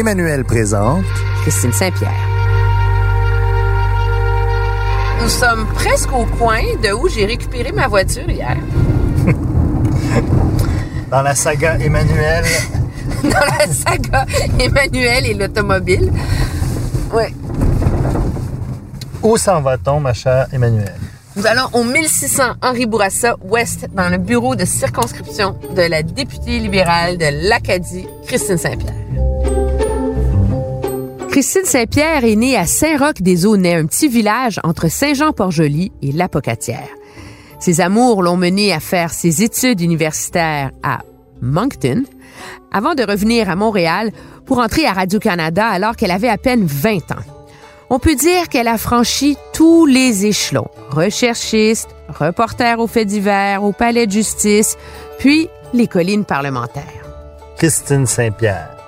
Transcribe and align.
Emmanuel 0.00 0.44
présente 0.44 1.04
Christine 1.42 1.74
Saint-Pierre. 1.74 2.26
Nous 5.20 5.28
sommes 5.28 5.66
presque 5.74 6.10
au 6.10 6.24
coin 6.24 6.62
de 6.82 6.90
où 6.94 7.06
j'ai 7.06 7.26
récupéré 7.26 7.70
ma 7.70 7.86
voiture 7.86 8.30
hier. 8.30 8.56
dans 11.10 11.20
la 11.20 11.34
saga 11.34 11.76
Emmanuel. 11.78 12.44
Dans 13.24 13.28
la 13.58 13.66
saga 13.66 14.24
Emmanuel 14.58 15.26
et 15.26 15.34
l'automobile. 15.34 16.10
Ouais. 17.12 17.34
Où 19.22 19.36
s'en 19.36 19.60
va-t-on, 19.60 20.00
ma 20.00 20.14
chère 20.14 20.46
Emmanuel? 20.50 20.94
Nous 21.36 21.46
allons 21.46 21.68
au 21.74 21.84
1600 21.84 22.54
Henri 22.62 22.86
Bourassa 22.86 23.36
Ouest 23.42 23.86
dans 23.92 24.08
le 24.08 24.16
bureau 24.16 24.56
de 24.56 24.64
circonscription 24.64 25.58
de 25.76 25.82
la 25.82 26.02
députée 26.02 26.58
libérale 26.58 27.18
de 27.18 27.48
l'Acadie, 27.50 28.06
Christine 28.26 28.56
Saint-Pierre. 28.56 28.99
Christine 31.30 31.64
Saint-Pierre 31.64 32.24
est 32.24 32.34
née 32.34 32.56
à 32.56 32.66
Saint-Roch-des-Aunais, 32.66 33.76
un 33.76 33.86
petit 33.86 34.08
village 34.08 34.58
entre 34.64 34.88
Saint-Jean-Port-Joli 34.88 35.92
et 36.02 36.10
Lapocatière. 36.10 36.88
Ses 37.60 37.80
amours 37.80 38.24
l'ont 38.24 38.36
menée 38.36 38.72
à 38.72 38.80
faire 38.80 39.12
ses 39.12 39.44
études 39.44 39.80
universitaires 39.80 40.72
à 40.82 40.98
Moncton, 41.40 42.02
avant 42.72 42.96
de 42.96 43.04
revenir 43.04 43.48
à 43.48 43.54
Montréal 43.54 44.10
pour 44.44 44.58
entrer 44.58 44.86
à 44.86 44.92
Radio-Canada 44.92 45.68
alors 45.68 45.94
qu'elle 45.94 46.10
avait 46.10 46.28
à 46.28 46.36
peine 46.36 46.64
20 46.66 47.12
ans. 47.12 47.24
On 47.90 48.00
peut 48.00 48.16
dire 48.16 48.48
qu'elle 48.48 48.68
a 48.68 48.76
franchi 48.76 49.36
tous 49.52 49.86
les 49.86 50.26
échelons. 50.26 50.68
Recherchiste, 50.90 51.90
reporter 52.08 52.80
aux 52.80 52.88
faits 52.88 53.06
divers, 53.06 53.62
au 53.62 53.70
palais 53.72 54.08
de 54.08 54.12
justice, 54.12 54.76
puis 55.20 55.48
les 55.74 55.86
collines 55.86 56.24
parlementaires. 56.24 56.84
Christine 57.56 58.06
Saint-Pierre. 58.06 58.79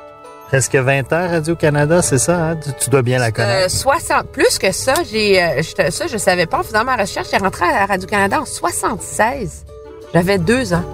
Presque 0.53 0.75
20 0.77 1.13
ans 1.15 1.29
Radio-Canada, 1.31 2.03
c'est 2.03 2.19
ça, 2.19 2.37
hein? 2.51 2.57
tu, 2.57 2.71
tu 2.79 2.91
dois 2.91 3.01
bien 3.01 3.19
la 3.19 3.33
connaître. 3.33 3.65
Euh, 3.65 3.69
60, 3.71 4.27
plus 4.29 4.59
que 4.59 4.71
ça, 4.71 4.93
j'ai, 5.11 5.43
euh, 5.43 5.63
je- 5.63 5.91
ça, 5.91 6.07
je 6.07 6.19
savais 6.19 6.45
pas. 6.45 6.59
En 6.59 6.63
faisant 6.63 6.85
ma 6.85 6.95
recherche, 6.95 7.29
j'ai 7.31 7.39
rentré 7.39 7.65
à 7.65 7.87
Radio-Canada 7.87 8.39
en 8.43 8.45
76. 8.45 9.65
J'avais 10.13 10.37
deux 10.37 10.75
ans. 10.75 10.85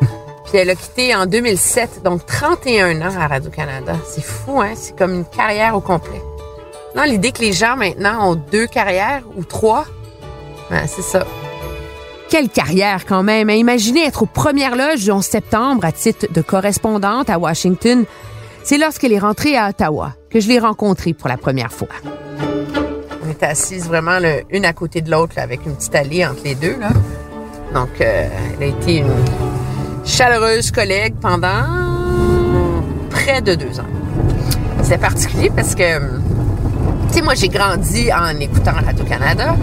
Puis 0.44 0.58
elle 0.58 0.70
a 0.70 0.76
quitté 0.76 1.16
en 1.16 1.26
2007, 1.26 2.04
donc 2.04 2.24
31 2.26 3.00
ans 3.02 3.20
à 3.20 3.26
Radio-Canada. 3.26 3.94
C'est 4.08 4.22
fou, 4.22 4.60
hein? 4.60 4.74
C'est 4.76 4.96
comme 4.96 5.14
une 5.14 5.24
carrière 5.24 5.74
au 5.74 5.80
complet. 5.80 6.22
Non, 6.94 7.02
l'idée 7.02 7.32
que 7.32 7.40
les 7.40 7.52
gens 7.52 7.76
maintenant 7.76 8.30
ont 8.30 8.34
deux 8.36 8.68
carrières 8.68 9.22
ou 9.36 9.42
trois, 9.42 9.84
ben, 10.70 10.86
c'est 10.86 11.02
ça. 11.02 11.26
Quelle 12.28 12.48
carrière 12.48 13.04
quand 13.04 13.24
même. 13.24 13.50
hein? 13.50 13.54
Imaginez 13.54 14.04
être 14.06 14.22
aux 14.22 14.26
premières 14.26 14.76
loges 14.76 15.02
du 15.02 15.10
11 15.10 15.24
septembre 15.24 15.84
à 15.84 15.90
titre 15.90 16.26
de 16.32 16.40
correspondante 16.40 17.28
à 17.30 17.38
Washington. 17.40 18.04
C'est 18.68 18.78
lorsqu'elle 18.78 19.12
est 19.12 19.20
rentrée 19.20 19.56
à 19.56 19.68
Ottawa 19.68 20.14
que 20.28 20.40
je 20.40 20.48
l'ai 20.48 20.58
rencontrée 20.58 21.12
pour 21.14 21.28
la 21.28 21.36
première 21.36 21.70
fois. 21.72 21.86
On 23.24 23.30
était 23.30 23.46
assises 23.46 23.86
vraiment 23.86 24.18
le- 24.18 24.42
une 24.50 24.64
à 24.64 24.72
côté 24.72 25.02
de 25.02 25.10
l'autre 25.10 25.34
avec 25.38 25.64
une 25.66 25.76
petite 25.76 25.94
allée 25.94 26.26
entre 26.26 26.40
les 26.44 26.56
deux. 26.56 26.76
Là. 26.80 26.88
Donc, 27.72 27.90
euh, 28.00 28.28
elle 28.58 28.62
a 28.64 28.66
été 28.66 28.96
une 28.98 29.12
chaleureuse 30.04 30.72
collègue 30.72 31.14
pendant 31.20 31.62
près 33.08 33.40
de 33.40 33.54
deux 33.54 33.78
ans. 33.78 33.86
C'est 34.82 34.98
particulier 34.98 35.50
parce 35.54 35.76
que, 35.76 35.98
tu 36.00 37.14
sais, 37.14 37.22
moi, 37.22 37.34
j'ai 37.34 37.48
grandi 37.48 38.10
en 38.12 38.38
écoutant 38.40 38.72
Radio-Canada. 38.84 39.54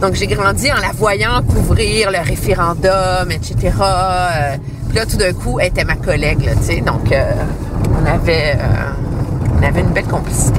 Donc, 0.00 0.14
j'ai 0.14 0.26
grandi 0.26 0.68
en 0.72 0.76
la 0.80 0.90
voyant 0.92 1.42
couvrir 1.42 2.10
le 2.10 2.18
référendum, 2.18 3.30
etc. 3.30 3.54
Euh, 3.80 4.56
Puis 4.88 4.98
là, 4.98 5.06
tout 5.06 5.16
d'un 5.16 5.32
coup, 5.32 5.60
elle 5.60 5.68
était 5.68 5.84
ma 5.84 5.94
collègue, 5.96 6.50
tu 6.60 6.64
sais. 6.74 6.80
Donc, 6.80 7.10
euh, 7.12 7.24
on, 8.02 8.06
avait, 8.06 8.54
euh, 8.56 9.58
on 9.58 9.62
avait 9.62 9.80
une 9.80 9.92
belle 9.92 10.06
complicité. 10.06 10.58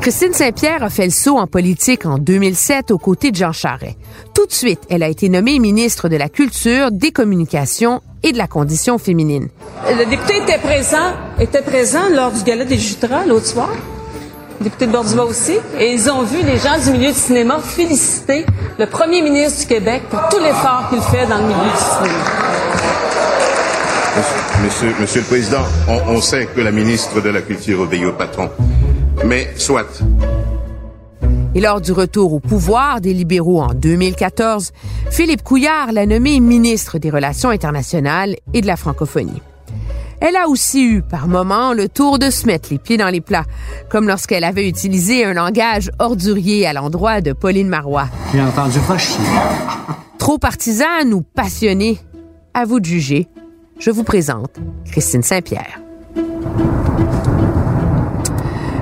Christine 0.00 0.34
Saint-Pierre 0.34 0.82
a 0.82 0.90
fait 0.90 1.06
le 1.06 1.10
saut 1.10 1.38
en 1.38 1.46
politique 1.46 2.04
en 2.04 2.18
2007 2.18 2.90
aux 2.90 2.98
côtés 2.98 3.30
de 3.30 3.36
Jean 3.36 3.52
Charest. 3.52 3.96
Tout 4.34 4.46
de 4.46 4.52
suite, 4.52 4.80
elle 4.90 5.02
a 5.02 5.08
été 5.08 5.30
nommée 5.30 5.58
ministre 5.58 6.10
de 6.10 6.16
la 6.16 6.28
Culture, 6.28 6.90
des 6.90 7.10
Communications 7.10 8.02
et 8.22 8.32
de 8.32 8.38
la 8.38 8.46
Condition 8.46 8.98
féminine. 8.98 9.48
Le 9.86 10.04
député 10.04 10.36
était 10.42 10.58
présent, 10.58 11.12
était 11.40 11.62
présent 11.62 12.02
lors 12.12 12.32
du 12.32 12.42
gala 12.42 12.66
des 12.66 12.76
Jutras 12.76 13.24
l'autre 13.26 13.46
soir. 13.46 13.70
Le 14.60 14.64
député 14.64 14.86
de 14.86 14.92
Borduba 14.92 15.24
aussi. 15.24 15.56
Et 15.78 15.94
ils 15.94 16.10
ont 16.10 16.22
vu 16.22 16.42
les 16.44 16.58
gens 16.58 16.78
du 16.84 16.98
milieu 16.98 17.12
du 17.12 17.18
cinéma 17.18 17.58
féliciter 17.60 18.44
le 18.78 18.86
premier 18.86 19.22
ministre 19.22 19.60
du 19.60 19.66
Québec 19.66 20.02
pour 20.10 20.20
tout 20.28 20.38
l'effort 20.38 20.90
qu'il 20.90 21.00
fait 21.00 21.26
dans 21.26 21.38
le 21.38 21.44
milieu 21.44 21.70
du 21.70 21.78
cinéma. 21.78 22.43
Monsieur, 24.62 24.94
monsieur 25.00 25.20
le 25.22 25.26
Président, 25.26 25.62
on, 25.88 26.14
on 26.14 26.20
sait 26.20 26.46
que 26.46 26.60
la 26.60 26.70
ministre 26.70 27.20
de 27.20 27.30
la 27.30 27.42
Culture 27.42 27.80
obéit 27.80 28.04
au 28.04 28.12
patron. 28.12 28.48
Mais 29.24 29.48
soit. 29.56 30.02
Et 31.56 31.60
lors 31.60 31.80
du 31.80 31.90
retour 31.90 32.32
au 32.32 32.38
pouvoir 32.38 33.00
des 33.00 33.12
libéraux 33.12 33.60
en 33.60 33.74
2014, 33.74 34.72
Philippe 35.10 35.42
Couillard 35.42 35.92
l'a 35.92 36.06
nommée 36.06 36.38
ministre 36.38 36.98
des 36.98 37.10
Relations 37.10 37.50
internationales 37.50 38.36
et 38.52 38.60
de 38.60 38.66
la 38.68 38.76
francophonie. 38.76 39.42
Elle 40.20 40.36
a 40.36 40.48
aussi 40.48 40.84
eu, 40.84 41.02
par 41.02 41.26
moments, 41.26 41.72
le 41.72 41.88
tour 41.88 42.20
de 42.20 42.30
se 42.30 42.46
mettre 42.46 42.68
les 42.70 42.78
pieds 42.78 42.96
dans 42.96 43.08
les 43.08 43.20
plats, 43.20 43.44
comme 43.88 44.06
lorsqu'elle 44.06 44.44
avait 44.44 44.68
utilisé 44.68 45.24
un 45.24 45.34
langage 45.34 45.90
ordurier 45.98 46.66
à 46.66 46.72
l'endroit 46.72 47.20
de 47.20 47.32
Pauline 47.32 47.68
Marois. 47.68 48.06
J'ai 48.32 48.40
entendu 48.40 48.78
pas 48.86 48.96
chier. 48.96 49.24
Trop 50.18 50.38
partisane 50.38 51.12
ou 51.12 51.22
passionnée, 51.22 51.98
à 52.54 52.64
vous 52.64 52.78
de 52.78 52.86
juger. 52.86 53.28
Je 53.78 53.90
vous 53.90 54.04
présente 54.04 54.56
Christine 54.90 55.22
Saint-Pierre. 55.22 55.80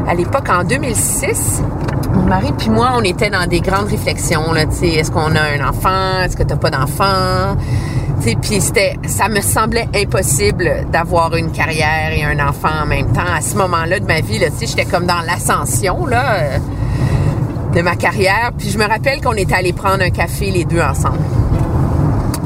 À 0.06 0.14
l'époque, 0.14 0.48
en 0.50 0.64
2006, 0.64 1.62
mon 2.12 2.22
mari 2.22 2.52
puis 2.58 2.68
moi, 2.68 2.92
on 2.96 3.02
était 3.02 3.30
dans 3.30 3.46
des 3.48 3.60
grandes 3.60 3.88
réflexions. 3.88 4.54
Est-ce 4.54 5.10
qu'on 5.10 5.34
a 5.34 5.40
un 5.40 5.66
enfant? 5.66 6.20
Est-ce 6.22 6.36
que 6.36 6.42
t'as 6.42 6.56
pas 6.56 6.70
d'enfant? 6.70 7.56
Ça 9.06 9.28
me 9.28 9.40
semblait 9.40 9.88
impossible 9.96 10.86
d'avoir 10.92 11.34
une 11.34 11.50
carrière 11.50 12.12
et 12.12 12.22
un 12.22 12.38
enfant 12.46 12.82
en 12.82 12.86
même 12.86 13.12
temps. 13.12 13.20
À 13.34 13.40
ce 13.40 13.56
moment-là 13.56 13.98
de 13.98 14.06
ma 14.06 14.20
vie, 14.20 14.38
j'étais 14.60 14.84
comme 14.84 15.06
dans 15.06 15.20
l'ascension 15.26 16.06
euh, 16.12 16.58
de 17.74 17.82
ma 17.82 17.96
carrière. 17.96 18.52
Puis 18.56 18.68
je 18.70 18.78
me 18.78 18.86
rappelle 18.86 19.20
qu'on 19.20 19.32
était 19.32 19.54
allés 19.54 19.72
prendre 19.72 20.02
un 20.02 20.10
café 20.10 20.50
les 20.50 20.64
deux 20.64 20.80
ensemble. 20.80 21.18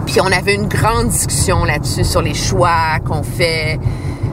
Puis 0.06 0.20
on 0.20 0.32
avait 0.32 0.54
une 0.54 0.68
grande 0.68 1.08
discussion 1.08 1.64
là-dessus 1.64 2.04
sur 2.04 2.22
les 2.22 2.34
choix 2.34 2.98
qu'on 3.04 3.22
fait. 3.22 3.78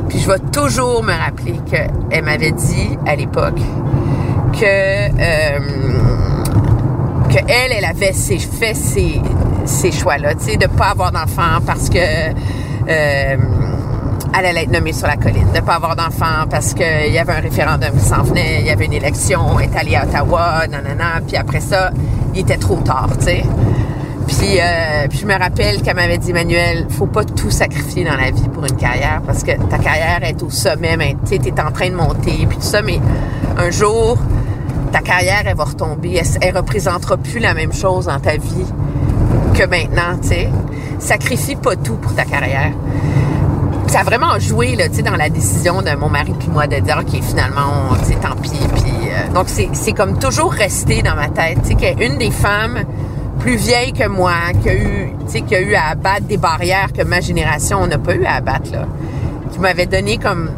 Puis 0.07 0.19
je 0.19 0.27
vais 0.27 0.39
toujours 0.51 1.03
me 1.03 1.13
rappeler 1.13 1.59
qu'elle 1.69 2.23
m'avait 2.23 2.51
dit 2.51 2.97
à 3.05 3.15
l'époque 3.15 3.59
que 4.53 4.65
euh, 4.65 5.59
elle, 7.47 7.71
elle 7.71 7.85
avait 7.85 8.13
ses, 8.13 8.37
fait 8.37 8.75
ces, 8.75 9.19
ces 9.65 9.91
choix-là, 9.91 10.35
tu 10.35 10.51
sais, 10.51 10.57
de 10.57 10.67
pas 10.67 10.91
avoir 10.91 11.11
d'enfant 11.11 11.59
parce 11.65 11.89
que 11.89 11.97
euh, 11.97 13.37
elle 14.35 14.45
allait 14.45 14.63
être 14.63 14.71
nommée 14.71 14.93
sur 14.93 15.07
la 15.07 15.15
colline, 15.15 15.51
de 15.53 15.59
pas 15.59 15.75
avoir 15.75 15.95
d'enfant 15.95 16.45
parce 16.49 16.73
qu'il 16.73 17.11
y 17.11 17.17
avait 17.17 17.33
un 17.33 17.41
référendum 17.41 17.91
qui 17.93 18.05
s'en 18.05 18.23
venait, 18.23 18.61
il 18.61 18.67
y 18.67 18.69
avait 18.69 18.85
une 18.85 18.93
élection, 18.93 19.59
elle 19.59 19.69
est 19.69 19.77
allée 19.77 19.95
à 19.95 20.03
Ottawa, 20.03 20.67
nanana, 20.69 21.21
puis 21.27 21.37
après 21.37 21.59
ça, 21.59 21.91
il 22.33 22.41
était 22.41 22.57
trop 22.57 22.77
tard, 22.77 23.09
tu 23.19 23.25
sais. 23.25 23.43
Puis, 24.27 24.59
euh, 24.59 25.07
puis 25.09 25.19
je 25.19 25.25
me 25.25 25.37
rappelle 25.37 25.81
qu'elle 25.81 25.95
m'avait 25.95 26.17
dit, 26.17 26.31
Emmanuel, 26.31 26.87
faut 26.89 27.07
pas 27.07 27.23
tout 27.23 27.51
sacrifier 27.51 28.03
dans 28.03 28.15
la 28.15 28.31
vie 28.31 28.47
pour 28.49 28.65
une 28.65 28.75
carrière 28.75 29.21
parce 29.25 29.43
que 29.43 29.51
ta 29.69 29.77
carrière 29.77 30.23
est 30.23 30.41
au 30.43 30.49
sommet, 30.49 30.97
mais 30.97 31.15
tu 31.29 31.39
t'es 31.39 31.59
en 31.59 31.71
train 31.71 31.89
de 31.89 31.95
monter, 31.95 32.45
puis 32.47 32.57
tout 32.57 32.61
ça, 32.61 32.81
mais 32.81 32.99
un 33.57 33.69
jour, 33.69 34.17
ta 34.91 34.99
carrière, 34.99 35.43
elle 35.45 35.55
va 35.55 35.65
retomber, 35.65 36.15
elle, 36.15 36.27
elle 36.41 36.57
représentera 36.57 37.17
plus 37.17 37.39
la 37.39 37.53
même 37.53 37.73
chose 37.73 38.05
dans 38.05 38.19
ta 38.19 38.37
vie 38.37 38.65
que 39.53 39.65
maintenant, 39.65 40.17
tu 40.21 40.29
sais. 40.29 40.49
Sacrifie 40.99 41.55
pas 41.55 41.75
tout 41.75 41.95
pour 41.95 42.15
ta 42.15 42.23
carrière. 42.23 42.71
Ça 43.87 43.99
a 43.99 44.03
vraiment 44.03 44.39
joué, 44.39 44.75
là, 44.75 44.87
tu 44.89 44.95
sais, 44.95 45.01
dans 45.01 45.15
la 45.15 45.29
décision 45.29 45.81
de 45.81 45.93
mon 45.95 46.09
mari 46.09 46.33
puis 46.39 46.47
moi 46.49 46.65
de 46.67 46.77
dire, 46.77 46.99
OK, 46.99 47.21
finalement, 47.21 47.95
tu 47.99 48.13
sais, 48.13 48.19
tant 48.19 48.35
pis, 48.35 48.51
euh, 49.13 49.33
donc, 49.33 49.47
c'est 49.49 49.91
comme 49.93 50.17
toujours 50.17 50.51
resté 50.51 51.01
dans 51.01 51.15
ma 51.15 51.29
tête, 51.29 51.59
tu 51.63 51.77
sais, 51.77 51.95
qu'une 51.95 52.17
des 52.17 52.31
femmes 52.31 52.83
plus 53.39 53.55
vieille 53.55 53.93
que 53.93 54.07
moi, 54.07 54.33
qui 54.61 54.69
a 54.69 54.75
eu, 54.75 55.13
tu 55.25 55.31
sais, 55.31 55.41
qui 55.41 55.55
a 55.55 55.61
eu 55.61 55.73
à 55.75 55.89
abattre 55.89 56.23
des 56.23 56.37
barrières 56.37 56.93
que 56.93 57.03
ma 57.03 57.19
génération 57.19 57.85
n'a 57.87 57.97
pas 57.97 58.15
eu 58.15 58.25
à 58.25 58.35
abattre, 58.35 58.71
là. 58.71 58.87
qui 59.51 59.59
m'avait 59.59 59.85
donné 59.85 60.17
comme 60.17 60.49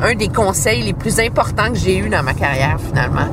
un 0.00 0.14
des 0.14 0.28
conseils 0.28 0.82
les 0.82 0.92
plus 0.92 1.20
importants 1.20 1.70
que 1.72 1.78
j'ai 1.78 1.98
eu 1.98 2.08
dans 2.08 2.22
ma 2.22 2.34
carrière 2.34 2.78
finalement. 2.80 3.28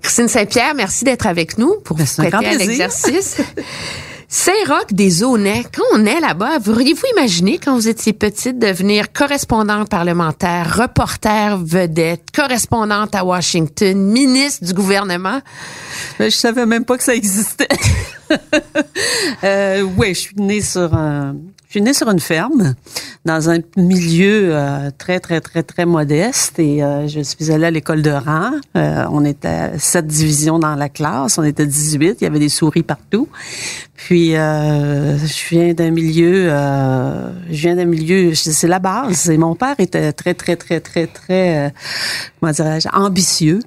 Christine 0.00 0.28
Saint-Pierre, 0.28 0.74
merci 0.74 1.04
d'être 1.04 1.26
avec 1.26 1.58
nous 1.58 1.74
pour 1.84 1.96
Ben, 1.96 2.04
vous 2.64 2.80
Saint-Roch 4.36 4.92
des 4.92 5.22
Aunais, 5.22 5.64
quand 5.72 5.84
on 5.94 6.04
est 6.04 6.18
là-bas, 6.18 6.58
auriez-vous 6.66 7.06
imaginé 7.16 7.58
quand 7.58 7.76
vous 7.76 7.86
étiez 7.86 8.12
petite 8.12 8.58
devenir 8.58 9.12
correspondante 9.12 9.88
parlementaire, 9.88 10.76
reporter 10.76 11.56
vedette, 11.56 12.32
correspondante 12.34 13.14
à 13.14 13.24
Washington, 13.24 13.96
ministre 13.96 14.64
du 14.64 14.74
gouvernement? 14.74 15.40
Je 16.18 16.30
savais 16.30 16.66
même 16.66 16.84
pas 16.84 16.98
que 16.98 17.04
ça 17.04 17.14
existait. 17.14 17.68
euh, 19.44 19.82
ouais, 19.82 20.14
je 20.14 20.20
suis 20.20 20.36
née 20.36 20.62
sur 20.62 20.92
un, 20.94 21.36
je 21.68 21.70
suis 21.70 21.80
née 21.80 21.94
sur 21.94 22.10
une 22.10 22.18
ferme 22.18 22.74
dans 23.24 23.48
un 23.48 23.58
milieu 23.76 24.54
euh, 24.54 24.90
très 24.96 25.18
très 25.18 25.40
très 25.40 25.62
très 25.62 25.86
modeste 25.86 26.58
et 26.58 26.82
euh, 26.84 27.08
je 27.08 27.20
suis 27.20 27.50
allée 27.50 27.66
à 27.66 27.70
l'école 27.70 28.02
de 28.02 28.10
rang. 28.10 28.50
Euh, 28.76 29.04
on 29.10 29.24
était 29.24 29.78
sept 29.78 30.06
divisions 30.06 30.58
dans 30.58 30.74
la 30.74 30.90
classe, 30.90 31.38
on 31.38 31.42
était 31.42 31.66
18, 31.66 32.18
il 32.20 32.24
y 32.24 32.26
avait 32.26 32.38
des 32.38 32.50
souris 32.50 32.82
partout. 32.82 33.28
Puis 33.96 34.36
euh, 34.36 35.16
je 35.16 35.48
viens 35.48 35.72
d'un 35.72 35.90
milieu, 35.90 36.48
euh, 36.50 37.30
je 37.50 37.62
viens 37.62 37.76
d'un 37.76 37.86
milieu, 37.86 38.34
c'est 38.34 38.68
la 38.68 38.78
base. 38.78 39.30
Et 39.30 39.38
mon 39.38 39.54
père 39.54 39.76
était 39.78 40.12
très 40.12 40.34
très 40.34 40.56
très 40.56 40.80
très 40.80 41.06
très, 41.06 41.66
euh, 41.66 41.70
comment 42.40 42.52
dirais-je, 42.52 42.88
ambitieux. 42.92 43.60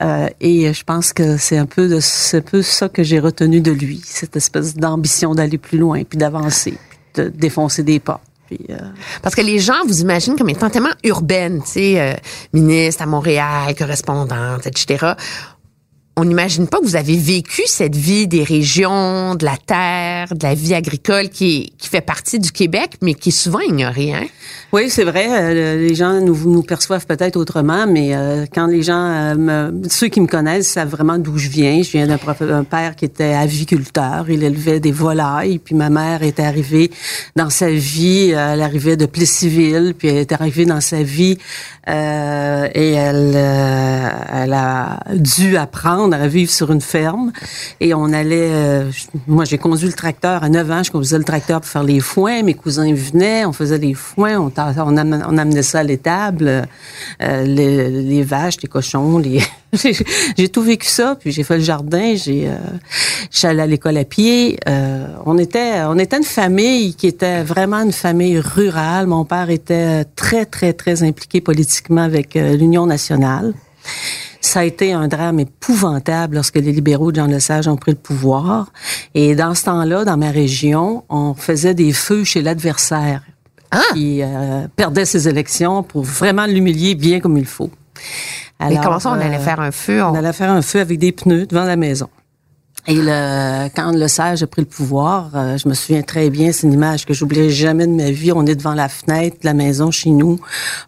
Euh, 0.00 0.28
et 0.40 0.72
je 0.72 0.84
pense 0.84 1.12
que 1.12 1.36
c'est 1.36 1.58
un 1.58 1.66
peu 1.66 1.88
de, 1.88 1.98
un 1.98 2.40
peu 2.40 2.62
ça 2.62 2.88
que 2.88 3.02
j'ai 3.02 3.18
retenu 3.18 3.60
de 3.60 3.72
lui, 3.72 4.00
cette 4.04 4.36
espèce 4.36 4.74
d'ambition 4.74 5.34
d'aller 5.34 5.58
plus 5.58 5.76
loin, 5.76 6.02
puis 6.04 6.16
d'avancer, 6.16 6.78
de 7.14 7.28
défoncer 7.28 7.82
des 7.82 8.00
pas. 8.00 8.22
Euh, 8.70 8.76
Parce 9.22 9.34
que 9.34 9.40
les 9.40 9.58
gens 9.58 9.84
vous 9.86 10.00
imaginent 10.00 10.36
comme 10.36 10.48
étant 10.48 10.70
tellement 10.70 10.92
urbaine, 11.04 11.62
tu 11.62 11.70
sais, 11.72 12.00
euh, 12.00 12.14
ministre 12.52 13.02
à 13.02 13.06
Montréal, 13.06 13.74
correspondante, 13.76 14.66
etc. 14.66 15.12
On 16.16 16.24
n'imagine 16.24 16.68
pas 16.68 16.78
que 16.78 16.84
vous 16.84 16.96
avez 16.96 17.16
vécu 17.16 17.62
cette 17.66 17.96
vie 17.96 18.26
des 18.26 18.44
régions, 18.44 19.34
de 19.34 19.44
la 19.44 19.56
terre, 19.56 20.34
de 20.34 20.46
la 20.46 20.54
vie 20.54 20.74
agricole 20.74 21.30
qui, 21.30 21.72
qui 21.78 21.88
fait 21.88 22.02
partie 22.02 22.38
du 22.38 22.52
Québec, 22.52 22.98
mais 23.00 23.14
qui 23.14 23.30
est 23.30 23.32
souvent 23.32 23.60
ignorée. 23.60 24.12
Hein? 24.12 24.26
Oui, 24.72 24.88
c'est 24.88 25.04
vrai. 25.04 25.26
euh, 25.28 25.76
les 25.76 25.94
gens 25.94 26.18
nous, 26.22 26.34
nous 26.50 26.62
perçoivent 26.62 27.04
peut-être 27.06 27.36
autrement, 27.36 27.86
mais 27.86 28.14
euh, 28.16 28.46
quand 28.54 28.66
les 28.66 28.82
gens, 28.82 29.36
euh, 29.36 29.70
ceux 29.90 30.08
qui 30.08 30.18
me 30.18 30.26
connaissent, 30.26 30.66
savent 30.68 30.88
vraiment 30.88 31.18
d'où 31.18 31.36
je 31.36 31.50
viens. 31.50 31.82
Je 31.82 31.90
viens 31.90 32.06
d'un 32.06 32.64
père 32.64 32.96
qui 32.96 33.04
était 33.04 33.34
aviculteur. 33.34 34.30
Il 34.30 34.42
élevait 34.42 34.80
des 34.80 34.90
volailles. 34.90 35.58
Puis 35.58 35.74
ma 35.74 35.90
mère 35.90 36.22
était 36.22 36.44
arrivée 36.44 36.90
dans 37.36 37.50
sa 37.50 37.68
vie. 37.70 38.32
euh, 38.32 38.54
Elle 38.54 38.62
arrivait 38.62 38.96
de 38.96 39.04
Plessisville, 39.04 39.94
puis 39.98 40.08
elle 40.08 40.16
est 40.16 40.32
arrivée 40.32 40.64
dans 40.64 40.80
sa 40.80 41.02
vie 41.02 41.36
euh, 41.88 42.66
et 42.74 42.92
elle, 42.92 43.32
euh, 43.34 44.08
elle 44.32 44.52
a 44.54 45.00
dû 45.14 45.58
apprendre 45.58 46.16
à 46.16 46.26
vivre 46.28 46.50
sur 46.50 46.72
une 46.72 46.80
ferme. 46.80 47.30
Et 47.80 47.92
on 47.92 48.10
allait, 48.10 48.86
moi 49.26 49.44
j'ai 49.44 49.58
conduit 49.58 49.88
le 49.88 49.92
tracteur 49.92 50.44
à 50.44 50.48
9 50.48 50.70
ans, 50.70 50.82
je 50.82 50.90
conduisais 50.90 51.18
le 51.18 51.24
tracteur 51.24 51.60
pour 51.60 51.68
faire 51.68 51.82
les 51.82 52.00
foins. 52.00 52.42
Mes 52.42 52.54
cousins 52.54 52.90
venaient, 52.94 53.44
on 53.44 53.52
faisait 53.52 53.76
les 53.78 53.92
foins, 53.92 54.38
on, 54.38 54.50
on, 54.78 54.96
am- 54.96 55.24
on 55.28 55.38
amenait 55.38 55.62
ça 55.62 55.80
à 55.80 55.82
l'étable, 55.82 56.66
euh, 57.22 57.44
les, 57.44 58.22
vaches, 58.22 58.56
les 58.62 58.68
cochons, 58.68 59.18
les 59.18 59.40
j'ai 60.36 60.48
tout 60.48 60.62
vécu 60.62 60.86
ça. 60.86 61.16
Puis 61.18 61.32
j'ai 61.32 61.44
fait 61.44 61.56
le 61.56 61.62
jardin, 61.64 62.14
j'ai, 62.14 62.48
euh, 62.48 63.48
allée 63.48 63.60
à 63.62 63.66
l'école 63.66 63.96
à 63.96 64.04
pied. 64.04 64.58
Euh, 64.68 65.06
on 65.24 65.38
était, 65.38 65.82
on 65.84 65.98
était 65.98 66.18
une 66.18 66.24
famille 66.24 66.94
qui 66.94 67.06
était 67.06 67.42
vraiment 67.42 67.80
une 67.82 67.92
famille 67.92 68.38
rurale. 68.38 69.06
Mon 69.06 69.24
père 69.24 69.50
était 69.50 70.04
très, 70.16 70.44
très, 70.44 70.72
très 70.72 71.02
impliqué 71.02 71.40
politiquement 71.40 72.02
avec 72.02 72.36
euh, 72.36 72.56
l'Union 72.56 72.86
nationale. 72.86 73.54
Ça 74.40 74.60
a 74.60 74.64
été 74.64 74.92
un 74.92 75.08
drame 75.08 75.40
épouvantable 75.40 76.34
lorsque 76.34 76.56
les 76.56 76.72
libéraux 76.72 77.10
de 77.10 77.16
Jean 77.16 77.26
Lesage 77.26 77.68
ont 77.68 77.76
pris 77.76 77.92
le 77.92 77.96
pouvoir. 77.96 78.72
Et 79.14 79.34
dans 79.34 79.54
ce 79.54 79.64
temps-là, 79.64 80.04
dans 80.04 80.16
ma 80.16 80.30
région, 80.30 81.04
on 81.08 81.32
faisait 81.34 81.74
des 81.74 81.92
feux 81.92 82.24
chez 82.24 82.42
l'adversaire 82.42 83.22
qui 83.94 84.22
euh, 84.22 84.66
perdait 84.76 85.04
ses 85.04 85.28
élections 85.28 85.82
pour 85.82 86.02
vraiment 86.02 86.46
l'humilier 86.46 86.94
bien 86.94 87.20
comme 87.20 87.36
il 87.36 87.46
faut. 87.46 87.70
mais 88.60 88.66
Alors, 88.66 88.84
comment 88.84 88.98
ça, 89.00 89.10
on 89.10 89.16
euh, 89.18 89.20
allait 89.20 89.38
faire 89.38 89.60
un 89.60 89.70
feu? 89.70 90.02
on 90.02 90.10
On... 90.10 90.14
allait 90.14 90.32
faire 90.32 90.50
un 90.50 90.62
feu 90.62 90.80
avec 90.80 90.98
des 90.98 91.12
pneus 91.12 91.46
devant 91.46 91.64
la 91.64 91.76
maison. 91.76 92.08
Et 92.88 92.96
le, 92.96 93.68
quand 93.76 93.92
le 93.92 94.08
sage 94.08 94.42
a 94.42 94.46
pris 94.48 94.62
le 94.62 94.66
pouvoir, 94.66 95.30
euh, 95.34 95.56
je 95.56 95.68
me 95.68 95.74
souviens 95.74 96.02
très 96.02 96.30
bien, 96.30 96.50
c'est 96.50 96.66
une 96.66 96.72
image 96.72 97.06
que 97.06 97.14
j'oublierai 97.14 97.50
jamais 97.50 97.86
de 97.86 97.92
ma 97.92 98.10
vie. 98.10 98.32
On 98.32 98.44
est 98.44 98.56
devant 98.56 98.74
la 98.74 98.88
fenêtre 98.88 99.36
de 99.40 99.46
la 99.46 99.54
maison 99.54 99.92
chez 99.92 100.10
nous. 100.10 100.40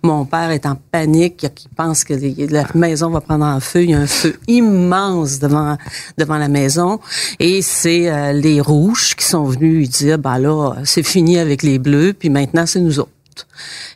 Mon 0.03 0.25
père 0.25 0.51
est 0.51 0.67
en 0.67 0.75
panique, 0.75 1.45
il 1.45 1.75
pense 1.77 2.03
que 2.03 2.15
la 2.53 2.65
maison 2.75 3.11
va 3.11 3.21
prendre 3.21 3.45
en 3.45 3.61
feu. 3.61 3.85
Il 3.85 3.91
y 3.91 3.95
a 3.95 4.01
un 4.01 4.09
feu 4.09 4.35
immense 4.49 5.39
devant 5.39 5.77
devant 6.19 6.39
la 6.39 6.49
maison. 6.49 6.99
Et 7.39 7.63
c'est 7.63 8.11
euh, 8.11 8.33
les 8.33 8.61
rouges 8.61 9.15
qui 9.15 9.25
sont 9.25 9.45
venus 9.45 9.75
lui 9.75 9.89
dire, 9.89 10.19
ben 10.19 10.39
là, 10.39 10.75
c'est 10.85 11.05
fini 11.05 11.39
avec 11.39 11.63
les 11.63 11.79
bleus, 11.79 12.13
puis 12.13 12.29
maintenant 12.29 12.67
c'est 12.67 12.81
nous 12.81 12.99
autres. 12.99 13.14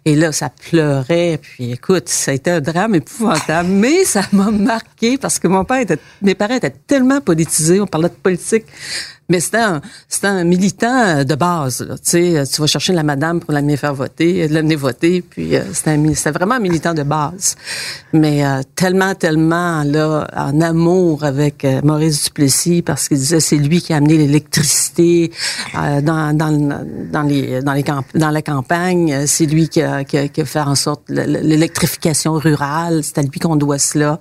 Et 0.05 0.17
là, 0.17 0.33
ça 0.33 0.51
pleurait. 0.51 1.39
Puis 1.41 1.73
écoute, 1.73 2.09
ça 2.09 2.31
a 2.31 2.35
été 2.35 2.51
un 2.51 2.61
drame 2.61 2.95
épouvantable. 2.95 3.69
Mais 3.69 4.05
ça 4.05 4.23
m'a 4.33 4.51
marqué 4.51 5.19
parce 5.19 5.39
que 5.39 5.49
mon 5.49 5.65
père 5.65 5.81
était, 5.81 5.99
mes 6.23 6.35
parents 6.35 6.57
étaient 6.57 6.75
tellement 6.87 7.21
politisés. 7.21 7.81
On 7.81 7.87
parlait 7.87 8.09
de 8.09 8.15
politique. 8.15 8.67
Mais 9.31 9.41
c'était 9.41 9.59
un, 9.59 9.81
un 10.23 10.45
militant 10.45 11.23
de 11.25 11.35
base. 11.35 11.81
Là. 11.87 11.97
Tu 12.03 12.61
vas 12.61 12.67
chercher 12.67 12.95
la 12.95 13.03
madame 13.03 13.41
pour 13.41 13.53
l'amener 13.53 13.77
faire 13.77 13.95
voter, 13.95 14.49
l'amener 14.49 14.77
voter. 14.77 15.21
Puis 15.23 15.55
euh, 15.57 15.63
c'était, 15.73 16.31
vraiment 16.31 16.55
un 16.55 16.61
militant 16.61 16.95
de 16.95 17.03
base. 17.03 17.57
Mais 18.13 18.45
euh, 18.45 18.63
tellement, 18.75 19.15
tellement 19.15 19.83
là 19.85 20.27
en 20.35 20.61
amour 20.63 21.25
avec 21.25 21.65
euh, 21.65 21.81
Maurice 21.85 22.25
Duplessis 22.25 22.81
parce 22.83 23.09
qu'il 23.09 23.19
disait 23.19 23.41
c'est 23.41 23.57
lui 23.57 23.83
qui 23.83 23.93
a 23.93 23.97
amené 23.97 24.17
l'électricité 24.17 25.31
euh, 25.77 26.01
dans, 26.01 26.35
dans, 26.37 26.85
dans 27.13 27.23
les 27.23 27.61
dans 27.63 27.73
les 27.75 27.85
dans 28.15 28.31
la 28.31 28.43
campagne. 28.43 29.13
Euh, 29.13 29.25
C'est 29.27 29.47
lui 29.47 29.69
qui 29.69 29.83
a, 29.83 30.05
qui, 30.05 30.17
a, 30.17 30.29
qui 30.29 30.41
a 30.41 30.45
fait 30.47 30.61
en 30.61 30.75
sorte 30.75 31.03
le- 31.09 31.27
le- 31.27 31.41
l'électrification 31.41 32.33
rurale. 32.33 33.03
C'est 33.05 33.19
à 33.19 33.23
lui 33.23 33.39
qu'on 33.41 33.57
doit 33.57 33.79
cela. 33.79 34.19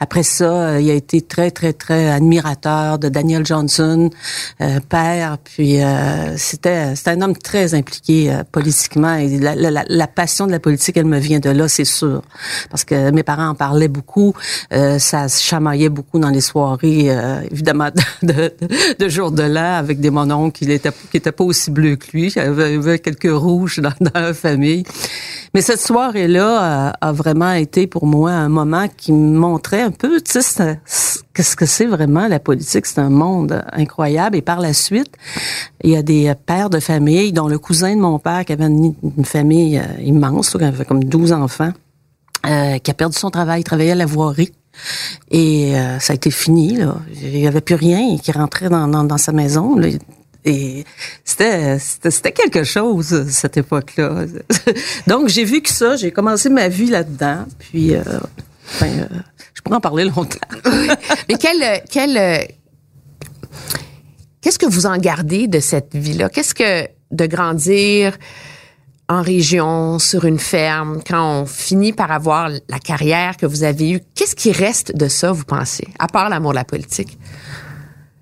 Après 0.00 0.22
ça, 0.22 0.44
euh, 0.44 0.80
il 0.80 0.90
a 0.90 0.94
été 0.94 1.22
très 1.22 1.50
très 1.50 1.72
très 1.72 2.10
admirateur 2.10 2.98
de 2.98 3.08
Daniel 3.08 3.46
Johnson, 3.46 4.10
euh, 4.10 4.49
père. 4.88 5.38
Puis 5.44 5.82
euh, 5.82 6.36
c'était 6.36 6.94
c'était 6.96 7.10
un 7.10 7.20
homme 7.22 7.36
très 7.36 7.74
impliqué 7.74 8.30
euh, 8.32 8.42
politiquement 8.50 9.14
et 9.14 9.38
la, 9.38 9.54
la, 9.54 9.84
la- 9.86 10.06
passion 10.06 10.46
de 10.46 10.52
la 10.52 10.58
politique, 10.60 10.96
elle 10.96 11.04
me 11.06 11.18
vient 11.18 11.38
de 11.38 11.50
là, 11.50 11.68
c'est 11.68 11.84
sûr, 11.84 12.22
parce 12.70 12.84
que 12.84 13.10
mes 13.10 13.22
parents 13.22 13.48
en 13.50 13.54
parlaient 13.54 13.88
beaucoup. 13.88 14.34
Euh, 14.72 14.98
ça 14.98 15.28
se 15.28 15.42
chamaillait 15.42 15.88
beaucoup 15.88 16.18
dans 16.18 16.30
les 16.30 16.40
soirées, 16.40 17.06
euh, 17.10 17.40
évidemment 17.50 17.90
de, 18.22 18.32
de, 18.32 18.52
de 18.98 19.08
jour 19.08 19.30
de 19.30 19.42
l'an 19.44 19.74
avec 19.76 20.00
des 20.00 20.10
mononcles 20.10 20.58
qui 20.58 20.70
étaient 20.72 20.90
qui 21.10 21.16
étaient 21.16 21.32
pas 21.32 21.44
aussi 21.44 21.70
bleus 21.70 21.96
que 21.96 22.06
lui. 22.12 22.26
Il 22.28 22.36
y 22.36 22.40
avait 22.40 22.98
quelques 22.98 23.30
rouges 23.30 23.78
dans, 23.78 23.92
dans 24.00 24.20
la 24.20 24.34
famille. 24.34 24.84
Mais 25.52 25.62
cette 25.62 25.80
soirée-là 25.80 26.92
a, 27.00 27.08
a 27.08 27.12
vraiment 27.12 27.52
été 27.52 27.86
pour 27.86 28.06
moi 28.06 28.30
un 28.30 28.48
moment 28.48 28.86
qui 28.96 29.12
me 29.12 29.36
montrait 29.36 29.82
un 29.82 29.90
peu, 29.90 30.20
tu 30.20 30.40
sais, 30.40 30.78
qu'est-ce 31.34 31.56
que 31.56 31.66
c'est 31.66 31.86
vraiment 31.86 32.28
la 32.28 32.38
politique? 32.38 32.86
C'est 32.86 33.00
un 33.00 33.10
monde 33.10 33.64
incroyable. 33.72 34.36
Et 34.36 34.42
par 34.42 34.60
la 34.60 34.72
suite, 34.72 35.12
il 35.82 35.90
y 35.90 35.96
a 35.96 36.02
des 36.02 36.32
pères 36.46 36.70
de 36.70 36.80
famille, 36.80 37.32
dont 37.32 37.48
le 37.48 37.58
cousin 37.58 37.96
de 37.96 38.00
mon 38.00 38.18
père, 38.18 38.44
qui 38.44 38.52
avait 38.52 38.66
une, 38.66 38.94
famille 39.24 39.78
euh, 39.78 40.02
immense, 40.02 40.56
qui 40.56 40.64
avait 40.64 40.84
comme 40.84 41.02
12 41.02 41.32
enfants, 41.32 41.72
euh, 42.46 42.78
qui 42.78 42.90
a 42.90 42.94
perdu 42.94 43.16
son 43.16 43.30
travail, 43.30 43.62
il 43.62 43.64
travaillait 43.64 43.92
à 43.92 43.96
la 43.96 44.06
voirie. 44.06 44.52
Et 45.30 45.76
euh, 45.76 45.98
ça 45.98 46.12
a 46.12 46.16
été 46.16 46.30
fini, 46.30 46.76
là. 46.76 46.96
Il 47.22 47.40
n'y 47.40 47.46
avait 47.46 47.60
plus 47.60 47.74
rien 47.74 48.16
qui 48.18 48.32
rentrait 48.32 48.68
dans, 48.68 48.86
dans, 48.86 49.04
dans 49.04 49.18
sa 49.18 49.32
maison. 49.32 49.76
là. 49.76 49.88
Et 50.44 50.84
c'était, 51.24 51.78
quelque 52.32 52.64
chose, 52.64 53.28
cette 53.28 53.56
époque-là. 53.56 54.24
Donc, 55.06 55.28
j'ai 55.28 55.44
vu 55.44 55.60
que 55.60 55.70
ça, 55.70 55.96
j'ai 55.96 56.10
commencé 56.10 56.48
ma 56.48 56.68
vie 56.68 56.86
là-dedans. 56.86 57.44
Puis, 57.58 57.94
euh, 57.94 58.02
ben, 58.80 59.00
euh, 59.00 59.16
je 59.54 59.60
pourrais 59.60 59.76
en 59.76 59.80
parler 59.80 60.04
longtemps. 60.04 60.38
Mais 61.28 61.36
quel, 61.38 61.62
euh, 61.62 61.76
quel, 61.90 62.48
qu'est-ce 64.40 64.58
que 64.58 64.66
vous 64.66 64.86
en 64.86 64.96
gardez 64.96 65.46
de 65.46 65.60
cette 65.60 65.94
vie-là? 65.94 66.28
Qu'est-ce 66.30 66.54
que 66.54 66.88
de 67.10 67.26
grandir 67.26 68.16
en 69.10 69.22
région, 69.22 69.98
sur 69.98 70.24
une 70.24 70.38
ferme, 70.38 71.02
quand 71.04 71.40
on 71.40 71.44
finit 71.44 71.92
par 71.92 72.12
avoir 72.12 72.48
la 72.48 72.78
carrière 72.78 73.36
que 73.36 73.44
vous 73.44 73.64
avez 73.64 73.90
eue, 73.90 74.00
qu'est-ce 74.14 74.36
qui 74.36 74.52
reste 74.52 74.96
de 74.96 75.08
ça, 75.08 75.32
vous 75.32 75.44
pensez, 75.44 75.88
à 75.98 76.06
part 76.06 76.28
l'amour 76.28 76.52
de 76.52 76.56
la 76.56 76.64
politique? 76.64 77.18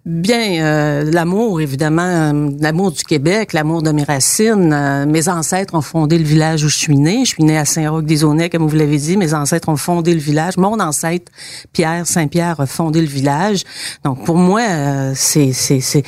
Bien, 0.08 0.64
euh, 0.64 1.04
l'amour, 1.04 1.60
évidemment, 1.60 2.00
euh, 2.00 2.50
l'amour 2.60 2.92
du 2.92 3.04
Québec, 3.04 3.52
l'amour 3.52 3.82
de 3.82 3.90
mes 3.90 4.04
racines. 4.04 4.72
Euh, 4.72 5.04
mes 5.04 5.28
ancêtres 5.28 5.74
ont 5.74 5.82
fondé 5.82 6.16
le 6.16 6.24
village 6.24 6.64
où 6.64 6.70
je 6.70 6.78
suis 6.78 6.96
née. 6.96 7.26
Je 7.26 7.34
suis 7.34 7.44
née 7.44 7.58
à 7.58 7.66
Saint-Roch-des-Aunais, 7.66 8.48
comme 8.48 8.66
vous 8.66 8.74
l'avez 8.74 8.96
dit. 8.96 9.18
Mes 9.18 9.34
ancêtres 9.34 9.68
ont 9.68 9.76
fondé 9.76 10.14
le 10.14 10.20
village. 10.20 10.56
Mon 10.56 10.80
ancêtre, 10.80 11.30
Pierre 11.74 12.06
Saint-Pierre, 12.06 12.58
a 12.58 12.64
fondé 12.64 13.02
le 13.02 13.06
village. 13.06 13.64
Donc, 14.02 14.24
pour 14.24 14.36
moi, 14.36 14.62
euh, 14.62 15.12
c'est, 15.14 15.52
c'est, 15.52 15.80
c'est, 15.80 16.04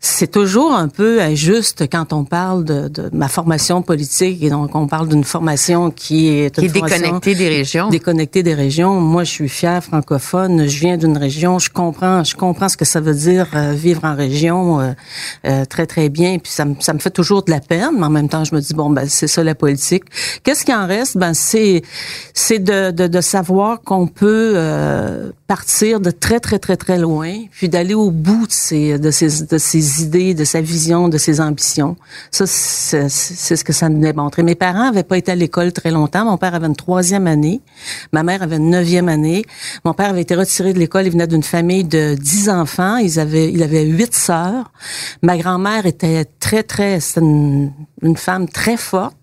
c'est 0.00 0.32
toujours 0.32 0.74
un 0.74 0.88
peu 0.88 1.22
injuste 1.22 1.84
quand 1.88 2.12
on 2.12 2.24
parle 2.24 2.64
de, 2.64 2.88
de, 2.88 3.10
ma 3.12 3.28
formation 3.28 3.80
politique 3.80 4.42
et 4.42 4.50
donc 4.50 4.74
on 4.74 4.88
parle 4.88 5.08
d'une 5.08 5.24
formation 5.24 5.92
qui 5.92 6.28
est 6.28 6.58
qui 6.58 6.64
est 6.64 6.68
déconnectée 6.68 7.36
des 7.36 7.48
régions. 7.48 7.90
Déconnectée 7.90 8.42
des 8.42 8.54
régions. 8.54 9.00
Moi, 9.00 9.22
je 9.22 9.30
suis 9.30 9.48
fière 9.48 9.84
francophone. 9.84 10.66
Je 10.66 10.80
viens 10.80 10.96
d'une 10.96 11.16
région. 11.16 11.60
Je 11.60 11.70
comprends. 11.70 12.24
Je 12.24 12.34
comprends 12.34 12.68
ce 12.68 12.76
que 12.76 12.84
ça 12.84 13.00
veut 13.00 13.14
dire 13.14 13.35
euh, 13.54 13.72
vivre 13.72 14.04
en 14.04 14.14
région 14.14 14.80
euh, 14.80 14.92
euh, 15.46 15.64
très 15.64 15.86
très 15.86 16.08
bien. 16.08 16.38
Puis 16.38 16.52
ça 16.52 16.64
me 16.64 16.74
ça 16.80 16.92
me 16.92 16.98
fait 16.98 17.10
toujours 17.10 17.42
de 17.42 17.50
la 17.50 17.60
peine, 17.60 17.90
mais 17.98 18.04
en 18.04 18.10
même 18.10 18.28
temps, 18.28 18.44
je 18.44 18.54
me 18.54 18.60
dis 18.60 18.74
bon 18.74 18.90
ben 18.90 19.06
c'est 19.08 19.26
ça 19.26 19.42
la 19.44 19.54
politique. 19.54 20.04
Qu'est-ce 20.42 20.64
qui 20.64 20.74
en 20.74 20.86
reste? 20.86 21.16
Ben 21.16 21.34
c'est 21.34 21.82
c'est 22.34 22.58
de, 22.58 22.90
de, 22.90 23.20
savoir 23.20 23.80
qu'on 23.82 24.06
peut 24.06 24.56
partir 25.46 26.00
de 26.00 26.10
très 26.10 26.40
très 26.40 26.58
très 26.58 26.76
très 26.76 26.98
loin, 26.98 27.32
puis 27.50 27.68
d'aller 27.68 27.94
au 27.94 28.10
bout 28.10 28.46
de 28.46 28.52
ces 28.52 28.98
de 28.98 29.10
ces 29.10 29.44
de 29.44 29.58
ces 29.58 30.02
idées, 30.02 30.34
de 30.34 30.44
sa 30.44 30.60
vision, 30.60 31.08
de 31.08 31.18
ses 31.18 31.40
ambitions. 31.40 31.96
Ça 32.30 32.46
c'est 32.46 33.08
ce 33.08 33.64
que 33.64 33.72
ça 33.72 33.88
me 33.88 34.00
démontrait. 34.00 34.42
Mes 34.42 34.54
parents 34.54 34.88
avaient 34.88 35.02
pas 35.02 35.18
été 35.18 35.32
à 35.32 35.34
l'école 35.34 35.72
très 35.72 35.90
longtemps. 35.90 36.24
Mon 36.24 36.38
père 36.38 36.54
avait 36.54 36.66
une 36.66 36.76
troisième 36.76 37.26
année, 37.26 37.60
ma 38.12 38.22
mère 38.22 38.42
avait 38.42 38.56
une 38.56 38.70
neuvième 38.70 39.08
année. 39.08 39.44
Mon 39.84 39.94
père 39.94 40.10
avait 40.10 40.22
été 40.22 40.34
retiré 40.34 40.72
de 40.72 40.78
l'école. 40.78 41.06
Il 41.06 41.12
venait 41.12 41.26
d'une 41.26 41.42
famille 41.42 41.84
de 41.84 42.14
dix 42.14 42.48
enfants. 42.48 42.96
Ils 42.96 43.18
avaient 43.18 43.25
il 43.32 43.62
avait 43.62 43.84
huit 43.84 44.14
sœurs. 44.14 44.72
Ma 45.22 45.36
grand-mère 45.36 45.86
était 45.86 46.24
très 46.40 46.62
très 46.62 47.00
c'était 47.00 47.20
une, 47.20 48.16
femme 48.16 48.48
très 48.48 48.76
forte 48.76 49.16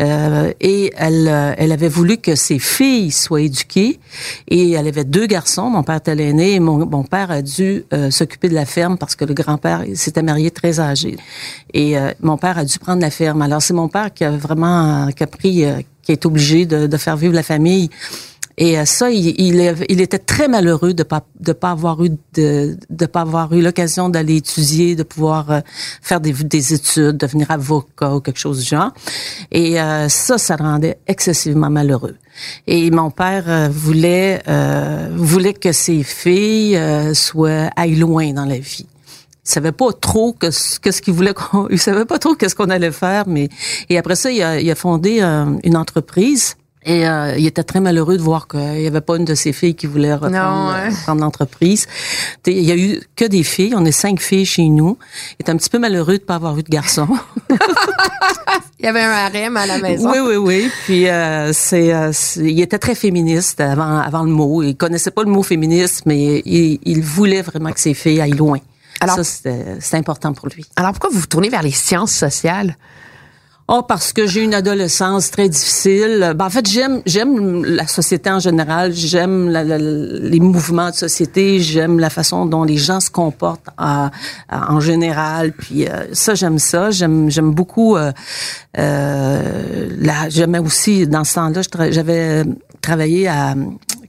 euh, 0.00 0.52
et 0.60 0.92
elle, 0.96 1.28
euh, 1.28 1.54
elle 1.56 1.72
avait 1.72 1.88
voulu 1.88 2.16
que 2.16 2.34
ses 2.34 2.58
filles 2.58 3.10
soient 3.10 3.42
éduquées. 3.42 4.00
Et 4.48 4.72
elle 4.72 4.88
avait 4.88 5.04
deux 5.04 5.26
garçons. 5.26 5.70
Mon 5.70 5.82
père 5.82 5.96
était 5.96 6.14
l'aîné 6.14 6.54
et 6.54 6.60
mon, 6.60 6.84
mon, 6.86 7.04
père 7.04 7.30
a 7.30 7.42
dû 7.42 7.84
euh, 7.92 8.10
s'occuper 8.10 8.48
de 8.48 8.54
la 8.54 8.66
ferme 8.66 8.98
parce 8.98 9.14
que 9.14 9.24
le 9.24 9.34
grand-père 9.34 9.84
s'était 9.94 10.22
marié 10.22 10.50
très 10.50 10.80
âgé. 10.80 11.16
Et 11.72 11.94
mon 12.20 12.36
père 12.36 12.58
a 12.58 12.64
dû 12.64 12.78
prendre 12.78 13.00
la 13.00 13.10
ferme. 13.10 13.42
Alors 13.42 13.62
c'est 13.62 13.74
mon 13.74 13.88
père 13.88 14.12
qui 14.12 14.24
a 14.24 14.30
vraiment 14.30 15.08
qui 15.12 15.22
a 15.22 15.26
pris, 15.26 15.64
qui 16.02 16.12
est 16.12 16.26
obligé 16.26 16.66
de 16.66 16.96
faire 16.96 17.16
vivre 17.16 17.34
la 17.34 17.42
famille. 17.42 17.88
Et 18.58 18.78
euh, 18.78 18.84
ça, 18.84 19.10
il, 19.10 19.34
il, 19.38 20.00
était 20.00 20.18
très 20.18 20.48
malheureux 20.48 20.94
de 20.94 21.02
pas 21.02 21.24
de 21.40 21.52
pas 21.52 21.70
avoir 21.70 22.02
eu 22.04 22.10
de 22.34 22.76
de 22.90 23.06
pas 23.06 23.22
avoir 23.22 23.52
eu 23.54 23.62
l'occasion 23.62 24.08
d'aller 24.08 24.36
étudier, 24.36 24.94
de 24.94 25.02
pouvoir 25.02 25.50
euh, 25.50 25.60
faire 26.02 26.20
des, 26.20 26.32
des 26.32 26.74
études, 26.74 27.16
devenir 27.16 27.50
avocat 27.50 28.14
ou 28.14 28.20
quelque 28.20 28.38
chose 28.38 28.58
du 28.60 28.64
genre. 28.64 28.92
Et 29.50 29.80
euh, 29.80 30.08
ça, 30.08 30.38
ça 30.38 30.56
le 30.56 30.64
rendait 30.64 30.98
excessivement 31.06 31.70
malheureux. 31.70 32.16
Et 32.66 32.90
mon 32.90 33.10
père 33.10 33.70
voulait 33.70 34.42
voulait 35.14 35.54
que 35.54 35.72
ses 35.72 36.02
filles 36.02 36.78
soient 37.14 37.70
aillent 37.76 37.96
loin 37.96 38.32
dans 38.32 38.46
la 38.46 38.58
vie. 38.58 38.86
Il 39.44 39.50
savait 39.50 39.72
pas 39.72 39.92
trop 39.92 40.32
que, 40.32 40.46
que 40.78 40.90
ce 40.90 41.02
qu'il 41.02 41.14
voulait 41.14 41.34
qu'on, 41.34 41.68
il 41.68 41.78
savait 41.78 42.04
pas 42.04 42.18
trop 42.18 42.34
qu'est-ce 42.34 42.54
qu'on 42.54 42.70
allait 42.70 42.92
faire, 42.92 43.24
mais 43.26 43.48
et 43.90 43.98
après 43.98 44.14
ça, 44.14 44.30
il 44.30 44.42
a, 44.42 44.60
il 44.60 44.70
a 44.70 44.74
fondé 44.74 45.20
une 45.20 45.76
entreprise 45.76 46.56
et 46.84 47.06
euh, 47.06 47.36
il 47.38 47.46
était 47.46 47.62
très 47.62 47.80
malheureux 47.80 48.16
de 48.16 48.22
voir 48.22 48.48
qu'il 48.48 48.60
n'y 48.60 48.86
avait 48.86 49.00
pas 49.00 49.16
une 49.16 49.24
de 49.24 49.34
ses 49.34 49.52
filles 49.52 49.74
qui 49.74 49.86
voulait 49.86 50.14
reprendre, 50.14 50.74
euh, 50.74 51.14
l'entreprise. 51.14 51.86
Il 52.46 52.62
y 52.62 52.72
a 52.72 52.76
eu 52.76 53.00
que 53.14 53.24
des 53.24 53.44
filles. 53.44 53.74
On 53.76 53.84
est 53.84 53.92
cinq 53.92 54.20
filles 54.20 54.46
chez 54.46 54.64
nous. 54.64 54.98
Il 55.32 55.42
était 55.42 55.52
un 55.52 55.56
petit 55.56 55.70
peu 55.70 55.78
malheureux 55.78 56.18
de 56.18 56.24
pas 56.24 56.34
avoir 56.34 56.58
eu 56.58 56.62
de 56.62 56.68
garçon. 56.68 57.08
il 58.80 58.84
y 58.84 58.88
avait 58.88 59.02
un 59.02 59.12
harem 59.12 59.56
à 59.56 59.66
la 59.66 59.78
maison. 59.78 60.10
Oui, 60.10 60.18
oui, 60.18 60.36
oui. 60.36 60.70
Puis 60.84 61.08
euh, 61.08 61.52
c'est, 61.52 61.92
il 62.36 62.60
était 62.60 62.78
très 62.78 62.96
féministe 62.96 63.60
avant, 63.60 63.98
avant 63.98 64.24
le 64.24 64.30
mot. 64.30 64.62
Il 64.62 64.76
connaissait 64.76 65.12
pas 65.12 65.22
le 65.22 65.30
mot 65.30 65.44
féministe, 65.44 66.02
mais 66.06 66.42
il, 66.44 66.80
il 66.82 67.00
voulait 67.00 67.42
vraiment 67.42 67.70
que 67.70 67.80
ses 67.80 67.94
filles 67.94 68.20
aillent 68.20 68.32
loin. 68.32 68.58
Alors, 69.00 69.16
ça, 69.16 69.50
c'est 69.80 69.96
important 69.96 70.32
pour 70.32 70.48
lui. 70.48 70.64
Alors 70.76 70.92
pourquoi 70.92 71.10
vous 71.10 71.20
vous 71.20 71.26
tournez 71.26 71.48
vers 71.48 71.62
les 71.62 71.72
sciences 71.72 72.12
sociales? 72.12 72.76
Oh, 73.68 73.82
parce 73.86 74.12
que 74.12 74.26
j'ai 74.26 74.42
une 74.42 74.54
adolescence 74.54 75.30
très 75.30 75.48
difficile. 75.48 76.34
Ben, 76.36 76.46
en 76.46 76.50
fait, 76.50 76.68
j'aime 76.68 77.00
j'aime 77.06 77.64
la 77.64 77.86
société 77.86 78.28
en 78.30 78.40
général. 78.40 78.92
J'aime 78.92 79.50
les 79.50 80.40
mouvements 80.40 80.90
de 80.90 80.94
société. 80.94 81.60
J'aime 81.60 81.98
la 82.00 82.10
façon 82.10 82.44
dont 82.44 82.64
les 82.64 82.76
gens 82.76 83.00
se 83.00 83.10
comportent 83.10 83.68
en 83.78 84.80
général. 84.80 85.52
Puis 85.52 85.86
euh, 85.86 86.12
ça, 86.12 86.34
j'aime 86.34 86.58
ça. 86.58 86.90
J'aime 86.90 87.30
j'aime 87.30 87.52
beaucoup. 87.52 87.96
Euh, 87.96 88.12
euh, 88.78 89.88
j'aimais 90.28 90.58
aussi 90.58 91.06
dans 91.06 91.24
ce 91.24 91.34
temps-là, 91.34 91.90
j'avais 91.90 92.44
travaillé 92.80 93.28
à 93.28 93.54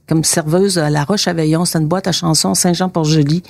comme 0.06 0.22
serveuse 0.22 0.78
à 0.78 0.90
La 0.90 1.04
Roche 1.04 1.28
à 1.28 1.32
Veillon. 1.32 1.64
C'est 1.64 1.78
une 1.78 1.86
boîte 1.86 2.06
à 2.06 2.12
chansons 2.12 2.54
Saint-Jean-Port-Joli. 2.54 3.42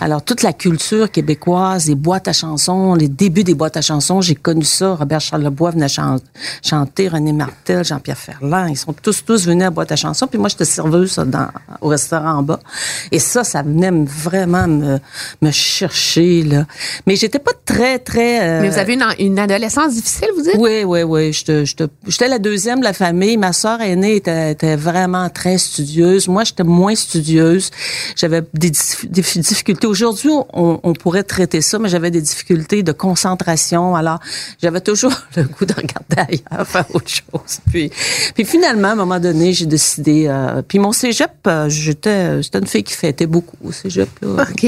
Alors, 0.00 0.22
toute 0.22 0.42
la 0.42 0.52
culture 0.52 1.10
québécoise, 1.10 1.86
les 1.86 1.94
boîtes 1.94 2.28
à 2.28 2.32
chansons, 2.32 2.94
les 2.94 3.08
débuts 3.08 3.44
des 3.44 3.54
boîtes 3.54 3.76
à 3.76 3.82
chansons, 3.82 4.20
j'ai 4.22 4.34
connu 4.34 4.64
ça. 4.64 4.94
Robert 4.94 5.20
Charlebois 5.20 5.72
venait 5.72 5.88
chanter, 5.88 7.08
René 7.08 7.32
Martel, 7.32 7.84
Jean-Pierre 7.84 8.16
Ferland. 8.16 8.68
Ils 8.68 8.76
sont 8.76 8.94
tous, 8.94 9.22
tous 9.24 9.46
venus 9.46 9.66
à 9.66 9.70
boîte 9.70 9.92
à 9.92 9.96
chansons. 9.96 10.26
Puis 10.26 10.38
moi, 10.38 10.48
j'étais 10.48 10.64
serveuse 10.64 11.16
dans, 11.16 11.48
au 11.82 11.88
restaurant 11.88 12.38
en 12.38 12.42
bas. 12.42 12.60
Et 13.12 13.18
ça, 13.18 13.44
ça 13.44 13.62
venait 13.62 13.90
vraiment 13.90 14.66
me, 14.66 14.98
me 15.42 15.50
chercher, 15.50 16.42
là. 16.42 16.64
Mais 17.06 17.16
j'étais 17.16 17.38
pas 17.38 17.52
très, 17.66 17.98
très... 17.98 18.48
Euh, 18.48 18.62
Mais 18.62 18.70
vous 18.70 18.78
avez 18.78 18.94
une, 18.94 19.04
une, 19.18 19.38
adolescence 19.38 19.92
difficile, 19.94 20.28
vous 20.34 20.42
dites? 20.42 20.56
Oui, 20.58 20.84
oui, 20.84 21.02
oui. 21.02 21.32
J'étais 21.32 22.28
la 22.28 22.38
deuxième 22.38 22.78
de 22.78 22.84
la 22.84 22.94
famille. 22.94 23.36
Ma 23.36 23.52
sœur 23.52 23.82
aînée 23.82 24.16
était, 24.16 24.52
était 24.52 24.76
vraiment 24.76 25.28
très 25.28 25.58
studieuse 25.58 25.97
moi, 26.28 26.44
j'étais 26.44 26.64
moins 26.64 26.94
studieuse. 26.94 27.70
J'avais 28.16 28.42
des, 28.54 28.70
difficultés. 28.70 29.86
Aujourd'hui, 29.86 30.30
on, 30.52 30.92
pourrait 30.94 31.22
traiter 31.22 31.60
ça, 31.60 31.78
mais 31.78 31.88
j'avais 31.88 32.10
des 32.10 32.20
difficultés 32.20 32.82
de 32.82 32.92
concentration. 32.92 33.94
Alors, 33.94 34.18
j'avais 34.62 34.80
toujours 34.80 35.12
le 35.36 35.44
goût 35.44 35.64
de 35.64 35.74
regarder 35.74 36.42
ailleurs, 36.50 36.66
faire 36.66 36.86
autre 36.94 37.08
chose. 37.08 37.60
Puis, 37.70 37.90
puis 38.34 38.44
finalement, 38.44 38.88
à 38.88 38.92
un 38.92 38.96
moment 38.96 39.20
donné, 39.20 39.52
j'ai 39.52 39.66
décidé. 39.66 40.26
Euh, 40.28 40.62
puis 40.66 40.78
mon 40.78 40.92
cégep, 40.92 41.30
euh, 41.46 41.68
j'étais, 41.68 42.42
j'étais 42.42 42.58
une 42.58 42.66
fille 42.66 42.84
qui 42.84 42.94
fêtait 42.94 43.26
beaucoup 43.26 43.56
au 43.64 43.72
cégep. 43.72 44.08
Là. 44.22 44.44
OK. 44.50 44.66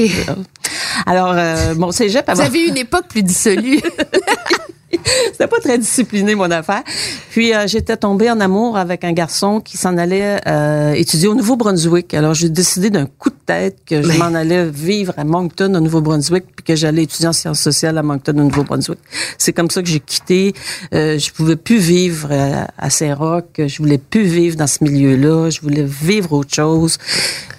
Alors, 1.05 1.33
euh, 1.35 1.75
mon 1.75 1.91
cégep... 1.91 2.29
Vous 2.31 2.41
avez 2.41 2.67
une 2.67 2.77
époque 2.77 3.07
plus 3.07 3.23
dissolue. 3.23 3.81
C'était 5.31 5.47
pas 5.47 5.59
très 5.59 5.77
discipliné 5.77 6.35
mon 6.35 6.51
affaire. 6.51 6.83
Puis 7.31 7.53
euh, 7.53 7.67
j'étais 7.67 7.97
tombée 7.97 8.29
en 8.29 8.39
amour 8.39 8.77
avec 8.77 9.03
un 9.03 9.13
garçon 9.13 9.59
qui 9.59 9.77
s'en 9.77 9.97
allait 9.97 10.39
euh, 10.47 10.93
étudier 10.93 11.27
au 11.27 11.35
Nouveau-Brunswick. 11.35 12.13
Alors 12.13 12.33
j'ai 12.33 12.49
décidé 12.49 12.89
d'un 12.89 13.05
coup 13.05 13.29
de 13.29 13.35
tête 13.51 13.77
que 13.85 14.01
je 14.01 14.17
m'en 14.17 14.33
allais 14.33 14.65
vivre 14.65 15.13
à 15.17 15.23
Moncton 15.23 15.73
au 15.75 15.79
Nouveau-Brunswick 15.79 16.45
puis 16.55 16.63
que 16.63 16.75
j'allais 16.75 17.03
étudier 17.03 17.27
en 17.27 17.33
sciences 17.33 17.59
sociales 17.59 17.97
à 17.97 18.03
Moncton 18.03 18.31
au 18.37 18.43
Nouveau-Brunswick. 18.43 18.99
C'est 19.37 19.51
comme 19.51 19.69
ça 19.69 19.81
que 19.81 19.89
j'ai 19.89 19.99
quitté. 19.99 20.53
Euh, 20.93 21.19
je 21.19 21.31
pouvais 21.31 21.57
plus 21.57 21.77
vivre 21.77 22.29
euh, 22.31 22.63
à 22.77 22.89
Saint-Roch. 22.89 23.45
Je 23.57 23.77
voulais 23.77 23.97
plus 23.97 24.23
vivre 24.23 24.55
dans 24.55 24.67
ce 24.67 24.83
milieu-là. 24.83 25.49
Je 25.49 25.59
voulais 25.61 25.83
vivre 25.83 26.31
autre 26.33 26.53
chose. 26.53 26.97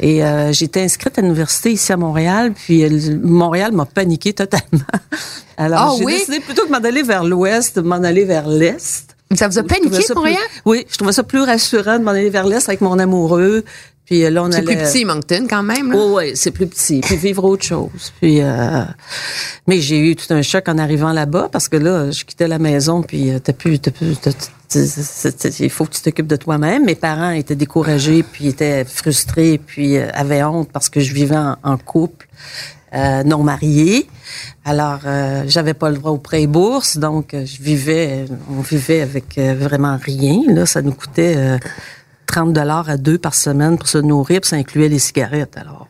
Et 0.00 0.24
euh, 0.24 0.52
j'étais 0.52 0.82
inscrite 0.82 1.18
à 1.18 1.22
l'université 1.22 1.72
ici 1.72 1.92
à 1.92 1.96
Montréal. 1.98 2.52
Puis 2.54 2.84
Montréal 3.22 3.72
m'a 3.72 3.84
paniqué 3.84 4.32
totalement. 4.32 4.86
Alors, 5.58 5.94
oh, 5.94 5.98
j'ai 5.98 6.16
décidé 6.16 6.40
plutôt 6.40 6.64
que 6.64 6.70
m'en 6.70 6.78
aller 6.78 7.02
vers 7.02 7.24
l'ouest, 7.24 7.76
de 7.76 7.82
m'en 7.82 8.02
aller 8.02 8.24
vers 8.24 8.48
l'est. 8.48 9.12
Ça 9.36 9.48
vous 9.48 9.58
a 9.58 9.62
paniqué, 9.62 10.04
Montréal? 10.14 10.38
oui, 10.64 10.86
je 10.90 10.96
trouvais 10.96 11.12
ça 11.12 11.22
plus 11.22 11.42
rassurant 11.42 11.98
de 11.98 12.04
m'en 12.04 12.10
aller 12.10 12.30
vers 12.30 12.46
l'est 12.46 12.68
avec 12.68 12.80
mon 12.80 12.98
amoureux. 12.98 13.64
Puis 14.12 14.26
euh, 14.26 14.30
là, 14.30 14.44
on 14.44 14.52
C'est 14.52 14.60
plus 14.60 14.76
petit, 14.76 15.04
Moncton, 15.06 15.46
quand 15.48 15.62
même. 15.62 15.94
Oh, 15.94 16.18
oui, 16.18 16.32
c'est 16.34 16.50
plus 16.50 16.66
petit. 16.66 17.00
Puis 17.00 17.16
vivre 17.16 17.44
autre 17.44 17.64
chose. 17.64 18.12
Puis, 18.20 18.42
euh... 18.42 18.82
mais 19.66 19.80
j'ai 19.80 19.98
eu 19.98 20.16
tout 20.16 20.34
un 20.34 20.42
choc 20.42 20.68
en 20.68 20.76
arrivant 20.76 21.14
là-bas 21.14 21.48
parce 21.50 21.66
que 21.66 21.78
là, 21.78 22.10
je 22.10 22.22
quittais 22.26 22.46
la 22.46 22.58
maison. 22.58 23.02
Puis 23.02 23.30
euh, 23.30 23.38
t'as 23.38 23.54
plus, 23.54 23.78
t'as 23.78 23.90
plus, 23.90 24.14
il 25.60 25.70
faut 25.70 25.86
que 25.86 25.92
tu 25.92 26.02
t'occupes 26.02 26.26
de 26.26 26.36
toi-même. 26.36 26.84
Mes 26.84 26.94
parents 26.94 27.30
étaient 27.30 27.54
découragés, 27.54 28.22
puis 28.22 28.48
étaient 28.48 28.84
frustrés, 28.84 29.58
puis 29.58 29.96
euh, 29.96 30.10
avaient 30.12 30.42
honte 30.42 30.68
parce 30.70 30.90
que 30.90 31.00
je 31.00 31.14
vivais 31.14 31.38
en 31.62 31.78
couple. 31.78 32.28
Euh, 32.94 33.22
non 33.22 33.42
mariée. 33.42 34.06
Alors, 34.66 35.00
euh, 35.06 35.44
j'avais 35.46 35.72
pas 35.72 35.88
le 35.88 35.96
droit 35.96 36.10
au 36.10 36.18
prêt 36.18 36.46
bourse, 36.46 36.98
donc 36.98 37.32
euh, 37.32 37.46
je 37.46 37.62
vivais, 37.62 38.26
on 38.50 38.60
vivait 38.60 39.00
avec 39.00 39.38
vraiment 39.38 39.98
rien. 40.02 40.42
Là, 40.48 40.66
ça 40.66 40.82
nous 40.82 40.92
coûtait 40.92 41.58
30 42.32 42.54
dollars 42.54 42.88
à 42.88 42.96
deux 42.96 43.18
par 43.18 43.34
semaine 43.34 43.76
pour 43.76 43.88
se 43.88 43.98
nourrir, 43.98 44.40
puis 44.40 44.48
ça 44.48 44.56
incluait 44.56 44.88
les 44.88 44.98
cigarettes. 44.98 45.58
Alors. 45.58 45.86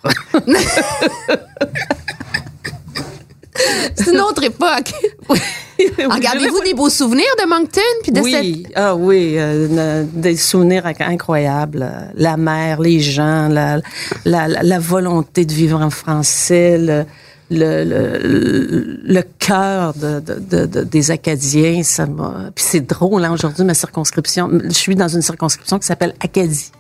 C'est 3.95 4.11
une 4.11 4.21
autre 4.21 4.43
époque. 4.43 4.93
Regardez-vous 5.79 6.61
des 6.65 6.75
beaux 6.75 6.91
souvenirs 6.91 7.33
de 7.41 7.49
Moncton 7.49 7.81
puis 8.03 8.11
de 8.11 8.21
oui. 8.21 8.67
Ah 8.75 8.97
oui, 8.97 9.35
euh, 9.37 10.05
des 10.13 10.37
souvenirs 10.37 10.85
incroyables. 10.99 12.11
La 12.15 12.37
mer, 12.37 12.81
les 12.81 12.99
gens, 12.99 13.47
la, 13.49 13.81
la, 14.25 14.49
la 14.49 14.79
volonté 14.81 15.45
de 15.45 15.53
vivre 15.53 15.81
en 15.81 15.91
français, 15.91 16.77
le, 16.77 17.05
le, 17.53 17.85
le, 17.85 19.01
le 19.05 19.23
cœur 19.39 19.95
de, 19.95 20.21
de, 20.21 20.67
de, 20.67 20.83
des 20.83 21.11
Acadiens. 21.11 21.83
Ça 21.83 22.07
Puis 22.55 22.65
c'est 22.65 22.81
drôle, 22.87 23.25
hein, 23.25 23.33
aujourd'hui, 23.33 23.65
ma 23.65 23.75
circonscription. 23.75 24.51
Je 24.65 24.71
suis 24.71 24.95
dans 24.97 25.09
une 25.09 25.23
circonscription 25.23 25.79
qui 25.79 25.87
s'appelle 25.87 26.15
Acadie 26.21 26.73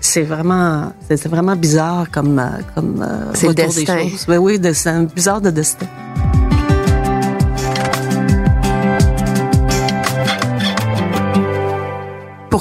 c'est 0.00 0.22
vraiment, 0.22 0.92
c'est 1.08 1.28
vraiment 1.28 1.56
bizarre 1.56 2.10
comme, 2.10 2.38
euh, 2.38 2.48
comme 2.74 3.02
euh, 3.02 3.30
c'est 3.34 3.48
le 3.48 3.54
destin. 3.54 4.04
Des 4.04 4.10
choses. 4.10 4.26
oui, 4.38 4.60
c'est 4.74 5.14
bizarre 5.14 5.40
de 5.40 5.50
destin. 5.50 5.86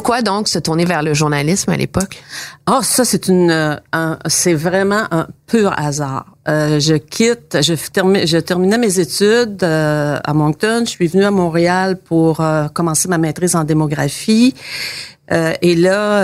Pourquoi 0.09 0.23
donc 0.23 0.47
se 0.47 0.57
tourner 0.57 0.85
vers 0.85 1.03
le 1.03 1.13
journalisme 1.13 1.69
à 1.69 1.77
l'époque? 1.77 2.23
Ah, 2.65 2.79
ça, 2.81 3.05
c'est 3.05 3.27
une, 3.27 3.51
euh, 3.51 3.75
un- 3.93 4.17
c'est 4.25 4.55
vraiment 4.55 5.03
un 5.11 5.27
pur 5.45 5.71
hasard. 5.77 6.25
Euh, 6.47 6.79
je 6.79 6.95
quitte, 6.95 7.59
je, 7.61 7.75
termi- 7.75 8.25
je 8.25 8.39
terminais 8.39 8.79
mes 8.79 8.99
études 8.99 9.61
euh, 9.61 10.17
à 10.23 10.33
Moncton. 10.33 10.81
Je 10.85 10.89
suis 10.89 11.05
venue 11.05 11.25
à 11.25 11.29
Montréal 11.29 11.95
pour 12.03 12.41
commencer 12.73 13.07
ma 13.07 13.19
maîtrise 13.19 13.55
en 13.55 13.63
démographie. 13.63 14.55
Et 15.61 15.75
là, 15.75 16.23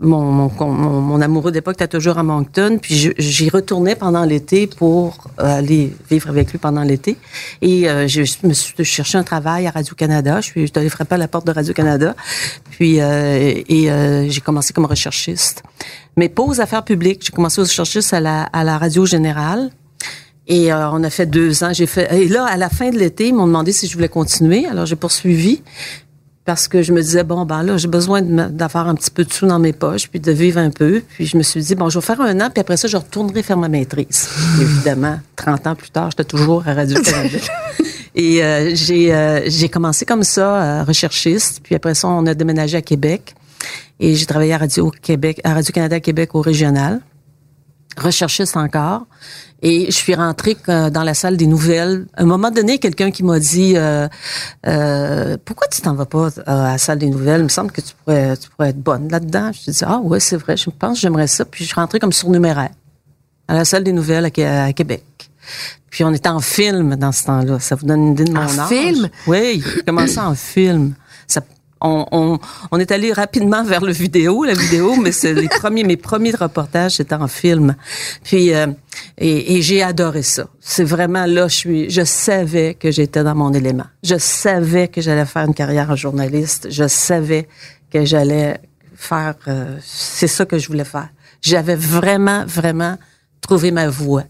mon, 0.00 0.22
mon, 0.22 0.50
mon, 0.66 1.00
mon 1.00 1.20
amoureux 1.20 1.52
d'époque 1.52 1.74
était 1.74 1.88
toujours 1.88 2.18
à 2.18 2.22
Moncton, 2.22 2.78
puis 2.80 3.12
j'y 3.18 3.50
retournais 3.50 3.94
pendant 3.94 4.24
l'été 4.24 4.66
pour 4.66 5.28
euh, 5.38 5.58
aller 5.58 5.92
vivre 6.10 6.30
avec 6.30 6.50
lui 6.50 6.58
pendant 6.58 6.82
l'été. 6.82 7.16
Et 7.60 7.88
euh, 7.88 8.08
je 8.08 8.22
me 8.46 8.52
suis 8.54 8.84
cherché 8.84 9.18
un 9.18 9.22
travail 9.22 9.66
à 9.66 9.70
Radio-Canada. 9.70 10.40
Je 10.40 10.46
suis 10.46 10.72
allée 10.74 10.88
frapper 10.88 11.16
à 11.16 11.18
la 11.18 11.28
porte 11.28 11.46
de 11.46 11.52
Radio-Canada. 11.52 12.14
Puis, 12.70 13.00
euh, 13.00 13.52
et 13.68 13.90
euh, 13.90 14.28
j'ai 14.28 14.40
commencé 14.40 14.72
comme 14.72 14.86
recherchiste. 14.86 15.62
Mais 16.16 16.28
pas 16.28 16.42
aux 16.42 16.60
affaires 16.60 16.84
publiques. 16.84 17.22
J'ai 17.24 17.32
commencé 17.32 17.60
aux 17.60 17.64
recherchistes 17.64 18.14
à 18.14 18.20
la, 18.20 18.42
à 18.44 18.64
la 18.64 18.78
Radio 18.78 19.04
Générale. 19.04 19.70
Et 20.46 20.72
euh, 20.72 20.90
on 20.90 21.04
a 21.04 21.10
fait 21.10 21.26
deux 21.26 21.62
ans. 21.62 21.72
J'ai 21.72 21.86
fait. 21.86 22.08
Et 22.12 22.26
là, 22.28 22.44
à 22.44 22.56
la 22.56 22.68
fin 22.68 22.90
de 22.90 22.98
l'été, 22.98 23.28
ils 23.28 23.34
m'ont 23.34 23.46
demandé 23.46 23.70
si 23.72 23.86
je 23.86 23.94
voulais 23.94 24.08
continuer. 24.08 24.66
Alors 24.66 24.86
j'ai 24.86 24.96
poursuivi 24.96 25.62
parce 26.50 26.66
que 26.66 26.82
je 26.82 26.92
me 26.92 27.00
disais 27.00 27.22
bon 27.22 27.44
ben 27.44 27.62
là 27.62 27.76
j'ai 27.76 27.86
besoin 27.86 28.22
d'avoir 28.22 28.88
un 28.88 28.96
petit 28.96 29.12
peu 29.12 29.22
de 29.22 29.32
sous 29.32 29.46
dans 29.46 29.60
mes 29.60 29.72
poches 29.72 30.08
puis 30.08 30.18
de 30.18 30.32
vivre 30.32 30.58
un 30.58 30.70
peu. 30.70 31.00
Puis 31.10 31.26
je 31.26 31.36
me 31.36 31.44
suis 31.44 31.62
dit 31.62 31.76
bon 31.76 31.88
je 31.90 32.00
vais 32.00 32.04
faire 32.04 32.20
un 32.20 32.40
an 32.40 32.50
puis 32.52 32.60
après 32.60 32.76
ça 32.76 32.88
je 32.88 32.96
retournerai 32.96 33.44
faire 33.44 33.56
ma 33.56 33.68
maîtrise. 33.68 34.28
Évidemment, 34.60 35.20
30 35.36 35.68
ans 35.68 35.74
plus 35.76 35.90
tard, 35.90 36.10
j'étais 36.10 36.24
toujours 36.24 36.66
à 36.66 36.74
Radio 36.74 37.00
Canada. 37.00 37.38
Et 38.16 38.42
euh, 38.42 38.74
j'ai 38.74 39.14
euh, 39.14 39.42
j'ai 39.46 39.68
commencé 39.68 40.04
comme 40.04 40.24
ça 40.24 40.80
euh, 40.80 40.82
recherchiste 40.82 41.60
puis 41.62 41.76
après 41.76 41.94
ça 41.94 42.08
on 42.08 42.26
a 42.26 42.34
déménagé 42.34 42.76
à 42.76 42.82
Québec 42.82 43.36
et 44.00 44.16
j'ai 44.16 44.26
travaillé 44.26 44.52
à 44.52 44.58
Radio 44.58 44.90
Québec 44.90 45.40
à 45.44 45.54
Radio 45.54 45.72
Canada 45.72 46.00
Québec 46.00 46.34
au 46.34 46.40
régional 46.40 47.00
recherchiste 47.96 48.56
encore. 48.56 49.06
Et 49.62 49.86
je 49.86 49.96
suis 49.96 50.14
rentrée 50.14 50.56
dans 50.66 51.02
la 51.04 51.12
salle 51.14 51.36
des 51.36 51.46
nouvelles. 51.46 52.06
À 52.16 52.22
un 52.22 52.26
moment 52.26 52.50
donné, 52.50 52.78
quelqu'un 52.78 53.10
qui 53.10 53.22
m'a 53.22 53.38
dit 53.38 53.74
euh, 53.76 54.08
euh, 54.66 55.36
Pourquoi 55.44 55.66
tu 55.68 55.82
t'en 55.82 55.94
vas 55.94 56.06
pas 56.06 56.28
euh, 56.28 56.42
à 56.46 56.72
la 56.72 56.78
salle 56.78 56.98
des 56.98 57.08
nouvelles? 57.10 57.40
Il 57.40 57.44
me 57.44 57.48
semble 57.48 57.70
que 57.70 57.80
tu 57.82 57.92
pourrais, 58.04 58.36
tu 58.36 58.48
pourrais 58.50 58.70
être 58.70 58.80
bonne 58.82 59.08
là-dedans. 59.10 59.50
Je 59.52 59.70
dit 59.70 59.78
Ah 59.86 59.98
ouais, 59.98 60.18
c'est 60.20 60.36
vrai, 60.36 60.56
je 60.56 60.70
pense 60.70 60.94
que 60.94 61.00
j'aimerais 61.00 61.26
ça. 61.26 61.44
Puis 61.44 61.64
je 61.64 61.68
suis 61.70 61.74
rentrée 61.80 61.98
comme 61.98 62.12
surnuméraire 62.12 62.70
à 63.48 63.54
la 63.54 63.64
salle 63.64 63.84
des 63.84 63.92
nouvelles 63.92 64.24
à, 64.24 64.30
Qué- 64.30 64.46
à 64.46 64.72
Québec. 64.72 65.04
Puis 65.90 66.04
on 66.04 66.12
était 66.14 66.28
en 66.28 66.40
film 66.40 66.94
dans 66.96 67.12
ce 67.12 67.24
temps-là. 67.24 67.58
Ça 67.58 67.74
vous 67.74 67.84
donne 67.84 68.00
une 68.00 68.12
idée 68.12 68.24
de 68.24 68.32
mon 68.32 68.40
En 68.42 68.58
âge. 68.60 68.68
film? 68.68 69.08
Oui, 69.26 69.62
j'ai 69.74 69.82
commencé 69.82 70.18
en 70.20 70.34
film. 70.34 70.94
On, 71.80 72.06
on, 72.12 72.38
on 72.70 72.78
est 72.78 72.90
allé 72.92 73.12
rapidement 73.12 73.64
vers 73.64 73.80
le 73.80 73.92
vidéo, 73.92 74.44
la 74.44 74.52
vidéo, 74.52 74.96
mais 74.96 75.12
c'est 75.12 75.32
les 75.32 75.48
premiers, 75.48 75.84
mes 75.84 75.96
premiers 75.96 76.32
reportages, 76.32 76.96
c'était 76.96 77.14
en 77.14 77.28
film. 77.28 77.74
Puis, 78.22 78.52
euh, 78.52 78.66
et, 79.16 79.56
et 79.56 79.62
j'ai 79.62 79.82
adoré 79.82 80.22
ça. 80.22 80.46
C'est 80.60 80.84
vraiment 80.84 81.24
là, 81.26 81.48
je 81.48 81.56
suis, 81.56 81.90
je 81.90 82.04
savais 82.04 82.74
que 82.74 82.90
j'étais 82.90 83.24
dans 83.24 83.34
mon 83.34 83.52
élément. 83.52 83.86
Je 84.02 84.16
savais 84.18 84.88
que 84.88 85.00
j'allais 85.00 85.24
faire 85.24 85.44
une 85.46 85.54
carrière 85.54 85.90
en 85.90 85.96
journaliste. 85.96 86.68
Je 86.70 86.86
savais 86.86 87.48
que 87.90 88.04
j'allais 88.04 88.60
faire, 88.94 89.34
euh, 89.48 89.78
c'est 89.82 90.28
ça 90.28 90.44
que 90.44 90.58
je 90.58 90.68
voulais 90.68 90.84
faire. 90.84 91.08
J'avais 91.40 91.76
vraiment, 91.76 92.44
vraiment 92.46 92.98
trouvé 93.40 93.70
ma 93.70 93.88
voie. 93.88 94.24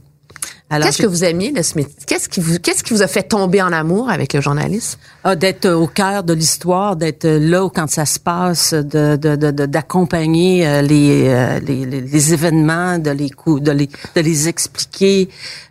Qu'est-ce 0.70 1.02
que 1.02 1.06
vous 1.06 1.24
aimiez 1.24 1.50
de 1.52 1.62
ce 1.62 1.76
métier? 1.76 1.94
Qu'est-ce 2.06 2.28
qui 2.28 2.40
vous, 2.40 2.58
qu'est-ce 2.60 2.84
qui 2.84 2.92
vous 2.94 3.02
a 3.02 3.08
fait 3.08 3.24
tomber 3.24 3.60
en 3.60 3.72
amour 3.72 4.08
avec 4.08 4.32
le 4.34 4.40
journalisme? 4.40 4.98
Ah, 5.24 5.34
d'être 5.34 5.68
au 5.68 5.87
cœur 5.88 6.22
de 6.22 6.33
l'histoire, 6.33 6.94
d'être 6.96 7.26
là 7.26 7.64
où 7.64 7.68
quand 7.70 7.90
ça 7.90 8.06
se 8.06 8.18
passe, 8.20 8.72
de 8.72 9.16
de- 9.16 9.35
de- 9.37 9.66
d'accompagner 9.66 10.66
euh, 10.66 10.83
les, 10.83 11.24
euh, 11.28 11.59
les, 11.61 11.85
les 11.87 12.00
les 12.00 12.33
événements, 12.33 12.98
de 12.98 13.11
les 13.11 13.30
cou- 13.30 13.59
de 13.61 13.72
les 13.72 13.88
de 14.14 14.20
les 14.20 14.48
expliquer, 14.48 15.28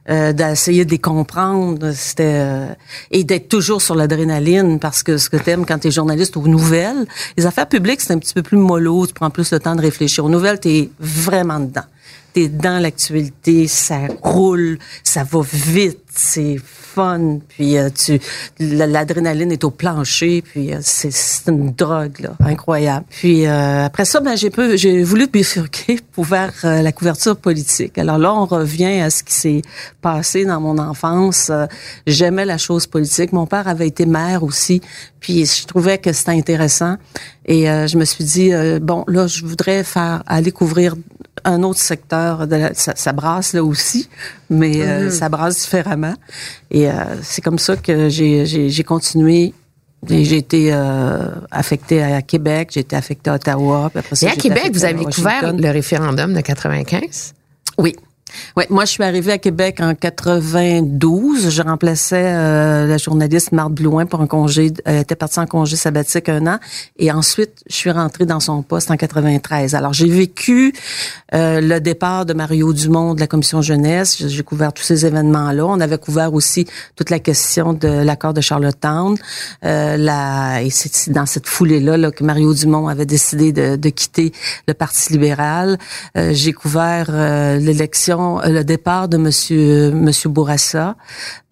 euh, 0.09 0.33
d'essayer 0.33 0.83
de 0.83 0.91
les 0.91 0.99
comprendre, 0.99 1.91
c'était 1.93 2.23
euh, 2.25 2.67
et 3.11 3.23
d'être 3.23 3.47
toujours 3.47 3.81
sur 3.81 3.95
l'adrénaline 3.95 4.79
parce 4.79 5.01
que 5.03 5.17
ce 5.17 5.29
que 5.29 5.37
t'aimes 5.37 5.65
quand 5.65 5.79
t'es 5.79 5.91
journaliste 5.91 6.35
aux 6.35 6.47
nouvelles, 6.47 7.05
les 7.37 7.45
affaires 7.45 7.67
publiques 7.69 8.01
c'est 8.01 8.11
un 8.13 8.19
petit 8.19 8.33
peu 8.33 8.43
plus 8.43 8.57
mollo, 8.57 9.07
tu 9.07 9.13
prends 9.13 9.29
plus 9.29 9.51
le 9.53 9.59
temps 9.59 9.75
de 9.75 9.81
réfléchir. 9.81 10.25
Aux 10.25 10.29
nouvelles, 10.29 10.59
t'es 10.59 10.89
vraiment 10.99 11.59
dedans 11.61 11.83
dans 12.47 12.81
l'actualité, 12.81 13.67
ça 13.67 13.99
roule, 14.21 14.79
ça 15.03 15.23
va 15.23 15.41
vite, 15.43 15.99
c'est 16.15 16.57
fun, 16.63 17.39
puis 17.47 17.77
euh, 17.77 17.89
tu 17.93 18.19
la- 18.59 18.87
l'adrénaline 18.87 19.51
est 19.51 19.63
au 19.63 19.69
plancher, 19.69 20.41
puis 20.41 20.73
euh, 20.73 20.79
c'est 20.81 21.11
une 21.47 21.71
drogue 21.71 22.19
là, 22.19 22.31
incroyable. 22.39 23.05
Puis 23.09 23.45
euh, 23.45 23.85
après 23.85 24.05
ça, 24.05 24.19
ben 24.19 24.35
j'ai 24.35 24.49
peu 24.49 24.75
j'ai 24.75 25.03
voulu 25.03 25.27
bifurquer 25.27 25.99
pour 26.13 26.25
faire 26.27 26.51
euh, 26.63 26.81
la 26.81 26.91
couverture 26.91 27.37
politique. 27.37 27.97
Alors 27.97 28.17
là, 28.17 28.33
on 28.33 28.45
revient 28.45 29.01
à 29.01 29.09
ce 29.11 29.23
qui 29.23 29.33
s'est 29.35 29.61
passé 30.01 30.45
dans 30.45 30.59
mon 30.59 30.77
enfance. 30.79 31.49
Euh, 31.51 31.67
J'aimais 32.07 32.45
la 32.45 32.57
chose 32.57 32.87
politique. 32.87 33.33
Mon 33.33 33.45
père 33.45 33.67
avait 33.67 33.87
été 33.87 34.05
maire 34.05 34.43
aussi, 34.43 34.81
puis 35.19 35.45
je 35.45 35.67
trouvais 35.67 35.99
que 35.99 36.11
c'était 36.11 36.31
intéressant. 36.31 36.95
Et 37.45 37.69
euh, 37.69 37.87
je 37.87 37.97
me 37.97 38.05
suis 38.05 38.23
dit 38.23 38.51
bon 38.81 39.03
là, 39.07 39.27
je 39.27 39.45
voudrais 39.45 39.83
faire 39.83 40.23
aller 40.25 40.51
couvrir 40.51 40.95
un 41.45 41.63
autre 41.63 41.79
secteur 41.79 42.47
de 42.47 42.55
la, 42.55 42.73
ça, 42.73 42.93
ça 42.95 43.11
brasse 43.11 43.53
là 43.53 43.63
aussi, 43.63 44.09
mais 44.49 44.81
euh, 44.81 45.09
ça 45.09 45.29
brasse 45.29 45.61
différemment. 45.61 46.15
Et 46.71 46.89
euh, 46.89 46.93
c'est 47.21 47.41
comme 47.41 47.59
ça 47.59 47.75
que 47.75 48.09
j'ai 48.09 48.83
continué. 48.85 49.53
J'ai 50.07 50.37
été 50.37 50.69
euh, 50.71 51.17
affectée 51.51 52.01
à 52.01 52.21
Québec, 52.21 52.69
j'ai 52.71 52.79
été 52.81 52.95
affectée 52.95 53.29
à 53.29 53.35
Ottawa. 53.35 53.89
puis 53.89 53.99
après 53.99 54.15
ça, 54.15 54.27
Et 54.27 54.29
à 54.29 54.35
Québec, 54.35 54.69
vous 54.71 54.85
avez 54.85 55.03
couvert 55.03 55.43
Washington. 55.43 55.61
le 55.61 55.71
référendum 55.71 56.33
de 56.33 56.41
95. 56.41 57.33
Oui. 57.77 57.95
Ouais, 58.57 58.65
moi 58.69 58.85
je 58.85 58.91
suis 58.91 59.03
arrivée 59.03 59.31
à 59.31 59.37
Québec 59.37 59.79
en 59.81 59.93
92. 59.93 61.49
Je 61.49 61.61
remplaçais 61.61 62.33
euh, 62.33 62.87
la 62.87 62.97
journaliste 62.97 63.51
Marthe 63.51 63.73
Blouin 63.73 64.05
pour 64.05 64.21
un 64.21 64.27
congé. 64.27 64.73
Elle 64.85 65.01
était 65.01 65.15
partie 65.15 65.39
en 65.39 65.45
congé 65.45 65.75
sabbatique 65.75 66.29
un 66.29 66.47
an 66.47 66.59
et 66.97 67.11
ensuite 67.11 67.63
je 67.69 67.75
suis 67.75 67.91
rentrée 67.91 68.25
dans 68.25 68.39
son 68.39 68.63
poste 68.63 68.89
en 68.89 68.97
93. 68.97 69.75
Alors 69.75 69.93
j'ai 69.93 70.07
vécu 70.07 70.73
euh, 71.33 71.61
le 71.61 71.79
départ 71.79 72.25
de 72.25 72.33
Mario 72.33 72.73
Dumont 72.73 73.13
de 73.13 73.19
la 73.19 73.27
commission 73.27 73.61
jeunesse. 73.61 74.17
J'ai 74.17 74.39
j'ai 74.39 74.43
couvert 74.43 74.71
tous 74.71 74.83
ces 74.83 75.05
événements-là. 75.05 75.65
On 75.65 75.81
avait 75.81 75.97
couvert 75.97 76.33
aussi 76.33 76.65
toute 76.95 77.09
la 77.09 77.19
question 77.19 77.73
de 77.73 77.89
l'accord 77.89 78.33
de 78.33 78.39
Charlottetown. 78.39 79.17
Euh, 79.65 79.97
la, 79.97 80.61
et 80.61 80.69
c'est 80.69 81.11
dans 81.11 81.25
cette 81.25 81.45
foulée-là 81.45 81.97
là, 81.97 82.11
que 82.11 82.23
Mario 82.23 82.53
Dumont 82.53 82.87
avait 82.87 83.05
décidé 83.05 83.51
de, 83.51 83.75
de 83.75 83.89
quitter 83.89 84.31
le 84.67 84.73
Parti 84.73 85.11
libéral. 85.11 85.77
Euh, 86.17 86.31
j'ai 86.33 86.53
couvert 86.53 87.07
euh, 87.09 87.57
l'élection, 87.57 88.18
euh, 88.19 88.49
le 88.49 88.63
départ 88.63 89.07
de 89.07 89.17
Monsieur 89.17 89.91
Monsieur 89.91 90.29
Bourassa, 90.29 90.95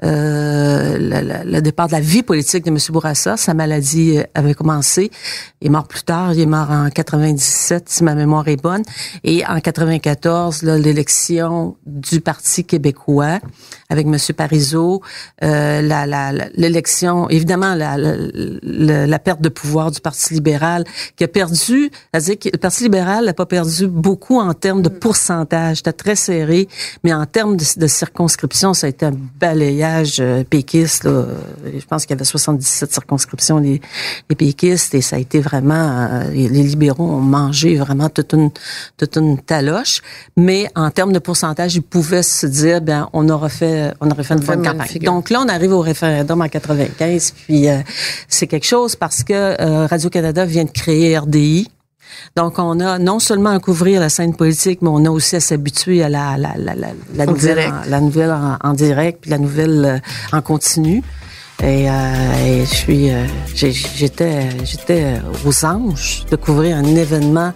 euh, 0.04 1.44
le, 1.46 1.60
départ 1.62 1.88
de 1.88 1.94
la 1.94 2.00
vie 2.00 2.24
politique 2.24 2.66
de 2.66 2.72
Monsieur 2.72 2.94
Bourassa. 2.94 3.38
Sa 3.38 3.54
maladie 3.54 4.18
euh, 4.18 4.24
avait 4.34 4.54
commencé. 4.54 5.10
Il 5.62 5.68
est 5.68 5.70
mort 5.70 5.88
plus 5.88 6.04
tard. 6.04 6.34
Il 6.34 6.40
est 6.42 6.46
mort 6.46 6.70
en 6.70 6.90
97, 6.90 7.90
si 7.90 8.04
ma 8.04 8.16
mémoire 8.16 8.48
est 8.48 8.62
bonne. 8.62 8.84
Et 9.24 9.46
en 9.46 9.60
94, 9.60 10.64
là, 10.64 10.78
l'élection 10.78 11.78
du 11.86 12.22
Parti 12.22 12.66
québécois 12.66 13.40
avec 13.90 14.06
Monsieur 14.08 14.34
Parizeau, 14.34 15.02
euh, 15.44 15.82
la- 15.82 16.06
la- 16.06 16.32
la- 16.32 16.50
l'élection, 16.56 17.30
évidemment, 17.30 17.74
la, 17.76 17.98
la, 17.98 19.08
la- 19.08 19.20
perte 19.20 19.42
de 19.42 19.50
pouvoir 19.50 19.92
du 19.92 20.00
Parti 20.02 20.34
libéral, 20.34 20.84
qui 21.16 21.24
a 21.24 21.28
perdu, 21.28 21.90
c'est-à-dire 22.14 22.40
que 22.40 22.50
le 22.54 22.58
Parti 22.58 22.84
libéral 22.84 23.26
n'a 23.26 23.34
pas 23.34 23.46
perdu 23.46 23.88
beaucoup 23.88 24.40
en 24.40 24.54
termes 24.54 24.82
de 24.82 24.90
pourcentage. 24.90 25.78
C'était 25.78 25.94
très 25.94 26.16
serré, 26.16 26.68
mais 27.04 27.14
en 27.14 27.26
termes 27.26 27.58
de, 27.58 27.64
de 27.78 27.88
circonscription, 27.88 28.74
ça 28.74 28.88
a 28.88 28.90
été 28.90 29.06
un 29.06 29.14
balayage 29.40 30.18
euh, 30.20 30.44
péquiste. 30.44 31.06
Là. 31.06 31.26
Je 31.66 31.86
pense 31.86 32.06
qu'il 32.06 32.16
y 32.16 32.18
avait 32.18 32.26
77 32.26 32.92
circonscriptions 32.92 33.58
les, 33.58 33.82
les 34.30 34.36
péquistes 34.36 34.94
et 34.94 35.02
ça 35.02 35.16
a 35.16 35.20
été 35.20 35.40
vraiment, 35.40 36.08
euh, 36.12 36.30
les 36.32 36.48
les 36.50 36.64
libéraux 36.64 37.04
ont 37.10 37.22
mangé 37.22 37.76
vraiment 37.76 38.10
toute 38.10 38.34
une, 38.34 38.50
toute 38.98 39.16
une 39.18 39.38
taloche. 39.40 40.02
Mais 40.36 40.70
en 40.76 40.90
termes 40.92 41.14
de 41.14 41.20
pourcentage, 41.20 41.76
ils 41.76 41.82
pouvaient 41.82 42.24
se 42.24 42.46
dire, 42.48 42.82
ben, 42.82 43.10
on 43.14 43.28
aura 43.30 43.50
fait, 43.50 43.77
on 44.02 44.10
aurait 44.12 44.24
fait 44.24 44.34
une 44.34 44.40
bonne 44.42 44.62
bonne 44.62 44.72
campagne. 44.74 44.88
figure. 44.88 45.12
Donc 45.12 45.30
là, 45.30 45.42
on 45.46 45.50
arrive 45.50 45.74
au 45.74 45.82
référendum 45.82 46.42
en 46.42 46.48
95, 46.48 47.34
puis 47.46 47.70
euh, 47.70 47.78
c'est 48.28 48.48
quelque 48.48 48.66
chose 48.66 48.96
parce 48.96 49.24
que 49.24 49.34
euh, 49.34 49.88
Radio-Canada 49.88 50.46
vient 50.46 50.66
de 50.66 50.72
créer 50.72 51.18
RDI. 51.18 51.70
Donc, 52.36 52.60
on 52.60 52.80
a 52.80 53.00
non 53.00 53.20
seulement 53.20 53.52
à 53.52 53.60
couvrir 53.60 54.00
la 54.00 54.10
scène 54.10 54.36
politique, 54.36 54.82
mais 54.82 54.90
on 54.90 55.06
a 55.06 55.10
aussi 55.10 55.36
à 55.36 55.40
s'habituer 55.40 56.04
à 56.04 56.10
la, 56.10 56.38
la, 56.38 56.54
la, 56.58 56.76
la, 56.76 56.88
la 57.16 57.24
En 57.24 57.32
nouvelle, 57.32 57.60
en, 57.60 57.90
la 57.90 58.02
nouvelle 58.02 58.32
en, 58.32 58.58
en 58.62 58.74
direct, 58.74 59.20
puis 59.22 59.32
la 59.32 59.38
nouvelle 59.38 59.86
euh, 59.86 60.36
en 60.38 60.42
continu. 60.42 61.04
Et, 61.64 61.90
euh, 61.90 62.46
et 62.46 62.66
je 62.66 62.76
suis, 62.76 63.12
euh, 63.12 63.26
j'étais, 63.56 64.50
j'étais 64.64 65.14
aux 65.46 65.66
anges 65.66 66.26
de 66.30 66.36
couvrir 66.36 66.78
un 66.78 66.86
événement 66.86 67.52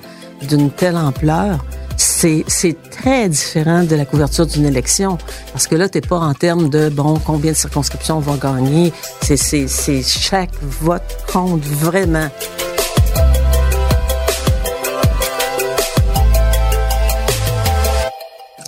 d'une 0.48 0.72
telle 0.72 0.98
ampleur 0.98 1.64
c'est 2.02 2.76
très 2.90 3.30
différent 3.30 3.84
de 3.84 3.96
la 3.96 4.06
couverture 4.06 4.46
d'une 4.48 4.66
élection. 4.66 5.18
Parce 5.52 5.68
que 5.68 5.76
là, 5.76 5.88
t'es 5.88 6.02
pas 6.02 6.18
en 6.18 6.34
termes 6.34 6.70
de, 6.70 6.90
bon, 6.90 7.20
combien 7.20 7.52
de 7.52 7.58
circonscriptions 7.58 8.18
on 8.18 8.20
va 8.20 8.38
gagner. 8.38 8.92
C'est 9.22 10.02
chaque 10.04 10.54
vote 10.62 11.02
compte 11.32 11.64
vraiment. 11.64 12.28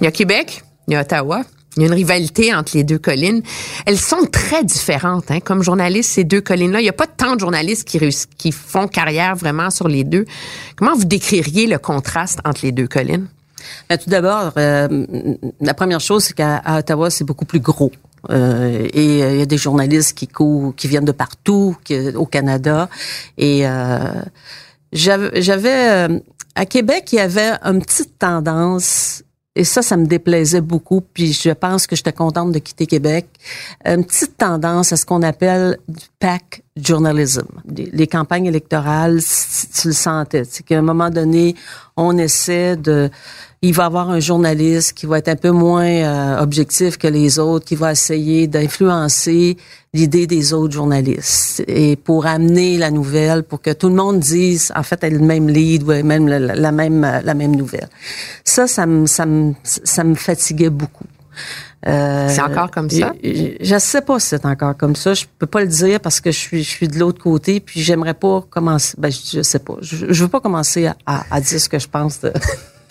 Il 0.02 0.06
y 0.06 0.08
a 0.08 0.12
Québec, 0.12 0.64
il 0.88 0.94
y 0.94 0.98
a 0.98 1.02
Ottawa, 1.02 1.44
il 1.78 1.82
y 1.82 1.86
a 1.86 1.88
une 1.88 1.94
rivalité 1.94 2.54
entre 2.54 2.78
les 2.78 2.84
deux 2.84 3.00
collines. 3.00 3.42
Elles 3.86 4.00
sont 4.00 4.26
très 4.32 4.64
différentes, 4.64 5.32
hein, 5.32 5.40
comme 5.40 5.64
journalistes, 5.64 6.12
ces 6.12 6.24
deux 6.24 6.42
collines-là. 6.42 6.80
Il 6.82 6.84
n'y 6.84 6.90
a 6.90 6.94
pas 6.94 7.08
tant 7.08 7.36
de 7.36 7.40
journalistes 7.40 7.88
qui 7.88 8.52
font 8.52 8.88
carrière 8.88 9.36
vraiment 9.36 9.70
sur 9.70 9.88
les 9.88 10.04
deux. 10.04 10.26
Comment 10.76 10.96
vous 10.96 11.06
décririez 11.06 11.66
le 11.66 11.80
contraste 11.80 12.40
entre 12.46 12.62
les 12.64 12.72
deux 12.72 12.88
collines? 12.88 13.28
Ben, 13.90 13.98
tout 13.98 14.10
d'abord, 14.10 14.54
euh, 14.58 15.06
la 15.62 15.74
première 15.74 16.00
chose, 16.00 16.26
c'est 16.26 16.34
qu'à 16.34 16.62
Ottawa, 16.78 17.10
c'est 17.10 17.24
beaucoup 17.24 17.46
plus 17.46 17.60
gros. 17.60 17.92
Euh, 18.30 18.88
et 18.94 19.24
euh, 19.24 19.34
il 19.34 19.40
y 19.40 19.42
a 19.42 19.46
des 19.46 19.58
journalistes 19.58 20.18
qui 20.18 20.28
courent, 20.28 20.74
qui 20.76 20.88
viennent 20.88 21.06
de 21.06 21.12
partout 21.12 21.76
au 22.16 22.26
Canada. 22.26 22.90
Et 23.38 23.66
j'avais 24.92 26.22
à 26.56 26.66
Québec, 26.66 27.10
il 27.12 27.16
y 27.16 27.20
avait 27.20 27.54
une 27.64 27.82
petite 27.82 28.20
tendance 28.20 29.23
et 29.56 29.64
ça, 29.64 29.84
ça 29.84 29.98
me 29.98 30.06
déplaisait 30.06 30.62
beaucoup. 30.62 31.02
Puis 31.02 31.34
je 31.34 31.52
pense 31.52 31.86
que 31.86 31.96
j'étais 31.96 32.14
contente 32.14 32.52
de 32.52 32.60
quitter 32.60 32.88
Québec. 32.88 33.28
Une 33.86 34.04
petite 34.04 34.38
tendance 34.38 34.92
à 34.92 34.98
ce 34.98 35.06
qu'on 35.06 35.22
appelle 35.22 35.78
du 35.88 36.06
pack 36.20 36.64
journalism. 36.76 37.46
Les, 37.70 38.08
campagnes 38.08 38.48
électorales, 38.48 39.20
tu 39.80 39.90
le 39.90 39.94
sentais. 39.94 40.44
C'est 40.46 40.64
qu'à 40.64 40.80
un 40.80 40.82
moment 40.82 41.12
donné, 41.12 41.56
on 41.96 42.18
essaie 42.18 42.76
de 42.76 43.12
il 43.64 43.74
va 43.74 43.86
avoir 43.86 44.10
un 44.10 44.20
journaliste 44.20 44.92
qui 44.92 45.06
va 45.06 45.20
être 45.20 45.30
un 45.30 45.38
peu 45.38 45.52
moins 45.52 45.86
euh, 45.86 46.42
objectif 46.42 46.98
que 46.98 47.08
les 47.08 47.40
autres, 47.40 47.66
qui 47.66 47.76
va 47.76 47.94
essayer 47.94 48.46
d'influencer 48.46 49.56
l'idée 49.94 50.28
des 50.28 50.54
autres 50.54 50.74
journalistes 50.74 51.64
et 51.68 51.96
pour 51.96 52.26
amener 52.26 52.78
la 52.78 52.92
nouvelle, 52.92 53.44
pour 53.44 53.62
que 53.62 53.72
tout 53.72 53.88
le 53.88 53.96
monde 53.96 54.20
dise 54.20 54.74
en 54.76 54.84
fait 54.84 55.02
elle 55.04 55.14
le 55.14 55.26
même 55.26 55.48
lead 55.48 55.84
ou 55.84 55.94
même 56.04 56.28
la, 56.28 56.72
même 56.74 57.22
la 57.24 57.34
même 57.34 57.56
nouvelle. 57.56 57.88
Ça, 58.44 58.68
ça 58.68 58.86
me 58.86 59.06
ça 59.06 59.26
me 59.26 59.54
ça 59.64 60.04
me 60.04 60.16
fatiguait 60.16 60.70
beaucoup. 60.70 61.06
Euh, 61.88 62.28
c'est 62.30 62.42
encore 62.42 62.70
comme 62.70 62.90
ça? 62.90 63.14
Je, 63.24 63.56
je 63.62 63.78
sais 63.78 64.02
pas 64.02 64.20
si 64.20 64.30
c'est 64.30 64.46
encore 64.46 64.76
comme 64.76 64.96
ça. 64.96 65.14
Je 65.14 65.26
peux 65.40 65.48
pas 65.48 65.62
le 65.62 65.68
dire 65.68 66.02
parce 66.02 66.20
que 66.20 66.32
je 66.32 66.38
suis, 66.38 66.64
je 66.64 66.70
suis 66.70 66.88
de 66.88 66.98
l'autre 66.98 67.22
côté, 67.22 67.60
puis 67.60 67.82
j'aimerais 67.82 68.14
pas 68.14 68.44
commencer. 68.50 68.96
Ben, 68.98 69.12
je, 69.12 69.42
sais 69.42 69.60
pas. 69.60 69.76
Je, 69.82 70.06
je 70.10 70.24
veux 70.24 70.30
pas 70.30 70.40
commencer 70.40 70.88
à, 70.88 70.96
à, 71.06 71.42
dire 71.42 71.60
ce 71.60 71.68
que 71.68 71.80
je 71.80 71.88
pense 71.88 72.22
de, 72.22 72.32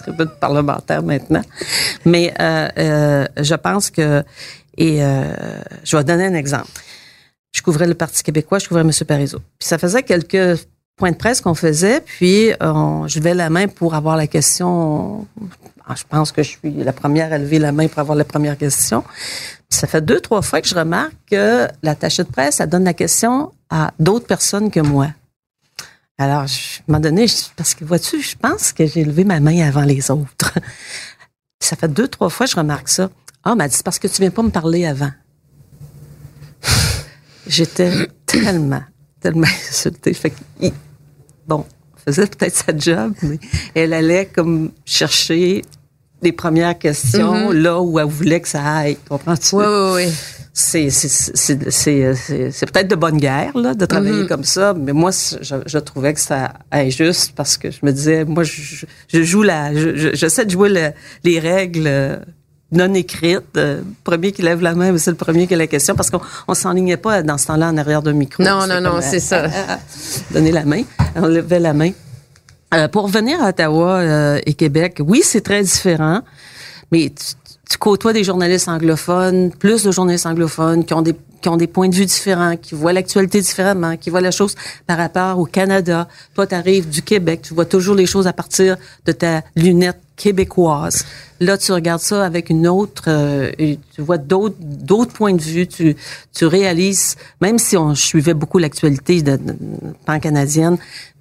tribune 0.03 0.31
parlementaire 0.41 1.03
maintenant. 1.03 1.43
Mais 2.05 2.35
euh, 2.41 2.69
euh, 2.79 3.27
je 3.39 3.55
pense 3.55 3.91
que, 3.91 4.23
et 4.77 5.03
euh, 5.03 5.33
je 5.85 5.97
vais 5.97 6.05
donner 6.05 6.27
un 6.27 6.35
exemple. 6.35 6.69
Je 7.53 7.63
couvrais 7.63 7.87
le 7.87 7.95
Parti 7.95 8.23
québécois, 8.23 8.59
je 8.59 8.69
couvrais 8.69 8.83
M. 8.83 8.91
Parizeau. 9.07 9.39
Puis 9.59 9.69
ça 9.69 9.79
faisait 9.79 10.03
quelques 10.03 10.67
points 10.97 11.11
de 11.11 11.17
presse 11.17 11.41
qu'on 11.41 11.55
faisait, 11.55 12.01
puis 12.01 12.51
je 12.61 13.19
levais 13.19 13.35
la 13.35 13.51
main 13.51 13.69
pour 13.69 13.95
avoir 13.95 14.17
la 14.17 14.27
question. 14.27 15.27
Ah, 15.87 15.95
je 15.97 16.05
pense 16.09 16.33
que 16.33 16.43
je 16.43 16.51
suis 16.51 16.71
la 16.73 16.93
première 16.93 17.33
à 17.33 17.39
lever 17.39 17.59
la 17.59 17.73
main 17.73 17.89
pour 17.89 17.99
avoir 17.99 18.17
la 18.17 18.25
première 18.25 18.57
question. 18.57 19.05
ça 19.69 19.87
fait 19.87 20.01
deux, 20.01 20.21
trois 20.21 20.41
fois 20.43 20.61
que 20.61 20.69
je 20.69 20.75
remarque 20.75 21.15
que 21.31 21.67
l'attaché 21.83 22.23
de 22.23 22.29
presse, 22.29 22.57
ça 22.57 22.67
donne 22.67 22.85
la 22.85 22.95
question 22.95 23.53
à 23.69 23.93
d'autres 23.99 24.27
personnes 24.27 24.71
que 24.71 24.81
moi. 24.81 25.09
Alors, 26.19 26.47
je, 26.47 26.55
à 26.55 26.83
un 26.83 26.85
moment 26.89 27.01
donné, 27.01 27.27
parce 27.57 27.75
que 27.75 27.85
vois-tu, 27.85 28.21
je 28.21 28.37
pense 28.37 28.73
que 28.73 28.87
j'ai 28.87 29.05
levé 29.05 29.25
ma 29.25 29.41
main 29.41 29.67
avant 29.67 29.83
les 29.83 30.11
autres. 30.11 30.53
ça 31.61 31.77
fait 31.77 31.89
deux, 31.89 32.09
trois 32.09 32.29
fois 32.29 32.47
que 32.47 32.53
je 32.53 32.57
remarque 32.57 32.89
ça. 32.89 33.11
Ah, 33.45 33.55
m'a 33.55 33.69
dit, 33.69 33.75
c'est 33.75 33.85
parce 33.85 33.99
que 33.99 34.09
tu 34.09 34.21
viens 34.21 34.31
pas 34.31 34.43
me 34.43 34.51
parler 34.51 34.85
avant. 34.87 35.11
J'étais 37.47 38.09
tellement, 38.27 38.83
tellement 39.21 39.49
insultée. 39.69 40.15
Fait 40.15 40.31
que, 40.31 40.69
bon, 41.47 41.67
faisait 42.05 42.27
peut-être 42.27 42.57
sa 42.57 42.77
job, 42.77 43.15
mais 43.23 43.39
elle 43.75 43.93
allait 43.93 44.27
comme 44.27 44.71
chercher 44.85 45.63
les 46.21 46.33
premières 46.33 46.79
questions 46.79 47.51
mm-hmm. 47.51 47.57
là 47.57 47.81
où 47.81 47.99
elle 47.99 48.07
voulait 48.07 48.41
que 48.41 48.49
ça 48.49 48.65
aille. 48.65 48.99
Comprends-tu? 49.09 49.57
Oui, 49.57 49.65
oui, 49.67 50.07
oui 50.07 50.13
c'est 50.53 50.91
c'est 50.91 51.97
peut-être 52.73 52.89
de 52.89 52.95
bonne 52.95 53.17
guerre 53.17 53.57
là, 53.57 53.75
de 53.75 53.87
travailler 53.87 54.25
mm-hmm. 54.25 54.29
comme 54.29 54.45
ça, 54.45 54.75
mais 54.75 54.93
moi 54.93 55.11
je, 55.11 55.57
je, 55.65 55.79
trouvais 55.79 56.13
que 56.13 56.21
c'était 56.21 56.49
injuste 56.71 57.33
parce 57.35 57.57
que 57.57 57.71
je 57.71 57.79
me 57.83 57.91
disais 57.91 58.25
moi 58.25 58.45
je, 58.45 58.85
je 59.09 59.23
joue 59.23 59.43
la 59.43 59.73
j'essaie 60.15 60.45
de 60.45 60.51
jouer 60.51 60.93
les 61.25 61.39
règles 61.39 61.87
euh, 61.87 62.17
non 62.71 62.93
écrites. 62.95 63.57
Euh, 63.57 63.81
premier 64.05 64.33
qui 64.33 64.43
lève 64.43 64.61
la 64.61 64.75
main, 64.75 64.97
c'est 64.99 65.11
le 65.11 65.17
premier 65.17 65.47
qui 65.47 65.55
a 65.55 65.57
la 65.57 65.67
question 65.67 65.95
parce 65.95 66.11
qu'on 66.11 66.21
on 66.49 66.55
s'enlignait 66.55 66.97
pas 66.97 67.23
dans 67.23 67.39
ce 67.39 67.47
temps-là 67.47 67.69
en 67.69 67.77
arrière 67.77 68.03
d'un 68.03 68.13
micro. 68.13 68.43
Non 68.43 68.67
non 68.67 68.81
non, 68.81 69.01
c'est 69.01 69.21
ça. 69.21 69.49
donner 70.33 70.53
la 70.53 70.65
main, 70.65 70.83
on 71.17 71.27
levait 71.27 71.61
la 71.61 71.73
main. 71.73 71.93
Euh, 72.75 72.89
pour 72.89 73.05
revenir 73.05 73.43
à 73.43 73.51
Ottawa 73.51 73.99
euh, 73.99 74.41
et 74.47 74.55
Québec, 74.55 74.99
oui, 75.01 75.21
c'est 75.23 75.43
très 75.43 75.63
différent, 75.63 76.23
mais 76.91 77.11
tu, 77.11 77.35
tu 77.73 77.79
côtoies 77.79 78.13
des 78.13 78.23
journalistes 78.23 78.69
anglophones, 78.69 79.51
plus 79.51 79.83
de 79.83 79.91
journalistes 79.91 80.27
anglophones 80.27 80.85
qui 80.85 80.93
ont 80.93 81.01
des 81.01 81.15
qui 81.41 81.49
ont 81.49 81.57
des 81.57 81.67
points 81.67 81.89
de 81.89 81.95
vue 81.95 82.05
différents, 82.05 82.57
qui 82.57 82.75
voient 82.75 82.93
l'actualité 82.93 83.41
différemment, 83.41 83.97
qui 83.97 84.11
voient 84.11 84.21
la 84.21 84.31
chose 84.31 84.55
par 84.87 84.99
rapport 84.99 85.39
au 85.41 85.47
Canada. 85.47 86.07
Toi, 86.35 86.47
tu 86.47 86.55
arrives 86.55 86.89
du 86.89 87.03
Québec, 87.03 87.41
tu 87.43 87.55
vois 87.55 87.65
toujours 87.65 87.97
les 87.97 88.05
choses 88.05 88.29
à 88.29 88.33
partir 88.35 88.77
de 89.07 89.13
ta 89.13 89.43
lunette 89.57 89.99
québécoise. 90.17 91.05
Là, 91.41 91.57
tu 91.57 91.73
regardes 91.73 92.03
ça 92.03 92.25
avec 92.25 92.51
une 92.51 92.69
autre, 92.69 93.05
euh, 93.09 93.51
tu 93.57 94.03
vois 94.03 94.19
d'autres 94.19 94.57
d'autres 94.61 95.15
points 95.15 95.35
de 95.35 95.41
vue. 95.41 95.67
Tu 95.67 95.97
tu 96.35 96.45
réalises, 96.45 97.17
même 97.41 97.59
si 97.59 97.79
on 97.79 97.95
suivait 97.95 98.35
beaucoup 98.35 98.59
l'actualité 98.59 99.23
de, 99.23 99.37
de, 99.37 99.57
pan 100.05 100.21
canadienne, 100.21 100.77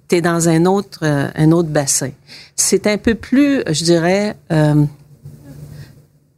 tu 0.06 0.16
es 0.16 0.20
dans 0.20 0.50
un 0.50 0.66
autre 0.66 1.00
euh, 1.02 1.28
un 1.34 1.50
autre 1.50 1.70
bassin. 1.70 2.10
C'est 2.56 2.86
un 2.86 2.98
peu 2.98 3.14
plus, 3.14 3.62
je 3.70 3.84
dirais. 3.84 4.36
Euh, 4.52 4.84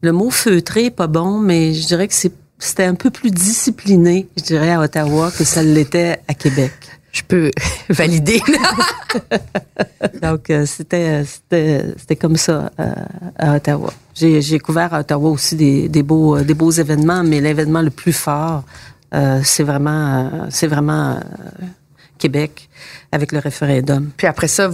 le 0.05 0.13
mot 0.13 0.31
feutré 0.31 0.91
pas 0.91 1.07
bon, 1.07 1.39
mais 1.39 1.73
je 1.75 1.87
dirais 1.87 2.07
que 2.07 2.15
c'était 2.15 2.85
un 2.85 2.95
peu 2.95 3.11
plus 3.11 3.31
discipliné, 3.31 4.29
je 4.37 4.43
dirais, 4.43 4.73
à 4.73 4.81
Ottawa 4.81 5.31
que 5.37 5.45
ça 5.45 5.63
l'était 5.63 6.21
à 6.29 6.35
Québec. 6.35 6.73
Je 7.13 7.23
peux 7.23 7.51
valider. 7.89 8.43
Donc, 10.23 10.51
euh, 10.51 10.67
c'était, 10.67 11.25
c'était, 11.25 12.17
comme 12.17 12.37
ça 12.37 12.71
euh, 12.79 12.93
à 13.39 13.57
Ottawa. 13.57 13.93
J'ai, 14.15 14.59
couvert 14.59 14.93
à 14.93 15.01
Ottawa 15.01 15.31
aussi 15.31 15.57
des, 15.57 15.89
des, 15.89 16.03
beaux, 16.03 16.41
des 16.41 16.55
beaux 16.55 16.71
événements, 16.71 17.25
mais 17.25 17.41
l'événement 17.41 17.83
le 17.83 17.91
plus 17.91 18.13
fort, 18.13 18.65
euh, 19.15 19.41
c'est 19.43 19.65
vraiment, 19.65 20.49
c'est 20.51 20.67
vraiment 20.67 21.19
Québec 22.19 22.69
avec 23.15 23.31
le 23.31 23.39
référendum. 23.39 24.11
Puis 24.17 24.27
après 24.27 24.49
ça, 24.49 24.69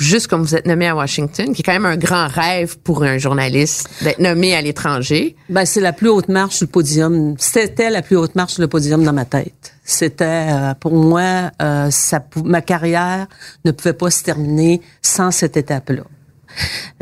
juste 0.00 0.26
comme 0.26 0.42
vous 0.42 0.56
êtes 0.56 0.66
nommé 0.66 0.88
à 0.88 0.96
Washington, 0.96 1.54
qui 1.54 1.62
est 1.62 1.64
quand 1.64 1.72
même 1.72 1.86
un 1.86 1.96
grand 1.96 2.26
rêve 2.26 2.76
pour 2.78 3.04
un 3.04 3.18
journaliste 3.18 3.88
d'être 4.02 4.18
nommé 4.18 4.54
à 4.56 4.60
l'étranger. 4.60 5.36
Ben 5.48 5.64
c'est 5.64 5.80
la 5.80 5.92
plus 5.92 6.08
haute 6.08 6.28
marche 6.28 6.56
sur 6.56 6.66
le 6.66 6.72
podium. 6.72 7.36
C'était 7.38 7.90
la 7.90 8.02
plus 8.02 8.16
haute 8.16 8.34
marche 8.34 8.54
sur 8.54 8.62
le 8.62 8.68
podium 8.68 9.04
dans 9.04 9.12
ma 9.12 9.24
tête. 9.24 9.74
C'était 9.84 10.24
euh, 10.24 10.74
pour 10.74 10.92
moi, 10.92 11.52
euh, 11.62 11.88
ça, 11.90 12.20
ma 12.44 12.62
carrière 12.62 13.28
ne 13.64 13.70
pouvait 13.70 13.92
pas 13.92 14.10
se 14.10 14.24
terminer 14.24 14.80
sans 15.00 15.30
cette 15.30 15.56
étape-là. 15.56 16.02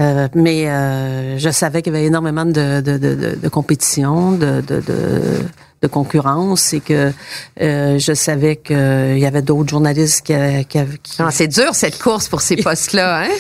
Euh, 0.01 0.29
mais 0.35 0.69
euh, 0.69 1.39
je 1.39 1.51
savais 1.51 1.83
qu'il 1.83 1.93
y 1.93 1.97
avait 1.97 2.07
énormément 2.07 2.45
de, 2.45 2.81
de, 2.81 2.97
de, 2.97 3.39
de 3.41 3.49
compétition, 3.49 4.33
de, 4.33 4.63
concurrence 5.91 6.73
et 6.75 6.81
que 6.81 7.13
euh, 7.61 7.99
je 7.99 8.13
savais 8.15 8.55
qu'il 8.55 9.19
y 9.19 9.27
avait 9.27 9.43
d'autres 9.43 9.71
journalistes 9.71 10.25
qui, 10.25 10.33
qui, 10.69 10.79
qui 11.03 11.17
ah, 11.19 11.31
c'est 11.33 11.49
dur 11.49 11.75
cette 11.75 11.99
course 11.99 12.29
pour 12.29 12.41
ces 12.41 12.55
postes-là, 12.55 13.23
hein? 13.25 13.31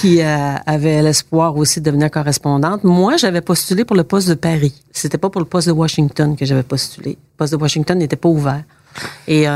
qui 0.00 0.22
avaient 0.22 1.02
l'espoir 1.02 1.56
aussi 1.56 1.80
de 1.80 1.84
devenir 1.84 2.10
correspondante. 2.10 2.84
Moi, 2.84 3.18
j'avais 3.18 3.42
postulé 3.42 3.84
pour 3.84 3.96
le 3.96 4.04
poste 4.04 4.28
de 4.28 4.34
Paris. 4.34 4.74
C'était 4.92 5.18
pas 5.18 5.28
pour 5.28 5.42
le 5.42 5.46
poste 5.46 5.68
de 5.68 5.72
Washington 5.72 6.36
que 6.36 6.46
j'avais 6.46 6.62
postulé. 6.62 7.10
Le 7.10 7.36
poste 7.36 7.52
de 7.52 7.58
Washington 7.58 7.98
n'était 7.98 8.16
pas 8.16 8.30
ouvert. 8.30 8.62
Et 9.28 9.46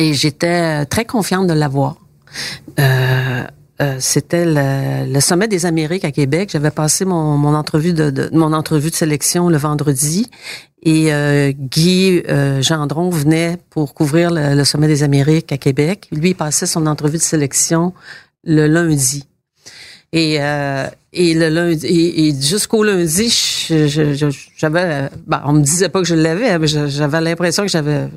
et 0.00 0.14
j'étais 0.14 0.86
très 0.86 1.04
confiante 1.04 1.46
de 1.46 1.52
l'avoir. 1.52 1.96
Euh, 2.78 3.44
euh, 3.80 3.96
c'était 3.98 4.44
le, 4.46 5.20
sommet 5.20 5.48
des 5.48 5.64
Amériques 5.64 6.04
à 6.04 6.12
Québec. 6.12 6.50
J'avais 6.52 6.70
passé 6.70 7.04
mon, 7.04 7.38
mon 7.38 7.54
entrevue 7.54 7.94
de, 7.94 8.28
mon 8.32 8.52
entrevue 8.52 8.90
de 8.90 8.94
sélection 8.94 9.48
le 9.48 9.56
vendredi 9.56 10.30
et 10.82 11.12
euh, 11.12 11.52
Guy 11.52 12.22
euh, 12.28 12.60
Gendron 12.62 13.10
venait 13.10 13.58
pour 13.70 13.94
couvrir 13.94 14.30
le, 14.32 14.64
sommet 14.64 14.86
des 14.86 15.02
Amériques 15.02 15.52
à 15.52 15.58
Québec. 15.58 16.08
Lui, 16.12 16.30
il 16.30 16.34
passait 16.34 16.66
son 16.66 16.86
entrevue 16.86 17.18
de 17.18 17.22
sélection 17.22 17.94
le 18.44 18.66
lundi. 18.66 19.24
Et, 20.12 20.38
et 21.12 21.34
le 21.34 21.48
lundi 21.48 21.86
et, 21.86 22.34
jusqu'au 22.34 22.82
lundi, 22.82 23.68
j'avais, 24.56 25.08
ben, 25.26 25.42
on 25.44 25.52
me 25.52 25.62
disait 25.62 25.88
pas 25.88 26.00
que 26.00 26.06
je 26.06 26.16
l'avais, 26.16 26.58
mais 26.58 26.66
j'avais 26.66 27.20
l'impression 27.20 27.62
que 27.62 27.68
j'avais 27.68 28.08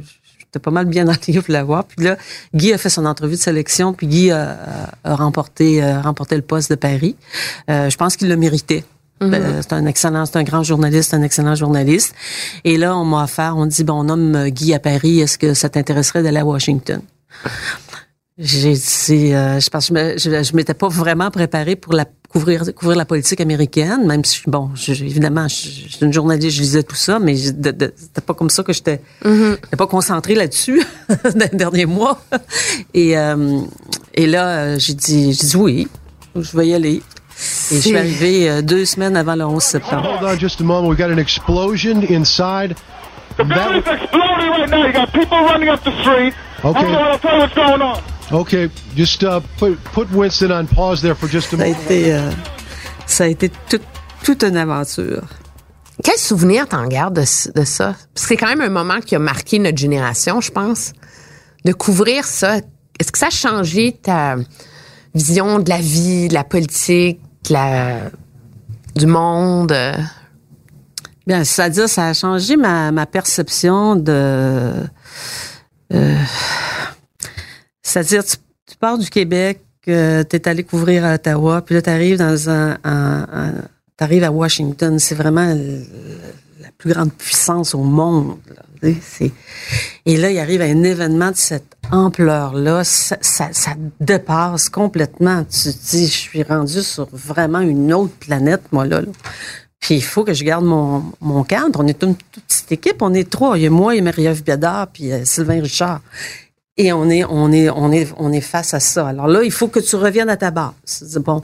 J'étais 0.53 0.63
pas 0.63 0.71
mal 0.71 0.85
bien 0.85 1.05
dans 1.05 1.13
pour 1.13 1.43
l'avoir. 1.47 1.85
Puis 1.85 2.05
là, 2.05 2.17
Guy 2.53 2.73
a 2.73 2.77
fait 2.77 2.89
son 2.89 3.05
entrevue 3.05 3.35
de 3.35 3.41
sélection, 3.41 3.93
puis 3.93 4.07
Guy 4.07 4.31
a, 4.31 4.57
remporté, 5.03 5.83
remporté 6.01 6.35
le 6.35 6.43
poste 6.43 6.69
de 6.69 6.75
Paris. 6.75 7.15
Euh, 7.69 7.89
je 7.89 7.97
pense 7.97 8.15
qu'il 8.17 8.29
le 8.29 8.37
méritait. 8.37 8.83
Mm-hmm. 9.21 9.33
Euh, 9.33 9.61
c'est 9.61 9.73
un 9.73 9.85
excellent, 9.85 10.25
c'est 10.25 10.37
un 10.37 10.43
grand 10.43 10.63
journaliste, 10.63 11.13
un 11.13 11.21
excellent 11.21 11.55
journaliste. 11.55 12.13
Et 12.63 12.77
là, 12.77 12.95
on 12.95 13.05
m'a 13.05 13.23
offert, 13.23 13.55
on 13.57 13.65
dit, 13.65 13.83
bon, 13.83 14.01
on 14.01 14.03
nomme 14.03 14.49
Guy 14.49 14.73
à 14.73 14.79
Paris, 14.79 15.21
est-ce 15.21 15.37
que 15.37 15.53
ça 15.53 15.69
t'intéresserait 15.69 16.23
d'aller 16.23 16.39
à 16.39 16.45
Washington? 16.45 17.01
J'ai 18.39 18.73
dit, 18.73 19.31
euh, 19.33 19.59
je 19.59 19.69
pense, 19.69 19.89
que 19.89 19.93
je, 19.95 19.99
me- 19.99 20.17
je, 20.17 20.43
je 20.43 20.55
m'étais 20.55 20.73
pas 20.73 20.87
vraiment 20.87 21.29
préparée 21.29 21.75
pour 21.75 21.93
la 21.93 22.05
couvrir, 22.29 22.63
couvrir 22.75 22.97
la 22.97 23.05
politique 23.05 23.39
américaine, 23.41 24.07
même 24.07 24.25
si 24.25 24.41
bon, 24.47 24.71
je- 24.73 24.93
je- 24.93 25.03
évidemment, 25.05 25.47
je, 25.47 25.55
je 25.87 25.95
suis 25.97 26.03
une 26.05 26.11
journaliste, 26.11 26.57
je 26.57 26.61
lisais 26.61 26.81
tout 26.81 26.95
ça, 26.95 27.19
mais 27.19 27.35
je- 27.35 27.51
de- 27.51 27.69
de- 27.69 27.93
c'était 27.95 28.21
pas 28.21 28.33
comme 28.33 28.49
ça 28.49 28.63
que 28.63 28.73
j'étais, 28.73 29.01
j'étais 29.23 29.77
pas 29.77 29.85
concentrée 29.85 30.33
là-dessus 30.33 30.81
dans 31.35 31.47
les 31.51 31.57
derniers 31.57 31.85
mois. 31.85 32.23
Et 32.95 33.15
euh, 33.19 33.59
et 34.15 34.25
là, 34.25 34.79
j'ai 34.79 34.95
dit, 34.95 35.33
j'ai 35.33 35.45
dit 35.47 35.55
oui, 35.55 35.87
je 36.35 36.57
vais 36.57 36.67
y 36.69 36.73
aller. 36.73 37.03
Et 37.71 37.75
je 37.75 37.81
suis 37.81 37.95
arrivée 37.97 38.49
euh, 38.49 38.61
deux 38.63 38.85
semaines 38.85 39.15
avant 39.15 39.35
le 39.35 39.45
11 39.45 39.61
septembre. 39.61 40.07
Hold 40.19 40.23
on 40.35 40.39
just 40.39 40.59
a 40.59 40.63
moment. 40.63 40.87
We 40.89 40.97
got 40.97 41.11
an 41.11 41.19
explosion 41.19 42.01
inside. 42.09 42.73
The 43.37 43.43
building's 43.43 43.85
exploding 43.87 44.49
right 44.49 44.69
now. 44.71 44.87
You 44.87 44.93
got 44.93 45.11
people 45.11 45.37
running 45.37 45.69
up 45.69 45.83
the 45.83 45.91
street. 46.01 46.33
Okay. 46.63 46.79
To 46.79 47.19
tell 47.21 47.33
you 47.35 47.39
what's 47.41 47.53
going 47.53 47.81
on. 47.81 47.97
Okay, 48.31 48.69
just 48.95 49.21
uh, 49.23 49.39
put 49.59 49.77
put 49.93 50.07
Winston 50.11 50.51
on 50.51 50.65
pause 50.65 51.01
there 51.01 51.13
for 51.15 51.27
just 51.29 51.53
a 51.53 51.57
Ça 51.57 51.63
a 51.63 51.67
moment. 51.67 51.81
été, 51.83 52.13
euh, 52.13 52.31
ça 53.05 53.25
a 53.25 53.27
été 53.27 53.49
tout- 53.69 53.79
toute 54.23 54.43
une 54.43 54.57
aventure. 54.57 55.23
Quel 56.03 56.17
souvenir 56.17 56.67
t'en 56.67 56.87
gardes 56.87 57.13
de, 57.15 57.21
de 57.21 57.63
ça? 57.65 57.95
Parce 58.13 58.25
que 58.25 58.27
c'est 58.29 58.37
quand 58.37 58.47
même 58.47 58.61
un 58.61 58.69
moment 58.69 58.99
qui 59.01 59.15
a 59.15 59.19
marqué 59.19 59.59
notre 59.59 59.77
génération, 59.77 60.41
je 60.41 60.51
pense. 60.51 60.93
De 61.65 61.73
couvrir 61.73 62.25
ça. 62.25 62.57
Est-ce 62.99 63.11
que 63.11 63.19
ça 63.19 63.27
a 63.27 63.29
changé 63.29 63.97
ta 64.01 64.35
vision 65.13 65.59
de 65.59 65.69
la 65.69 65.77
vie, 65.79 66.27
de 66.27 66.33
la 66.33 66.43
politique, 66.43 67.19
de 67.47 67.53
la, 67.53 67.97
du 68.95 69.05
monde? 69.05 69.73
Bien, 71.27 71.43
c'est-à-dire, 71.43 71.87
ça 71.87 72.07
a 72.07 72.13
changé 72.13 72.57
ma, 72.57 72.91
ma 72.91 73.05
perception 73.05 73.95
de. 73.95 74.73
euh, 75.93 76.17
c'est-à-dire, 77.93 78.23
tu, 78.23 78.37
tu 78.65 78.75
pars 78.77 78.97
du 78.97 79.07
Québec, 79.07 79.61
tu 79.83 79.91
es 79.91 80.47
allé 80.47 80.63
couvrir 80.63 81.05
à 81.05 81.13
Ottawa, 81.13 81.61
puis 81.61 81.75
là, 81.75 81.81
tu 81.83 81.89
arrives 81.91 82.17
dans 82.17 82.49
un. 82.49 82.77
t'arrives 83.95 84.23
à 84.23 84.31
Washington. 84.31 84.97
C'est 84.97 85.13
vraiment 85.13 85.53
la 86.59 86.71
plus 86.75 86.91
grande 86.91 87.13
puissance 87.13 87.75
au 87.75 87.83
monde. 87.83 88.37
Et 90.05 90.17
là, 90.17 90.31
il 90.31 90.39
arrive 90.39 90.61
à 90.61 90.65
un 90.65 90.83
événement 90.83 91.29
de 91.29 91.37
cette 91.37 91.75
ampleur-là. 91.91 92.83
Ça, 92.83 93.49
dépasse 93.99 94.69
complètement. 94.69 95.43
Tu 95.43 95.71
te 95.71 95.91
dis, 95.91 96.07
je 96.07 96.17
suis 96.17 96.43
rendu 96.43 96.81
sur 96.81 97.07
vraiment 97.11 97.61
une 97.61 97.93
autre 97.93 98.15
planète, 98.15 98.63
moi, 98.71 98.85
là. 98.85 99.01
Puis 99.79 99.95
il 99.95 100.03
faut 100.03 100.23
que 100.23 100.33
je 100.33 100.45
garde 100.45 100.63
mon, 100.63 101.43
cadre. 101.43 101.81
On 101.81 101.87
est 101.87 102.01
une 102.03 102.15
toute 102.15 102.43
petite 102.45 102.71
équipe. 102.71 103.01
On 103.01 103.13
est 103.13 103.29
trois. 103.29 103.57
Il 103.57 103.63
y 103.63 103.67
a 103.67 103.69
moi 103.69 103.95
et 103.97 104.01
Marie-Ève 104.01 104.41
Biadard, 104.41 104.87
puis 104.87 105.11
euh, 105.11 105.25
Sylvain 105.25 105.61
Richard. 105.61 105.99
Et 106.75 106.91
on 106.91 107.07
est, 107.09 107.23
on 107.23 107.51
est, 107.51 107.69
on 107.69 107.91
est, 107.91 108.11
on 108.17 108.31
est 108.31 108.41
face 108.41 108.73
à 108.73 108.79
ça. 108.79 109.07
Alors 109.09 109.27
là, 109.27 109.43
il 109.43 109.51
faut 109.51 109.67
que 109.67 109.79
tu 109.79 109.95
reviennes 109.95 110.29
à 110.29 110.37
ta 110.37 110.49
base. 110.49 111.19
Bon, 111.23 111.43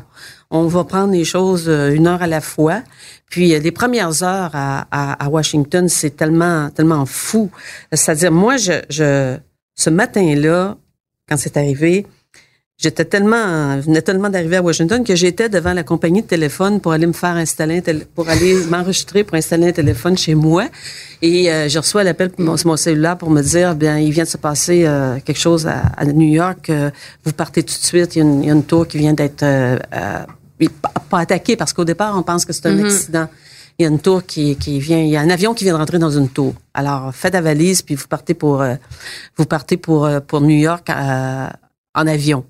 on 0.49 0.65
va 0.65 0.83
prendre 0.83 1.13
les 1.13 1.23
choses 1.23 1.69
euh, 1.69 1.93
une 1.93 2.07
heure 2.07 2.23
à 2.23 2.27
la 2.27 2.41
fois. 2.41 2.81
Puis 3.29 3.53
euh, 3.53 3.59
les 3.59 3.71
premières 3.71 4.23
heures 4.23 4.49
à, 4.53 4.87
à, 4.89 5.23
à 5.23 5.29
Washington, 5.29 5.87
c'est 5.87 6.17
tellement, 6.17 6.71
tellement 6.71 7.05
fou. 7.05 7.51
C'est-à-dire, 7.91 8.31
moi, 8.31 8.57
je, 8.57 8.81
je, 8.89 9.37
ce 9.75 9.89
matin-là, 9.91 10.77
quand 11.27 11.37
c'est 11.37 11.57
arrivé, 11.57 12.07
j'étais 12.81 13.03
tellement, 13.05 13.75
je 13.81 13.85
venais 13.85 14.01
tellement 14.01 14.29
d'arriver 14.29 14.55
à 14.55 14.61
Washington 14.63 15.03
que 15.03 15.13
j'étais 15.15 15.49
devant 15.49 15.73
la 15.73 15.83
compagnie 15.83 16.21
de 16.21 16.27
téléphone 16.27 16.79
pour 16.79 16.93
aller 16.93 17.05
me 17.07 17.13
faire 17.13 17.35
installer 17.35 17.77
un 17.77 17.81
tél- 17.81 18.05
pour 18.15 18.27
aller 18.29 18.53
m'enregistrer 18.71 19.23
pour 19.25 19.35
installer 19.35 19.67
un 19.67 19.71
téléphone 19.73 20.17
chez 20.17 20.33
moi. 20.33 20.65
Et 21.21 21.51
euh, 21.51 21.67
je 21.67 21.77
reçois 21.77 22.03
l'appel 22.05 22.31
mon, 22.37 22.55
sur 22.55 22.67
mon 22.69 22.77
cellulaire 22.77 23.17
pour 23.17 23.29
me 23.29 23.41
dire, 23.41 23.75
bien, 23.75 23.97
il 23.99 24.11
vient 24.11 24.23
de 24.23 24.29
se 24.29 24.37
passer 24.37 24.85
euh, 24.85 25.19
quelque 25.25 25.37
chose 25.39 25.67
à, 25.67 25.81
à 25.97 26.05
New 26.05 26.29
York. 26.41 26.69
euh, 26.69 26.89
vous 27.25 27.33
partez 27.33 27.61
tout 27.63 27.75
de 27.75 27.85
suite. 27.91 28.15
Il 28.15 28.19
y 28.19 28.21
a 28.21 28.25
une, 28.25 28.43
il 28.43 28.47
y 28.47 28.49
a 28.49 28.53
une 28.53 28.63
tour 28.63 28.87
qui 28.87 28.97
vient 28.97 29.13
d'être 29.13 29.43
euh, 29.43 29.77
euh, 29.93 30.67
pas, 31.09 31.19
attaquée 31.19 31.57
parce 31.57 31.73
qu'au 31.73 31.85
départ, 31.85 32.17
on 32.17 32.23
pense 32.23 32.45
que 32.45 32.53
c'est 32.53 32.65
un 32.67 32.77
accident. 32.85 33.27
Il 33.77 33.83
y 33.83 33.85
a 33.85 33.89
une 33.89 33.99
tour 33.99 34.25
qui, 34.25 34.55
qui 34.57 34.79
vient, 34.79 34.99
il 34.99 35.09
y 35.09 35.15
a 35.17 35.21
un 35.21 35.29
avion 35.29 35.53
qui 35.53 35.63
vient 35.65 35.73
de 35.73 35.79
rentrer 35.79 35.99
dans 35.99 36.11
une 36.11 36.27
tour. 36.29 36.53
Alors, 36.73 37.13
faites 37.13 37.33
la 37.33 37.41
valise 37.41 37.81
puis 37.81 37.95
vous 37.95 38.07
partez 38.07 38.33
pour, 38.33 38.61
euh, 38.61 38.75
vous 39.37 39.45
partez 39.45 39.77
pour, 39.77 40.05
euh, 40.05 40.19
pour 40.21 40.41
New 40.41 40.57
York 40.57 40.89
euh, 40.89 41.47
en 41.95 42.07
avion. 42.07 42.43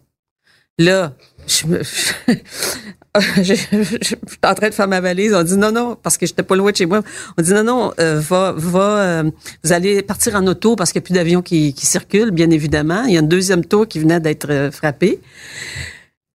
Là, 0.79 1.13
je 1.47 1.67
me, 1.67 1.81
je, 3.43 3.53
je- 4.01 4.15
en 4.47 4.53
train 4.55 4.69
de 4.69 4.73
faire 4.73 4.87
ma 4.87 5.01
valise. 5.01 5.33
On 5.33 5.43
dit 5.43 5.57
non, 5.57 5.71
non, 5.71 5.97
parce 6.01 6.17
que 6.17 6.25
j'étais 6.25 6.43
pas 6.43 6.55
loin 6.55 6.71
de 6.71 6.77
chez 6.77 6.85
moi. 6.85 7.01
On 7.37 7.41
dit 7.41 7.53
non, 7.53 7.63
non, 7.63 7.93
euh, 7.99 8.19
va, 8.19 8.53
va, 8.55 8.79
euh, 8.99 9.23
vous 9.63 9.73
allez 9.73 10.01
partir 10.01 10.35
en 10.35 10.47
auto 10.47 10.75
parce 10.75 10.91
qu'il 10.91 10.99
n'y 11.01 11.03
a 11.03 11.07
plus 11.07 11.13
d'avions 11.13 11.41
qui, 11.41 11.73
qui 11.73 11.85
circulent, 11.85 12.31
bien 12.31 12.49
évidemment. 12.49 13.03
Il 13.05 13.13
y 13.13 13.17
a 13.17 13.19
une 13.19 13.27
deuxième 13.27 13.65
tour 13.65 13.87
qui 13.87 13.99
venait 13.99 14.19
d'être 14.19 14.49
euh, 14.49 14.71
frappée. 14.71 15.19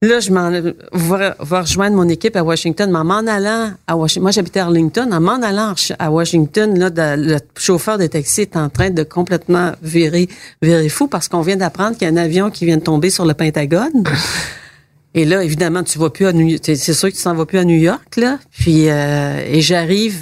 Là, 0.06 0.20
je 0.20 0.30
m'en 0.30 0.50
va, 0.92 1.36
va 1.38 1.60
rejoindre 1.62 1.96
mon 1.96 2.08
équipe 2.08 2.36
à 2.36 2.42
Washington, 2.42 2.90
mais 2.90 2.98
en 2.98 3.04
m'en 3.04 3.26
allant 3.26 3.70
à 3.86 3.96
Washington, 3.96 4.22
moi 4.22 4.30
j'habitais 4.32 4.60
à 4.60 4.64
Arlington, 4.64 5.08
en 5.12 5.20
m'en 5.20 5.40
allant 5.42 5.74
à 5.98 6.10
Washington, 6.10 6.78
là, 6.78 6.90
de- 6.90 7.22
le 7.34 7.36
chauffeur 7.56 7.96
de 7.96 8.06
taxi 8.06 8.42
est 8.42 8.56
en 8.56 8.68
train 8.68 8.90
de 8.90 9.02
complètement 9.02 9.72
virer, 9.82 10.28
virer 10.60 10.88
fou 10.88 11.06
parce 11.06 11.28
qu'on 11.28 11.40
vient 11.40 11.56
d'apprendre 11.56 11.96
qu'il 11.96 12.06
y 12.06 12.10
a 12.10 12.12
un 12.12 12.16
avion 12.22 12.50
qui 12.50 12.66
vient 12.66 12.76
de 12.76 12.82
tomber 12.82 13.08
sur 13.10 13.24
le 13.24 13.34
Pentagone. 13.34 14.04
Et 15.14 15.24
là, 15.24 15.44
évidemment, 15.44 15.84
tu 15.84 15.98
vas 15.98 16.10
plus 16.10 16.26
à 16.26 16.32
New 16.32 16.58
C'est 16.60 16.74
sûr 16.76 17.08
que 17.08 17.14
tu 17.14 17.20
s'en 17.20 17.34
vas 17.34 17.46
plus 17.46 17.58
à 17.58 17.64
New 17.64 17.78
York, 17.78 18.16
là. 18.16 18.38
Puis, 18.50 18.90
euh, 18.90 19.40
et 19.46 19.60
j'arrive 19.60 20.16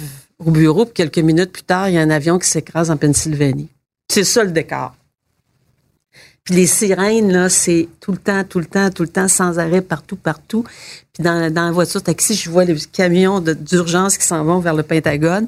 au 0.45 0.51
bureau, 0.51 0.85
puis 0.85 0.93
quelques 0.93 1.17
minutes 1.17 1.51
plus 1.51 1.63
tard, 1.63 1.89
il 1.89 1.95
y 1.95 1.97
a 1.97 2.01
un 2.01 2.11
avion 2.11 2.37
qui 2.37 2.47
s'écrase 2.47 2.91
en 2.91 2.97
Pennsylvanie. 2.97 3.69
C'est 4.07 4.23
ça 4.23 4.43
le 4.43 4.51
décor. 4.51 4.93
Puis 6.43 6.55
les 6.55 6.67
sirènes, 6.67 7.31
là, 7.31 7.47
c'est 7.47 7.87
tout 8.01 8.11
le 8.11 8.17
temps, 8.17 8.43
tout 8.43 8.59
le 8.59 8.65
temps, 8.65 8.89
tout 8.89 9.03
le 9.03 9.09
temps, 9.09 9.29
sans 9.29 9.59
arrêt, 9.59 9.81
partout, 9.81 10.17
partout. 10.17 10.65
Puis 11.13 11.23
dans, 11.23 11.51
dans 11.53 11.65
la 11.65 11.71
voiture 11.71 12.03
taxi, 12.03 12.35
je 12.35 12.49
vois 12.49 12.65
les 12.65 12.75
camions 12.91 13.39
d'urgence 13.39 14.17
qui 14.17 14.25
s'en 14.25 14.43
vont 14.43 14.59
vers 14.59 14.73
le 14.73 14.83
Pentagone. 14.83 15.47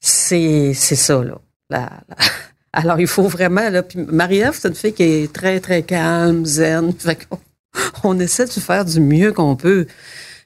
C'est, 0.00 0.74
ça, 0.74 1.22
là. 1.24 1.40
Alors, 2.72 3.00
il 3.00 3.06
faut 3.06 3.26
vraiment, 3.26 3.70
là. 3.70 3.82
Puis 3.82 3.98
Marie-Ève, 3.98 4.56
c'est 4.60 4.68
une 4.68 4.74
fille 4.74 4.92
qui 4.92 5.02
est 5.02 5.32
très, 5.32 5.58
très 5.60 5.82
calme, 5.82 6.44
zen. 6.44 6.92
Fait 6.98 7.26
qu'on 7.26 7.38
on 8.04 8.18
essaie 8.20 8.44
de 8.44 8.50
faire 8.50 8.84
du 8.84 9.00
mieux 9.00 9.32
qu'on 9.32 9.56
peut. 9.56 9.86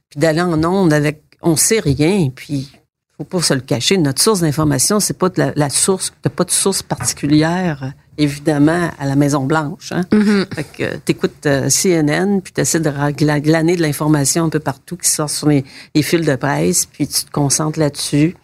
Puis 0.09 0.21
d'aller 0.21 0.41
en 0.41 0.63
onde 0.65 0.93
avec, 0.93 1.23
on 1.43 1.57
sait 1.57 1.81
rien. 1.81 2.31
Puis, 2.35 2.71
faut 3.19 3.25
pas 3.25 3.43
se 3.43 3.53
le 3.53 3.61
cacher. 3.61 3.99
Notre 3.99 4.23
source 4.23 4.41
d'information, 4.41 5.01
c'est 5.01 5.19
pas 5.19 5.29
de 5.29 5.39
la, 5.39 5.53
la 5.57 5.71
source, 5.71 6.13
t'as 6.23 6.31
pas 6.31 6.45
de 6.45 6.53
source 6.53 6.83
particulière, 6.83 7.93
évidemment, 8.17 8.91
à 8.97 9.07
la 9.07 9.17
Maison 9.17 9.45
Blanche. 9.45 9.93
Hein? 9.93 10.03
Fait 10.55 10.65
que 10.65 10.97
t'écoutes 10.99 11.45
euh, 11.47 11.69
CNN, 11.69 12.41
puis 12.41 12.53
t'essaies 12.53 12.79
de 12.79 12.91
glaner 13.11 13.77
de 13.77 13.83
l'information 13.83 14.45
un 14.45 14.49
peu 14.49 14.61
partout 14.61 14.97
qui 14.97 15.11
sort 15.11 15.29
sur 15.29 15.49
les, 15.49 15.65
les 15.97 16.03
fils 16.03 16.25
de 16.25 16.37
presse, 16.37 16.87
puis 16.87 17.09
tu 17.09 17.25
te 17.25 17.31
concentres 17.33 17.81
là-dessus, 17.81 18.37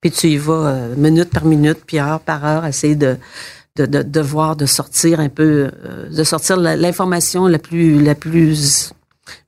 puis 0.00 0.10
tu 0.10 0.28
y 0.28 0.38
vas 0.38 0.68
euh, 0.68 0.96
minute 0.96 1.28
par 1.28 1.44
minute, 1.44 1.80
puis 1.86 1.98
heure 1.98 2.20
par 2.20 2.44
heure, 2.46 2.64
essayer 2.64 2.96
de 2.96 3.18
de, 3.76 3.86
de, 3.86 4.02
de 4.02 4.20
voir, 4.20 4.54
de 4.54 4.66
sortir 4.66 5.18
un 5.18 5.28
peu, 5.28 5.68
euh, 5.84 6.08
de 6.08 6.22
sortir 6.22 6.56
l'information 6.56 7.48
la 7.48 7.58
plus 7.58 8.00
la 8.00 8.14
plus 8.14 8.92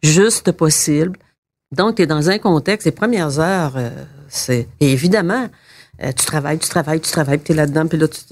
juste 0.02 0.50
possible. 0.50 1.16
Donc, 1.72 1.96
tu 1.96 2.02
es 2.02 2.06
dans 2.06 2.30
un 2.30 2.38
contexte, 2.38 2.86
les 2.86 2.92
premières 2.92 3.40
heures, 3.40 3.74
euh, 3.76 3.90
c'est 4.28 4.68
évidemment, 4.80 5.48
euh, 6.02 6.12
tu 6.12 6.24
travailles, 6.24 6.58
tu 6.58 6.68
travailles, 6.68 7.00
tu 7.00 7.10
travailles, 7.10 7.40
tu 7.40 7.52
es 7.52 7.54
là-dedans, 7.54 7.86
puis 7.86 7.98
là, 7.98 8.06
tu, 8.08 8.24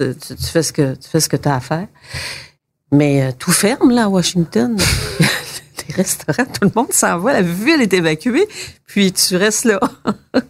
fais 0.51 0.63
ce 0.63 0.71
que 0.71 0.95
tu 0.95 1.29
que 1.29 1.49
as 1.49 1.55
à 1.55 1.59
faire. 1.59 1.87
Mais 2.91 3.23
euh, 3.23 3.31
tout 3.37 3.51
ferme, 3.51 3.91
là, 3.91 4.05
à 4.05 4.07
Washington. 4.07 4.77
les 5.87 5.95
restaurants, 5.95 6.45
tout 6.45 6.63
le 6.63 6.71
monde 6.73 6.93
s'en 6.93 7.19
va, 7.19 7.33
la 7.33 7.41
ville 7.41 7.81
est 7.81 7.93
évacuée, 7.93 8.47
puis 8.87 9.11
tu 9.11 9.35
restes 9.35 9.65
là. 9.65 9.79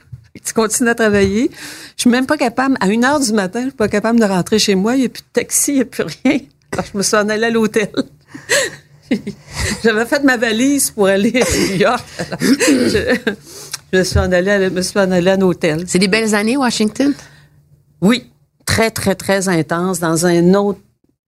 tu 0.46 0.54
continues 0.54 0.90
à 0.90 0.96
travailler. 0.96 1.50
Je 1.98 2.02
suis 2.02 2.10
même 2.10 2.28
pas 2.28 2.38
capable, 2.38 2.78
à 2.80 2.88
une 2.88 3.04
heure 3.04 3.20
du 3.20 3.34
matin, 3.34 3.62
je 3.62 3.68
suis 3.70 3.76
pas 3.76 3.88
capable 3.88 4.20
de 4.20 4.26
rentrer 4.26 4.60
chez 4.60 4.76
moi, 4.76 4.96
il 4.96 5.00
n'y 5.00 5.06
a 5.06 5.10
plus 5.10 5.24
de 5.24 5.28
taxi, 5.34 5.72
il 5.72 5.76
n'y 5.76 5.82
a 5.82 5.86
plus 5.86 6.04
rien. 6.24 6.40
Alors, 6.72 6.86
je 6.92 6.98
me 6.98 7.04
suis 7.04 7.16
en 7.16 7.28
allée 7.30 7.46
à 7.46 7.50
l'hôtel. 7.50 7.90
J'avais 9.84 10.06
fait 10.06 10.24
ma 10.24 10.38
valise 10.38 10.92
pour 10.92 11.08
aller 11.08 11.34
à 11.42 11.46
New 11.74 11.76
York. 11.78 12.04
Je, 13.94 14.04
suis 14.04 14.20
en 14.20 14.32
allée, 14.32 14.52
à- 14.52 14.70
me 14.70 14.82
suis 14.82 15.00
en 15.00 15.12
allée 15.12 15.30
à 15.32 15.34
un 15.36 15.42
hôtel. 15.42 15.84
C'est 15.88 16.00
des 16.00 16.08
belles 16.08 16.34
années, 16.36 16.58
Washington? 16.58 17.14
Oui, 18.02 18.30
très, 18.66 18.92
très, 18.92 19.16
très 19.16 19.48
intense, 19.48 20.00
dans 20.00 20.26
un 20.26 20.54
autre. 20.56 20.80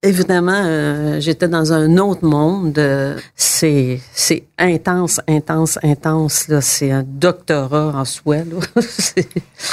Évidemment, 0.03 0.61
euh, 0.63 1.19
j'étais 1.19 1.47
dans 1.47 1.73
un 1.73 1.97
autre 1.97 2.23
monde. 2.23 2.77
Euh, 2.77 3.17
c'est, 3.35 3.99
c'est 4.13 4.43
intense, 4.59 5.19
intense, 5.27 5.79
intense. 5.81 6.47
Là, 6.49 6.61
c'est 6.61 6.91
un 6.91 7.03
doctorat 7.03 7.93
en 7.95 8.05
soi. 8.05 8.37
Là. 8.37 8.57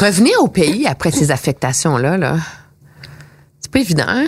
Revenir 0.01 0.43
au 0.43 0.49
pays 0.49 0.87
après 0.87 1.11
ces 1.11 1.31
affectations-là, 1.31 2.17
là, 2.17 2.39
c'est 3.61 3.71
pas 3.71 3.81
évident. 3.81 4.05
hein? 4.09 4.27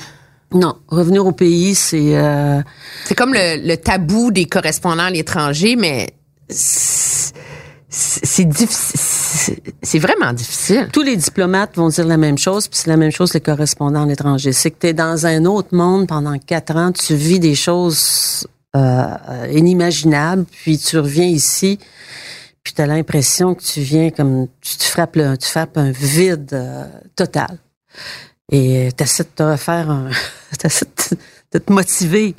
Non, 0.52 0.76
revenir 0.88 1.26
au 1.26 1.32
pays, 1.32 1.74
c'est. 1.74 2.16
euh, 2.16 2.61
C'est 3.04 3.14
comme 3.14 3.35
le, 3.35 3.66
le 3.66 3.76
tabou 3.76 4.30
des 4.30 4.44
correspondants 4.46 5.04
à 5.04 5.11
l'étranger, 5.11 5.76
mais 5.76 6.09
c'est 6.48 8.44
difficile. 8.44 9.56
C'est 9.82 9.98
vraiment 9.98 10.32
difficile. 10.32 10.88
Tous 10.92 11.02
les 11.02 11.16
diplomates 11.16 11.76
vont 11.76 11.88
dire 11.88 12.06
la 12.06 12.16
même 12.16 12.38
chose, 12.38 12.68
puis 12.68 12.78
c'est 12.78 12.90
la 12.90 12.96
même 12.96 13.11
chose 13.11 13.32
les 13.35 13.40
correspondants 13.40 14.02
à 14.04 14.06
l'étranger. 14.06 14.52
C'est 14.52 14.70
que 14.70 14.78
tu 14.80 14.87
es 14.88 14.94
dans 14.94 15.26
un 15.26 15.44
autre 15.44 15.74
monde 15.74 16.06
pendant 16.06 16.38
quatre 16.38 16.76
ans, 16.76 16.92
tu 16.92 17.14
vis 17.14 17.38
des 17.40 17.54
choses 17.54 18.46
euh, 18.76 19.06
inimaginables, 19.52 20.44
puis 20.44 20.78
tu 20.78 20.98
reviens 20.98 21.26
ici, 21.26 21.78
puis 22.62 22.72
tu 22.74 22.82
as 22.82 22.87
l'impression 22.87 23.54
que 23.54 23.62
tu 23.62 23.80
viens 23.80 24.11
comme 24.11 24.46
tu 24.61 24.76
te 24.76 24.85
frappes, 24.85 25.16
le, 25.16 25.37
tu 25.37 25.48
frappes 25.48 25.76
un 25.78 25.90
vide 25.90 26.50
euh, 26.52 26.85
total. 27.14 27.59
Et 28.52 28.90
tu 28.96 29.02
essaies 29.02 29.24
de 29.24 29.28
te 29.28 29.42
refaire 29.42 29.90
un, 29.90 30.11
t'essaies 30.59 30.87
de, 31.52 31.59
te 31.59 31.72
motiver. 31.72 32.35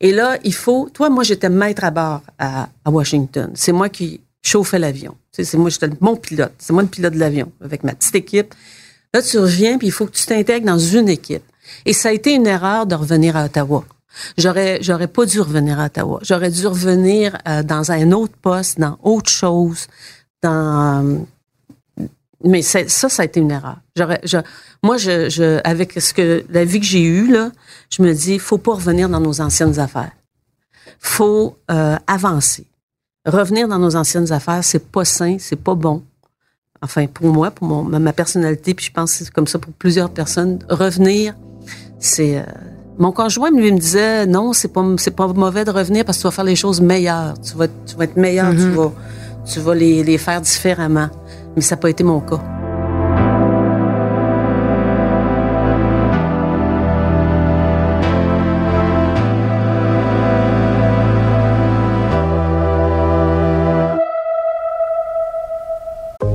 Et 0.00 0.12
là, 0.12 0.38
il 0.44 0.54
faut, 0.54 0.88
toi, 0.92 1.08
moi, 1.10 1.24
j'étais 1.24 1.48
maître 1.48 1.84
à 1.84 1.90
bord 1.90 2.22
à, 2.38 2.68
à 2.84 2.90
Washington. 2.90 3.50
C'est 3.54 3.72
moi 3.72 3.88
qui 3.88 4.20
chauffais 4.42 4.78
l'avion. 4.78 5.16
C'est 5.32 5.54
moi, 5.54 5.70
j'étais 5.70 5.88
mon 6.00 6.16
pilote. 6.16 6.52
C'est 6.58 6.72
moi 6.72 6.82
le 6.82 6.88
pilote 6.88 7.14
de 7.14 7.18
l'avion 7.18 7.50
avec 7.62 7.84
ma 7.84 7.94
petite 7.94 8.14
équipe. 8.14 8.54
Là, 9.14 9.22
tu 9.22 9.38
reviens, 9.38 9.78
puis 9.78 9.88
il 9.88 9.92
faut 9.92 10.06
que 10.06 10.12
tu 10.12 10.26
t'intègres 10.26 10.66
dans 10.66 10.78
une 10.78 11.08
équipe. 11.08 11.44
Et 11.84 11.92
ça 11.92 12.10
a 12.10 12.12
été 12.12 12.34
une 12.34 12.46
erreur 12.46 12.86
de 12.86 12.94
revenir 12.94 13.36
à 13.36 13.44
Ottawa. 13.44 13.84
J'aurais, 14.36 14.78
j'aurais 14.82 15.06
pas 15.06 15.26
dû 15.26 15.40
revenir 15.40 15.78
à 15.78 15.86
Ottawa. 15.86 16.20
J'aurais 16.22 16.50
dû 16.50 16.66
revenir 16.66 17.38
euh, 17.46 17.62
dans 17.62 17.90
un 17.90 18.12
autre 18.12 18.34
poste, 18.40 18.78
dans 18.78 18.98
autre 19.02 19.30
chose, 19.30 19.86
dans. 20.42 21.26
Mais 22.44 22.62
ça, 22.62 22.88
ça 22.88 23.22
a 23.22 23.24
été 23.24 23.40
une 23.40 23.50
erreur. 23.50 23.78
Je, 23.96 24.38
moi, 24.82 24.96
je, 24.96 25.28
je, 25.28 25.60
avec 25.64 26.00
ce 26.00 26.14
que 26.14 26.44
la 26.50 26.64
vie 26.64 26.78
que 26.80 26.86
j'ai 26.86 27.02
eue 27.02 27.26
là, 27.32 27.50
je 27.90 28.02
me 28.02 28.12
dis, 28.12 28.38
faut 28.38 28.58
pas 28.58 28.74
revenir 28.74 29.08
dans 29.08 29.20
nos 29.20 29.40
anciennes 29.40 29.78
affaires. 29.78 30.12
Faut 31.00 31.56
euh, 31.70 31.96
avancer. 32.06 32.66
Revenir 33.26 33.68
dans 33.68 33.78
nos 33.78 33.96
anciennes 33.96 34.32
affaires, 34.32 34.62
c'est 34.62 34.90
pas 34.90 35.04
sain, 35.04 35.36
c'est 35.38 35.56
pas 35.56 35.74
bon. 35.74 36.02
Enfin, 36.80 37.06
pour 37.06 37.26
moi, 37.26 37.50
pour 37.50 37.66
mon, 37.66 37.82
ma 37.82 38.12
personnalité, 38.12 38.72
puis 38.72 38.86
je 38.86 38.92
pense 38.92 39.12
que 39.12 39.24
c'est 39.24 39.30
comme 39.32 39.48
ça 39.48 39.58
pour 39.58 39.72
plusieurs 39.72 40.10
personnes. 40.10 40.60
Revenir, 40.68 41.34
c'est 41.98 42.38
euh, 42.38 42.42
mon 42.98 43.10
conjoint 43.10 43.50
lui 43.50 43.72
me 43.72 43.78
disait 43.78 44.26
non, 44.26 44.52
c'est 44.52 44.68
pas 44.68 44.84
c'est 44.96 45.10
pas 45.10 45.26
mauvais 45.26 45.64
de 45.64 45.72
revenir 45.72 46.04
parce 46.04 46.18
que 46.18 46.22
tu 46.22 46.26
vas 46.28 46.32
faire 46.32 46.44
les 46.44 46.56
choses 46.56 46.80
meilleures. 46.80 47.34
Tu 47.40 47.56
vas 47.56 47.66
tu 47.68 47.96
vas 47.96 48.04
être 48.04 48.16
meilleur, 48.16 48.52
tu 48.52 48.70
vas 48.70 48.92
tu 49.44 49.60
vas 49.60 49.74
les, 49.74 50.04
les 50.04 50.18
faire 50.18 50.40
différemment. 50.40 51.08
Mais 51.56 51.62
ça 51.62 51.76
n'a 51.76 51.80
pas 51.80 51.90
été 51.90 52.04
mon 52.04 52.20
cas. 52.20 52.57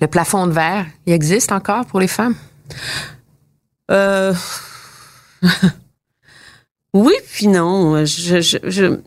Le 0.00 0.06
plafond 0.06 0.46
de 0.46 0.52
verre, 0.52 0.86
il 1.06 1.12
existe 1.12 1.52
encore 1.52 1.86
pour 1.86 2.00
les 2.00 2.08
femmes? 2.08 2.34
Euh... 3.90 4.34
oui, 6.94 7.14
puis 7.32 7.48
non. 7.48 8.04
Je, 8.04 8.40
je, 8.40 8.58
je, 8.64 8.98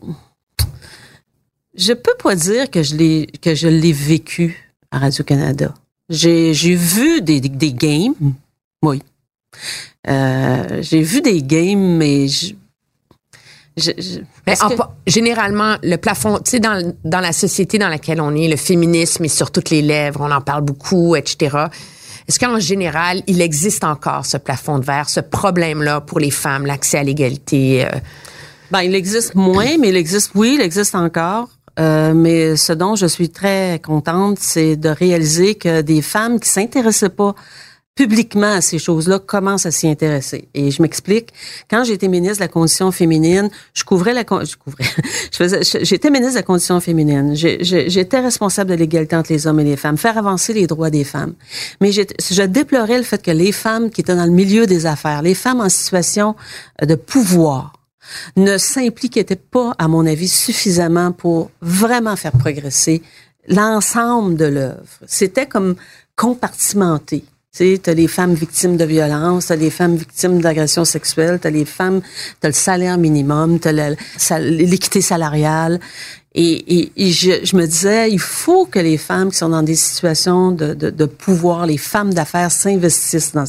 je 1.74 1.92
peux 1.92 2.14
pas 2.22 2.34
dire 2.34 2.70
que 2.70 2.82
je 2.82 2.94
l'ai 2.96 3.26
que 3.40 3.54
je 3.54 3.68
l'ai 3.68 3.92
vécu 3.92 4.72
à 4.90 4.98
Radio 4.98 5.24
Canada. 5.24 5.74
J'ai 6.08 6.54
j'ai 6.54 6.74
vu 6.74 7.22
des, 7.22 7.40
des, 7.40 7.48
des 7.48 7.72
games, 7.72 8.14
oui. 8.82 9.02
Euh, 10.08 10.82
j'ai 10.82 11.02
vu 11.02 11.20
des 11.20 11.42
games, 11.42 11.96
mais 11.96 12.26
je, 12.28 12.54
je, 13.80 13.90
je- 13.98 14.18
Mais 14.46 14.54
parce 14.56 14.62
en 14.62 14.68
que- 14.70 14.74
pa- 14.76 14.94
généralement, 15.06 15.76
le 15.82 15.96
plafond, 15.96 16.36
tu 16.38 16.50
sais, 16.52 16.60
dans, 16.60 16.92
dans 17.04 17.20
la 17.20 17.32
société 17.32 17.78
dans 17.78 17.88
laquelle 17.88 18.20
on 18.20 18.34
est, 18.34 18.48
le 18.48 18.56
féminisme 18.56 19.24
est 19.24 19.28
sur 19.28 19.50
toutes 19.50 19.70
les 19.70 19.82
lèvres, 19.82 20.20
on 20.22 20.30
en 20.30 20.40
parle 20.40 20.62
beaucoup, 20.62 21.16
etc. 21.16 21.56
Est-ce 22.28 22.38
qu'en 22.38 22.60
général, 22.60 23.22
il 23.26 23.40
existe 23.40 23.82
encore 23.84 24.24
ce 24.26 24.36
plafond 24.36 24.78
de 24.78 24.84
verre, 24.84 25.08
ce 25.08 25.20
problème-là 25.20 26.00
pour 26.00 26.20
les 26.20 26.30
femmes, 26.30 26.66
l'accès 26.66 26.98
à 26.98 27.02
l'égalité? 27.02 27.86
euh? 27.86 27.98
Ben, 28.70 28.82
il 28.82 28.94
existe 28.94 29.34
moins, 29.34 29.78
mais 29.78 29.88
il 29.88 29.96
existe, 29.96 30.30
oui, 30.36 30.54
il 30.58 30.60
existe 30.60 30.94
encore. 30.94 31.48
Euh, 31.78 32.12
mais 32.14 32.56
ce 32.56 32.72
dont 32.72 32.94
je 32.94 33.06
suis 33.06 33.30
très 33.30 33.80
contente, 33.84 34.38
c'est 34.40 34.76
de 34.76 34.88
réaliser 34.90 35.54
que 35.54 35.80
des 35.80 36.02
femmes 36.02 36.38
qui 36.38 36.48
s'intéressaient 36.48 37.08
pas 37.08 37.34
publiquement 38.00 38.54
à 38.54 38.62
ces 38.62 38.78
choses-là 38.78 39.18
commencent 39.18 39.66
à 39.66 39.70
s'y 39.70 39.86
intéresser. 39.86 40.48
Et 40.54 40.70
je 40.70 40.80
m'explique. 40.80 41.34
Quand 41.68 41.84
j'étais 41.84 42.08
ministre 42.08 42.38
de 42.38 42.44
la 42.44 42.48
condition 42.48 42.90
féminine, 42.92 43.50
je 43.74 43.84
couvrais 43.84 44.14
la, 44.14 44.22
je 44.22 44.56
couvrais, 44.56 44.84
j'étais 45.82 46.08
ministre 46.08 46.32
de 46.32 46.38
la 46.38 46.42
condition 46.42 46.80
féminine. 46.80 47.34
J'étais 47.34 48.20
responsable 48.20 48.70
de 48.70 48.76
l'égalité 48.76 49.16
entre 49.16 49.30
les 49.30 49.46
hommes 49.46 49.60
et 49.60 49.64
les 49.64 49.76
femmes, 49.76 49.98
faire 49.98 50.16
avancer 50.16 50.54
les 50.54 50.66
droits 50.66 50.88
des 50.88 51.04
femmes. 51.04 51.34
Mais 51.82 51.92
je 51.92 52.42
déplorais 52.44 52.96
le 52.96 53.04
fait 53.04 53.22
que 53.22 53.32
les 53.32 53.52
femmes 53.52 53.90
qui 53.90 54.00
étaient 54.00 54.16
dans 54.16 54.24
le 54.24 54.30
milieu 54.30 54.66
des 54.66 54.86
affaires, 54.86 55.20
les 55.20 55.34
femmes 55.34 55.60
en 55.60 55.68
situation 55.68 56.36
de 56.80 56.94
pouvoir, 56.94 57.74
ne 58.36 58.56
s'impliquait 58.56 59.26
pas, 59.36 59.74
à 59.76 59.88
mon 59.88 60.06
avis, 60.06 60.28
suffisamment 60.28 61.12
pour 61.12 61.50
vraiment 61.60 62.16
faire 62.16 62.32
progresser 62.32 63.02
l'ensemble 63.46 64.36
de 64.36 64.46
l'œuvre. 64.46 64.88
C'était 65.06 65.46
comme 65.46 65.76
compartimenté. 66.16 67.24
Tu 67.56 67.80
t'as 67.80 67.94
les 67.94 68.06
femmes 68.06 68.34
victimes 68.34 68.76
de 68.76 68.84
violence, 68.84 69.46
t'as 69.46 69.56
les 69.56 69.70
femmes 69.70 69.96
victimes 69.96 70.40
d'agressions 70.40 70.84
sexuelles, 70.84 71.40
t'as 71.42 71.50
les 71.50 71.64
femmes, 71.64 72.00
t'as 72.38 72.46
le 72.46 72.54
salaire 72.54 72.96
minimum, 72.96 73.58
le- 73.64 73.96
sal- 74.16 74.54
l'équité 74.56 75.00
salariale. 75.00 75.80
Et, 76.32 76.52
et, 76.78 76.92
et 76.96 77.10
je, 77.10 77.44
je 77.44 77.56
me 77.56 77.66
disais, 77.66 78.08
il 78.12 78.20
faut 78.20 78.66
que 78.66 78.78
les 78.78 78.96
femmes 78.98 79.32
qui 79.32 79.38
sont 79.38 79.48
dans 79.48 79.64
des 79.64 79.74
situations 79.74 80.52
de, 80.52 80.74
de, 80.74 80.90
de 80.90 81.04
pouvoir, 81.06 81.66
les 81.66 81.76
femmes 81.76 82.14
d'affaires 82.14 82.52
s'investissent 82.52 83.32
dans 83.32 83.46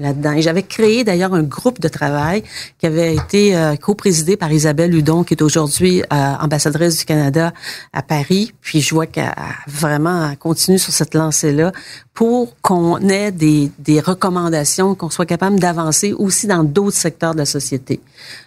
Et 0.00 0.42
j'avais 0.42 0.62
créé 0.62 1.04
d'ailleurs 1.04 1.34
un 1.34 1.42
groupe 1.42 1.80
de 1.80 1.88
travail 1.88 2.42
qui 2.78 2.86
avait 2.86 3.14
été 3.14 3.54
euh, 3.54 3.76
co-présidé 3.76 4.36
par 4.36 4.50
Isabelle 4.50 4.94
Hudon, 4.94 5.24
qui 5.24 5.34
est 5.34 5.42
aujourd'hui 5.42 6.02
euh, 6.02 6.04
ambassadrice 6.40 6.98
du 6.98 7.04
Canada 7.04 7.52
à 7.92 8.02
Paris. 8.02 8.54
Puis 8.62 8.80
je 8.80 8.94
vois 8.94 9.06
qu'elle 9.06 9.34
vraiment 9.66 10.34
continue 10.36 10.78
sur 10.78 10.92
cette 10.92 11.14
lancée-là 11.14 11.72
pour 12.14 12.56
qu'on 12.62 12.98
ait 13.08 13.30
des, 13.30 13.70
des 13.78 14.00
recommandations, 14.00 14.94
qu'on 14.94 15.10
soit 15.10 15.26
capable 15.26 15.60
d'avancer 15.60 16.12
aussi 16.12 16.46
dans 16.46 16.64
d'autres 16.64 16.96
secteurs 16.96 17.34
de 17.34 17.38
la 17.38 17.46
société. 17.46 18.00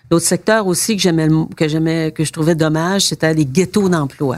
L'autre 0.09 0.25
secteur 0.25 0.67
aussi 0.67 0.95
que 0.95 1.01
j'aimais, 1.01 1.27
que 1.55 1.67
j'aimais, 1.67 2.11
que 2.11 2.23
je 2.23 2.31
trouvais 2.31 2.55
dommage, 2.55 3.03
c'était 3.07 3.33
les 3.33 3.45
ghettos 3.45 3.89
d'emploi. 3.89 4.37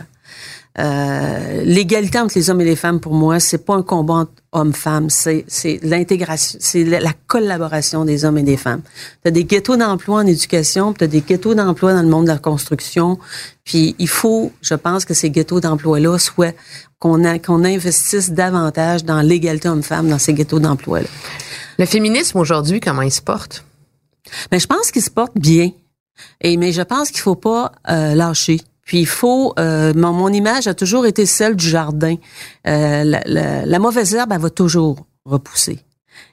Euh, 0.78 1.64
l'égalité 1.64 2.20
entre 2.20 2.38
les 2.38 2.50
hommes 2.50 2.60
et 2.60 2.66
les 2.66 2.76
femmes, 2.76 3.00
pour 3.00 3.14
moi, 3.14 3.40
c'est 3.40 3.66
pas 3.66 3.76
un 3.76 3.82
combat 3.82 4.14
entre 4.14 4.32
hommes-femmes, 4.52 5.10
c'est, 5.10 5.46
c'est 5.48 5.80
l'intégration, 5.84 6.60
c'est 6.62 6.84
la, 6.84 7.00
la 7.00 7.14
collaboration 7.28 8.04
des 8.04 8.26
hommes 8.26 8.38
et 8.38 8.44
des 8.44 8.58
femmes. 8.58 8.82
Tu 9.22 9.30
as 9.30 9.32
des 9.32 9.46
ghettos 9.46 9.78
d'emploi 9.78 10.18
en 10.18 10.28
éducation, 10.28 10.94
tu 10.94 11.06
as 11.06 11.08
des 11.08 11.22
ghettos 11.22 11.56
d'emploi 11.56 11.94
dans 11.94 12.02
le 12.02 12.10
monde 12.10 12.26
de 12.26 12.32
la 12.32 12.40
construction, 12.40 13.18
puis 13.64 13.96
il 14.00 14.10
faut, 14.10 14.52
je 14.62 14.76
pense 14.76 15.06
que 15.06 15.14
ces 15.14 15.30
ghettos 15.30 15.62
d'emploi-là 15.62 16.18
soient, 16.20 16.54
qu'on, 17.00 17.24
a, 17.24 17.40
qu'on 17.40 17.64
investisse 17.64 18.32
davantage 18.32 19.06
dans 19.06 19.22
l'égalité 19.22 19.70
homme-femme 19.70 20.10
dans 20.10 20.20
ces 20.20 20.34
ghettos 20.34 20.60
d'emploi-là. 20.60 21.08
Le 21.78 21.86
féminisme 21.86 22.38
aujourd'hui, 22.38 22.82
comment 22.82 23.02
il 23.02 23.12
se 23.12 23.22
porte? 23.22 23.64
Mais 24.52 24.60
je 24.60 24.68
pense 24.68 24.92
qu'il 24.92 25.02
se 25.02 25.10
porte 25.10 25.38
bien. 25.38 25.72
Et 26.42 26.58
mais 26.58 26.72
je 26.72 26.82
pense 26.82 27.12
qu'il 27.12 27.22
faut 27.22 27.36
pas 27.36 27.74
euh, 27.90 28.16
lâcher. 28.16 28.62
Puis 28.86 29.00
il 29.00 29.08
faut. 29.08 29.54
euh, 29.60 29.94
mon, 29.96 30.14
mon 30.14 30.30
image 30.32 30.68
a 30.68 30.74
toujours 30.74 31.06
été 31.06 31.26
celle 31.26 31.56
du 31.56 31.68
jardin. 31.68 32.16
Euh, 32.68 33.04
la, 33.04 33.22
la- 33.26 33.66
la 33.66 33.80
mauvaise 33.80 34.14
herbe, 34.16 34.32
elle 34.32 34.40
va 34.42 34.50
toujours 34.50 35.06
repousser. 35.26 35.80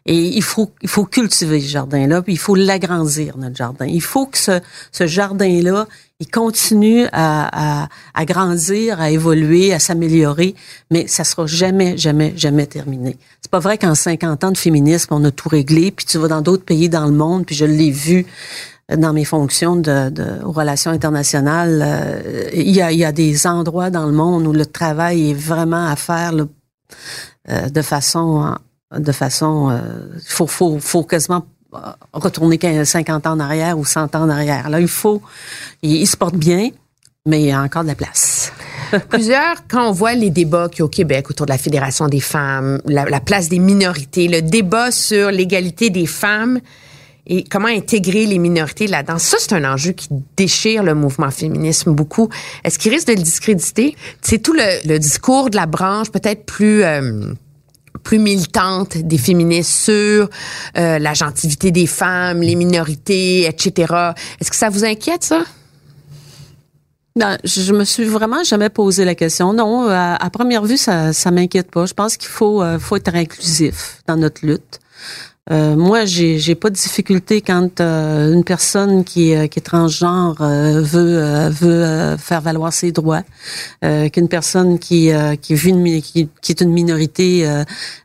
Et 0.07 0.17
il 0.17 0.43
faut, 0.43 0.71
il 0.83 0.89
faut 0.89 1.05
cultiver 1.05 1.61
ce 1.61 1.67
jardin-là, 1.69 2.23
puis 2.23 2.35
il 2.35 2.39
faut 2.39 2.55
l'agrandir, 2.55 3.37
notre 3.39 3.57
jardin. 3.57 3.87
Il 3.87 4.03
faut 4.03 4.27
que 4.27 4.39
ce, 4.39 4.61
ce 4.93 5.07
jardin-là, 5.07 5.87
il 6.21 6.29
continue 6.29 7.07
à, 7.13 7.83
à, 7.85 7.89
à, 8.15 8.25
grandir, 8.25 9.01
à 9.01 9.11
évoluer, 9.11 9.73
à 9.73 9.79
s'améliorer, 9.81 10.55
mais 10.91 11.07
ça 11.09 11.25
sera 11.25 11.47
jamais, 11.47 11.97
jamais, 11.97 12.33
jamais 12.37 12.67
terminé. 12.67 13.17
C'est 13.41 13.51
pas 13.51 13.59
vrai 13.61 13.77
qu'en 13.79 13.95
50 13.97 14.45
ans 14.45 14.51
de 14.53 14.59
féminisme, 14.59 15.15
on 15.15 15.25
a 15.25 15.31
tout 15.33 15.49
réglé, 15.49 15.91
puis 15.91 16.05
tu 16.07 16.19
vas 16.19 16.29
dans 16.29 16.43
d'autres 16.43 16.65
pays 16.65 16.89
dans 16.89 17.07
le 17.07 17.13
monde, 17.13 17.45
puis 17.47 17.57
je 17.57 17.65
l'ai 17.65 17.91
vu 17.91 18.27
dans 18.97 19.13
mes 19.13 19.25
fonctions 19.25 19.77
de, 19.77 20.13
aux 20.45 20.53
relations 20.53 20.91
internationales, 20.91 21.83
euh, 21.85 22.51
il, 22.55 22.71
y 22.71 23.05
a, 23.05 23.13
des 23.13 23.47
endroits 23.47 23.91
dans 23.91 24.07
le 24.07 24.13
monde 24.13 24.47
où 24.47 24.53
le 24.53 24.67
travail 24.67 25.31
est 25.31 25.35
vraiment 25.35 25.87
à 25.87 25.97
faire 25.97 26.33
euh, 27.49 27.69
de 27.69 27.83
façon 27.83 28.57
de 28.95 29.13
façon 29.13 29.71
euh, 29.71 29.81
faut 30.27 31.05
quasiment 31.05 31.47
retourner 32.13 32.85
50 32.85 33.27
ans 33.27 33.33
en 33.33 33.41
arrière 33.41 33.79
ou 33.79 33.85
100 33.85 34.15
ans 34.15 34.23
en 34.23 34.29
arrière. 34.29 34.69
Là, 34.69 34.81
il 34.81 34.89
faut 34.89 35.23
il, 35.83 36.07
se 36.07 36.17
porte 36.17 36.37
bien, 36.37 36.69
mais 37.25 37.41
il 37.41 37.47
y 37.47 37.53
a 37.53 37.63
encore 37.63 37.85
de 37.85 37.89
la 37.89 37.95
place. 37.95 38.53
Plusieurs, 39.09 39.67
quand 39.69 39.89
on 39.89 39.93
voit 39.93 40.13
les 40.13 40.29
débats 40.29 40.69
qu'il 40.69 40.81
y 40.81 40.83
a 40.83 40.85
au 40.85 40.89
Québec 40.89 41.31
autour 41.31 41.47
de 41.47 41.53
la 41.53 41.57
Fédération 41.57 42.07
des 42.09 42.21
femmes, 42.21 42.83
la 42.85 43.21
place 43.21 43.49
des 43.49 43.59
minorités, 43.59 44.29
le 44.29 44.43
débat 44.43 44.91
sur 44.91 45.31
l'égalité 45.31 45.89
des 45.89 46.07
femmes, 46.07 46.61
et 47.27 47.45
comment 47.45 47.69
intégrer 47.69 48.27
les 48.27 48.39
minorités 48.39 48.87
là-dedans. 48.87 49.19
Ça, 49.19 49.37
c'est 49.39 49.53
un 49.53 49.71
enjeu 49.71 49.93
qui 49.93 50.09
déchire 50.37 50.83
le 50.83 50.95
mouvement 50.95 51.31
féminisme 51.31 51.93
beaucoup. 51.93 52.29
Est-ce 52.65 52.79
qu'il 52.79 52.93
risque 52.93 53.09
de 53.09 53.15
le 53.15 53.23
discréditer? 53.23 53.97
C'est 54.23 54.39
tout 54.39 54.55
le, 54.55 54.99
discours 54.99 55.51
de 55.51 55.57
la 55.57 55.67
branche 55.67 56.11
peut-être 56.11 56.45
plus... 56.45 56.83
Euh, 56.83 57.33
plus 58.03 58.19
militante 58.19 58.97
des 58.97 59.19
féministes 59.19 59.85
sur 59.85 60.29
euh, 60.77 60.99
la 60.99 61.15
gentilité 61.15 61.71
des 61.71 61.87
femmes, 61.87 62.41
les 62.41 62.57
minorités, 62.57 63.47
etc. 63.47 63.95
Est-ce 64.41 64.51
que 64.51 64.57
ça 64.57 64.71
vous 64.71 64.85
inquiète, 64.85 65.23
ça? 65.23 65.45
Non, 67.15 67.37
je 67.45 67.73
me 67.73 67.85
suis 67.85 68.07
vraiment 68.07 68.43
jamais 68.43 68.71
posé 68.71 69.05
la 69.05 69.15
question. 69.15 69.53
Non, 69.53 69.89
à, 69.89 70.17
à 70.17 70.31
première 70.31 70.65
vue, 70.65 70.79
ça, 70.79 71.13
ça 71.13 71.31
m'inquiète 71.31 71.71
pas. 71.71 71.87
Je 71.87 71.95
pense 71.95 72.17
qu'il 72.17 72.31
faut, 72.31 72.63
euh, 72.63 72.79
faut 72.79 72.97
être 72.97 73.15
inclusif 73.15 73.99
dans 74.09 74.17
notre 74.17 74.45
lutte. 74.45 74.81
Euh, 75.51 75.75
moi, 75.75 76.05
j'ai 76.05 76.39
j'ai 76.39 76.55
pas 76.55 76.71
de 76.71 76.77
difficulté 76.77 77.41
quand 77.41 77.81
euh, 77.81 78.33
une 78.33 78.45
personne 78.45 79.03
qui, 79.03 79.33
est, 79.33 79.49
qui 79.49 79.59
est 79.59 79.63
transgenre 79.63 80.41
euh, 80.41 80.81
veut 80.81 81.19
euh, 81.19 81.51
veut 81.51 81.83
euh, 81.83 82.17
faire 82.17 82.41
valoir 82.41 82.73
ses 82.73 82.93
droits, 82.93 83.23
qu'une 84.13 84.29
personne 84.29 84.79
qui 84.79 85.11
qui, 85.41 85.55
vit 85.55 85.71
une, 85.71 86.01
qui, 86.01 86.29
qui 86.41 86.53
est 86.53 86.61
une 86.61 86.73
minorité 86.73 87.45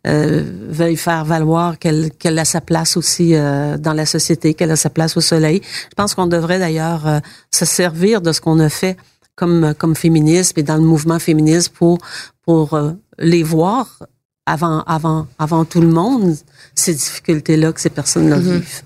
veuille 0.03 0.97
faire 0.97 1.25
valoir 1.25 1.77
qu'elle 1.77 2.09
qu'elle 2.17 2.39
a 2.39 2.45
sa 2.45 2.61
place 2.61 2.97
aussi 2.97 3.33
dans 3.33 3.93
la 3.93 4.07
société, 4.07 4.55
qu'elle 4.55 4.71
a 4.71 4.75
sa 4.75 4.89
place 4.89 5.15
au 5.15 5.21
soleil. 5.21 5.61
Je 5.63 5.95
pense 5.95 6.15
qu'on 6.15 6.27
devrait 6.27 6.59
d'ailleurs 6.59 7.21
se 7.51 7.65
servir 7.65 8.21
de 8.21 8.31
ce 8.31 8.41
qu'on 8.41 8.59
a 8.59 8.69
fait 8.69 8.97
comme 9.35 9.75
comme 9.77 9.95
féminisme 9.95 10.59
et 10.59 10.63
dans 10.63 10.77
le 10.77 10.81
mouvement 10.81 11.19
féministe 11.19 11.69
pour 11.69 11.99
pour 12.43 12.79
les 13.19 13.43
voir 13.43 13.99
avant, 14.47 14.81
avant, 14.83 15.27
avant 15.37 15.65
tout 15.65 15.81
le 15.81 15.89
monde 15.89 16.35
ces 16.73 16.93
difficultés-là 16.93 17.73
que 17.73 17.81
ces 17.81 17.89
personnes-là 17.89 18.37
mm-hmm. 18.37 18.53
vivent. 18.53 18.81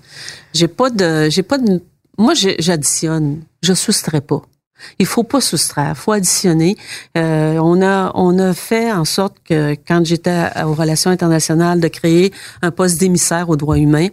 J'ai 0.52 0.68
pas 0.68 0.90
de, 0.90 1.30
j'ai 1.30 1.42
pas 1.42 1.58
de, 1.58 1.80
moi 2.18 2.34
j'additionne, 2.34 3.42
je 3.62 3.72
soustrais 3.72 4.20
pas. 4.20 4.42
Il 4.98 5.06
faut 5.06 5.22
pas 5.22 5.40
soustraire, 5.40 5.96
faut 5.96 6.12
additionner. 6.12 6.76
Euh, 7.16 7.58
on 7.58 7.82
a 7.82 8.12
on 8.14 8.38
a 8.38 8.54
fait 8.54 8.92
en 8.92 9.04
sorte 9.04 9.36
que 9.44 9.74
quand 9.86 10.04
j'étais 10.04 10.48
aux 10.64 10.74
relations 10.74 11.10
internationales 11.10 11.80
de 11.80 11.88
créer 11.88 12.32
un 12.62 12.70
poste 12.70 12.98
d'émissaire 12.98 13.48
aux 13.48 13.56
droits 13.56 13.78
humains 13.78 14.08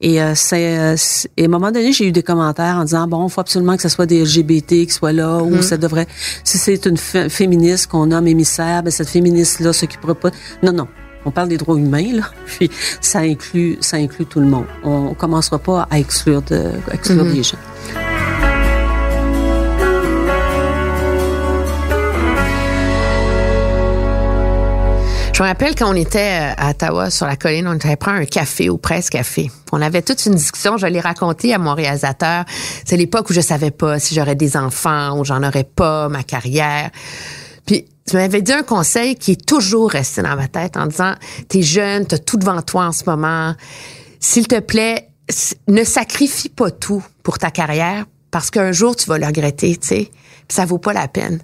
et 0.00 0.22
euh, 0.22 0.32
c'est 0.34 0.78
euh, 0.78 0.96
et 1.36 1.42
à 1.42 1.44
un 1.46 1.48
moment 1.48 1.70
donné 1.70 1.92
j'ai 1.92 2.06
eu 2.06 2.12
des 2.12 2.22
commentaires 2.22 2.76
en 2.76 2.84
disant 2.84 3.06
bon 3.06 3.26
il 3.26 3.30
faut 3.30 3.40
absolument 3.40 3.76
que 3.76 3.82
ce 3.82 3.88
soit 3.88 4.06
des 4.06 4.24
LGBT 4.24 4.86
qui 4.86 4.90
soient 4.90 5.12
là 5.12 5.38
ou 5.38 5.56
mm. 5.56 5.62
ça 5.62 5.76
devrait 5.76 6.06
si 6.44 6.58
c'est 6.58 6.86
une 6.86 6.96
féministe 6.96 7.88
qu'on 7.88 8.06
nomme 8.06 8.26
émissaire 8.26 8.82
ben 8.82 8.90
cette 8.90 9.08
féministe 9.08 9.60
là 9.60 9.72
s'occupera 9.72 10.14
pas 10.14 10.30
non 10.62 10.72
non 10.72 10.88
on 11.24 11.30
parle 11.30 11.48
des 11.48 11.58
droits 11.58 11.76
humains, 11.76 12.12
là, 12.12 12.22
puis 12.46 12.70
ça 13.00 13.20
inclut, 13.20 13.76
ça 13.80 13.96
inclut 13.98 14.24
tout 14.26 14.40
le 14.40 14.46
monde. 14.46 14.66
On 14.82 15.14
commencera 15.14 15.58
pas 15.58 15.86
à 15.90 15.98
exclure, 15.98 16.42
de, 16.42 16.70
exclure 16.90 17.24
mm 17.24 17.28
-hmm. 17.28 17.34
des 17.34 17.42
gens. 17.42 18.17
Je 25.38 25.44
me 25.44 25.46
rappelle 25.46 25.76
quand 25.76 25.88
on 25.88 25.94
était 25.94 26.40
euh, 26.40 26.54
à 26.56 26.70
Ottawa, 26.70 27.10
sur 27.10 27.24
la 27.24 27.36
colline, 27.36 27.68
on 27.68 27.78
avait 27.78 27.94
pris 27.94 28.10
un 28.10 28.24
café 28.24 28.68
au 28.70 28.76
Presse 28.76 29.08
Café. 29.08 29.52
On 29.70 29.80
avait 29.80 30.02
toute 30.02 30.26
une 30.26 30.34
discussion, 30.34 30.76
je 30.78 30.88
l'ai 30.88 30.98
raconté 30.98 31.54
à 31.54 31.58
mon 31.58 31.74
réalisateur. 31.74 32.44
C'est 32.84 32.96
l'époque 32.96 33.30
où 33.30 33.32
je 33.32 33.40
savais 33.40 33.70
pas 33.70 34.00
si 34.00 34.16
j'aurais 34.16 34.34
des 34.34 34.56
enfants 34.56 35.16
ou 35.16 35.24
j'en 35.24 35.44
aurais 35.44 35.62
pas, 35.62 36.08
ma 36.08 36.24
carrière. 36.24 36.90
Puis 37.66 37.84
tu 38.04 38.16
m'avais 38.16 38.42
dit 38.42 38.52
un 38.52 38.64
conseil 38.64 39.14
qui 39.14 39.30
est 39.30 39.46
toujours 39.46 39.92
resté 39.92 40.22
dans 40.22 40.34
ma 40.34 40.48
tête 40.48 40.76
en 40.76 40.86
disant 40.86 41.14
t'es 41.48 41.62
jeune, 41.62 42.04
t'as 42.04 42.18
tout 42.18 42.36
devant 42.36 42.60
toi 42.60 42.86
en 42.86 42.92
ce 42.92 43.04
moment. 43.06 43.54
S'il 44.18 44.48
te 44.48 44.58
plaît, 44.58 45.08
ne 45.68 45.84
sacrifie 45.84 46.48
pas 46.48 46.72
tout 46.72 47.04
pour 47.22 47.38
ta 47.38 47.52
carrière 47.52 48.06
parce 48.32 48.50
qu'un 48.50 48.72
jour 48.72 48.96
tu 48.96 49.08
vas 49.08 49.18
le 49.18 49.26
regretter, 49.26 49.76
tu 49.76 49.86
sais. 49.86 50.10
Puis 50.48 50.56
ça 50.56 50.64
vaut 50.64 50.78
pas 50.78 50.92
la 50.92 51.06
peine. 51.06 51.38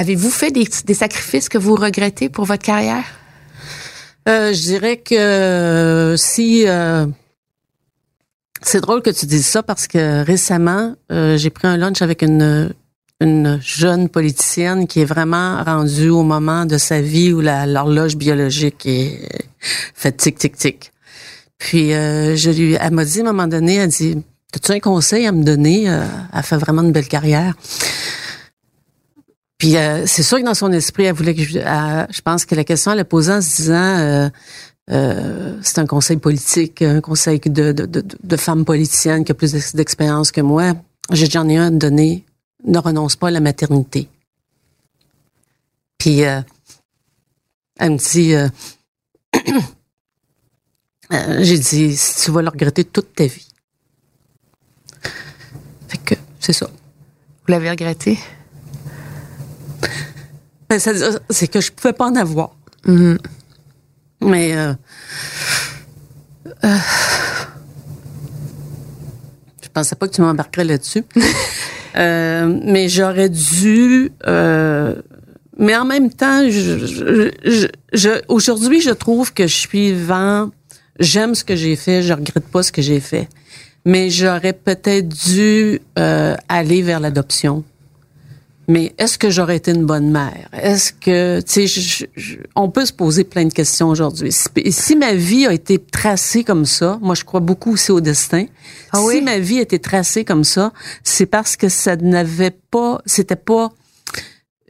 Avez-vous 0.00 0.30
fait 0.30 0.50
des, 0.50 0.94
sacrifices 0.94 1.50
que 1.50 1.58
vous 1.58 1.74
regrettez 1.74 2.30
pour 2.30 2.46
votre 2.46 2.62
carrière? 2.62 3.04
Euh, 4.30 4.54
je 4.54 4.62
dirais 4.62 4.96
que 4.96 5.14
euh, 5.14 6.16
si 6.16 6.66
euh, 6.66 7.04
c'est 8.62 8.80
drôle 8.80 9.02
que 9.02 9.10
tu 9.10 9.26
dises 9.26 9.44
ça 9.44 9.62
parce 9.62 9.86
que 9.86 10.24
récemment 10.24 10.94
euh, 11.12 11.36
j'ai 11.36 11.50
pris 11.50 11.68
un 11.68 11.76
lunch 11.76 12.00
avec 12.00 12.22
une 12.22 12.72
une 13.20 13.60
jeune 13.62 14.08
politicienne 14.08 14.86
qui 14.86 15.02
est 15.02 15.04
vraiment 15.04 15.62
rendue 15.62 16.08
au 16.08 16.22
moment 16.22 16.64
de 16.64 16.78
sa 16.78 17.02
vie 17.02 17.34
où 17.34 17.42
l'horloge 17.42 18.16
biologique 18.16 18.86
est 18.86 19.28
fait 19.60 20.12
tic 20.12 20.38
tic 20.38 20.56
tic. 20.56 20.92
Puis 21.58 21.90
je 21.90 22.50
lui, 22.50 22.78
elle 22.80 22.92
m'a 22.92 23.04
dit 23.04 23.18
à 23.18 23.24
un 23.24 23.26
moment 23.26 23.46
donné, 23.46 23.74
elle 23.74 23.90
dit, 23.90 24.16
as-tu 24.54 24.72
un 24.72 24.80
conseil 24.80 25.26
à 25.26 25.32
me 25.32 25.44
donner? 25.44 25.84
Elle 25.84 26.42
fait 26.42 26.56
vraiment 26.56 26.80
une 26.80 26.92
belle 26.92 27.08
carrière. 27.08 27.52
Puis 29.60 29.76
euh, 29.76 30.06
c'est 30.06 30.22
sûr 30.22 30.38
que 30.38 30.44
dans 30.44 30.54
son 30.54 30.72
esprit, 30.72 31.04
elle 31.04 31.14
voulait 31.14 31.34
que 31.34 31.42
je, 31.42 31.58
je 31.60 32.20
pense 32.22 32.46
que 32.46 32.54
la 32.54 32.64
question 32.64 32.92
elle 32.92 33.00
a 33.00 33.04
posée 33.04 33.34
en 33.34 33.42
se 33.42 33.56
disant. 33.56 33.98
Euh, 33.98 34.28
euh, 34.90 35.56
c'est 35.62 35.78
un 35.78 35.86
conseil 35.86 36.16
politique, 36.16 36.82
un 36.82 37.00
conseil 37.00 37.38
de, 37.38 37.70
de, 37.70 38.36
femme 38.36 38.64
politicienne 38.64 39.24
qui 39.24 39.30
a 39.30 39.36
plus 39.36 39.72
d'expérience 39.72 40.32
que 40.32 40.40
moi. 40.40 40.72
J'ai 41.12 41.26
ai 41.26 41.56
un 41.58 41.66
à 41.66 41.70
donner 41.70 42.24
ne 42.64 42.78
renonce 42.78 43.14
pas 43.14 43.28
à 43.28 43.30
la 43.30 43.38
maternité. 43.38 44.08
Puis 45.96 46.20
elle 46.20 46.44
me 47.80 47.98
dit, 47.98 48.34
j'ai 51.44 51.58
dit, 51.58 52.00
tu 52.24 52.30
vas 52.32 52.42
le 52.42 52.48
regretter 52.48 52.82
toute 52.82 53.14
ta 53.14 53.26
vie. 53.26 53.46
Fait 55.86 55.98
que 55.98 56.14
c'est 56.40 56.52
ça. 56.52 56.66
Vous 56.66 57.52
l'avez 57.52 57.70
regretté? 57.70 58.18
Ben, 60.70 60.78
c'est 60.78 61.48
que 61.48 61.60
je 61.60 61.72
pouvais 61.72 61.92
pas 61.92 62.06
en 62.06 62.14
avoir. 62.14 62.56
Mm-hmm. 62.86 63.18
Mais 64.20 64.56
euh, 64.56 64.72
euh, 66.64 66.76
je 69.62 69.68
pensais 69.74 69.96
pas 69.96 70.06
que 70.06 70.14
tu 70.14 70.20
m'embarquerais 70.22 70.64
là-dessus. 70.64 71.04
Euh, 71.96 72.60
mais 72.66 72.88
j'aurais 72.88 73.28
dû. 73.28 74.12
Mais 74.24 75.76
en 75.76 75.84
même 75.84 76.12
temps, 76.12 76.48
je, 76.48 76.86
je, 76.86 77.66
je, 77.92 78.08
aujourd'hui, 78.28 78.80
je 78.80 78.90
trouve 78.90 79.32
que 79.32 79.48
je 79.48 79.56
suis 79.56 79.92
vent. 79.92 80.50
J'aime 81.00 81.34
ce 81.34 81.42
que 81.42 81.56
j'ai 81.56 81.74
fait, 81.74 82.04
je 82.04 82.12
regrette 82.12 82.46
pas 82.46 82.62
ce 82.62 82.70
que 82.70 82.80
j'ai 82.80 83.00
fait. 83.00 83.28
Mais 83.84 84.08
j'aurais 84.08 84.52
peut-être 84.52 85.08
dû 85.08 85.80
aller 85.96 86.82
vers 86.82 87.00
l'adoption 87.00 87.64
mais 88.70 88.94
est-ce 88.98 89.18
que 89.18 89.30
j'aurais 89.30 89.56
été 89.56 89.72
une 89.72 89.84
bonne 89.84 90.12
mère? 90.12 90.48
Est-ce 90.52 90.92
que, 90.92 91.40
tu 91.40 91.66
sais, 91.66 92.08
on 92.54 92.70
peut 92.70 92.86
se 92.86 92.92
poser 92.92 93.24
plein 93.24 93.44
de 93.44 93.52
questions 93.52 93.88
aujourd'hui. 93.88 94.30
Si, 94.30 94.46
si, 94.70 94.94
ma 94.94 95.12
vie 95.12 95.44
a 95.44 95.52
été 95.52 95.80
tracée 95.80 96.44
comme 96.44 96.64
ça, 96.64 96.96
moi 97.02 97.16
je 97.16 97.24
crois 97.24 97.40
beaucoup 97.40 97.72
aussi 97.72 97.90
au 97.90 98.00
destin. 98.00 98.46
Ah 98.92 99.02
oui? 99.02 99.16
Si 99.16 99.22
ma 99.22 99.40
vie 99.40 99.58
a 99.58 99.62
été 99.62 99.80
tracée 99.80 100.24
comme 100.24 100.44
ça, 100.44 100.72
c'est 101.02 101.26
parce 101.26 101.56
que 101.56 101.68
ça 101.68 101.96
n'avait 101.96 102.56
pas, 102.70 103.02
c'était 103.06 103.34
pas, 103.34 103.72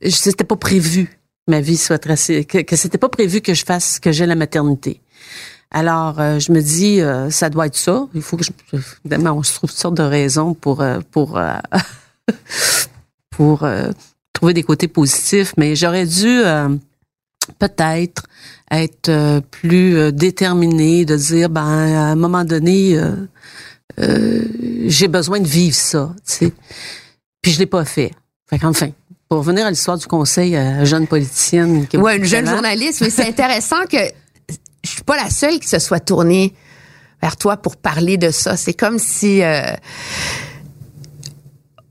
c'était 0.09 0.45
pas 0.45 0.57
prévu 0.57 1.21
ma 1.47 1.61
vie 1.61 1.77
soit 1.77 1.99
tracée, 1.99 2.47
que, 2.47 2.59
que 2.63 2.77
c'était 2.77 2.97
pas 2.97 3.11
prévu 3.11 3.43
que 3.43 3.53
je 3.53 3.67
fasse, 3.67 3.99
que 3.99 4.13
j'ai 4.13 4.25
la 4.25 4.35
maternité. 4.35 5.03
Alors, 5.71 6.19
euh, 6.21 6.39
je 6.39 6.53
me 6.53 6.63
dis, 6.63 7.03
euh, 7.03 7.29
ça 7.29 7.51
doit 7.51 7.67
être 7.67 7.77
ça. 7.77 8.09
Il 8.15 8.23
faut 8.23 8.39
que 8.39 8.45
je, 8.45 8.51
évidemment, 9.05 9.37
on 9.37 9.43
se 9.43 9.55
trouve 9.55 9.69
toutes 9.69 9.79
sortes 9.79 9.97
de 9.97 10.03
raisons 10.03 10.55
pour, 10.55 10.81
euh, 10.81 11.01
pour, 11.11 11.39
pour 13.41 13.65
euh, 13.65 13.91
trouver 14.35 14.53
des 14.53 14.63
côtés 14.63 14.87
positifs, 14.87 15.55
mais 15.57 15.75
j'aurais 15.75 16.05
dû 16.05 16.29
euh, 16.29 16.69
peut-être 17.59 18.25
être 18.71 19.09
euh, 19.09 19.41
plus 19.41 19.97
euh, 19.97 20.11
déterminé, 20.11 21.07
de 21.07 21.17
dire, 21.17 21.49
ben, 21.49 21.63
à 21.63 22.03
un 22.03 22.17
moment 22.17 22.45
donné, 22.45 23.01
j'ai 23.97 25.09
besoin 25.09 25.41
de 25.41 25.49
vivre 25.49 25.75
ça, 25.75 26.15
tu 26.17 26.33
sais. 26.35 26.53
Puis 27.41 27.53
je 27.53 27.61
l'ai 27.61 27.67
pas 27.67 27.87
fait. 27.87 28.11
Fait 28.51 28.59
qu'enfin, 28.59 28.91
pour 29.27 29.39
revenir 29.39 29.65
à 29.65 29.71
l'histoire 29.71 29.97
du 29.97 30.07
conseil 30.07 30.55
à 30.55 30.85
jeune 30.85 31.07
politicienne. 31.07 31.87
beaucoup 31.91 32.09
une 32.11 32.25
jeune 32.25 32.47
journaliste, 32.47 33.01
mais 33.01 33.09
c'est 33.09 33.27
intéressant 33.29 33.87
que 33.91 33.97
je 34.85 34.91
suis 34.91 35.03
pas 35.03 35.17
la 35.17 35.31
seule 35.31 35.61
qui 35.61 35.69
se 35.69 35.79
soit 35.79 36.01
tournée 36.01 36.53
vers 37.23 37.39
toi 37.39 37.57
pour 37.57 37.77
parler 37.77 38.17
de 38.17 38.31
ça. 38.31 38.59
C'est 38.59 38.75
comme 38.75 38.99
si 38.99 39.43
euh, 39.43 39.63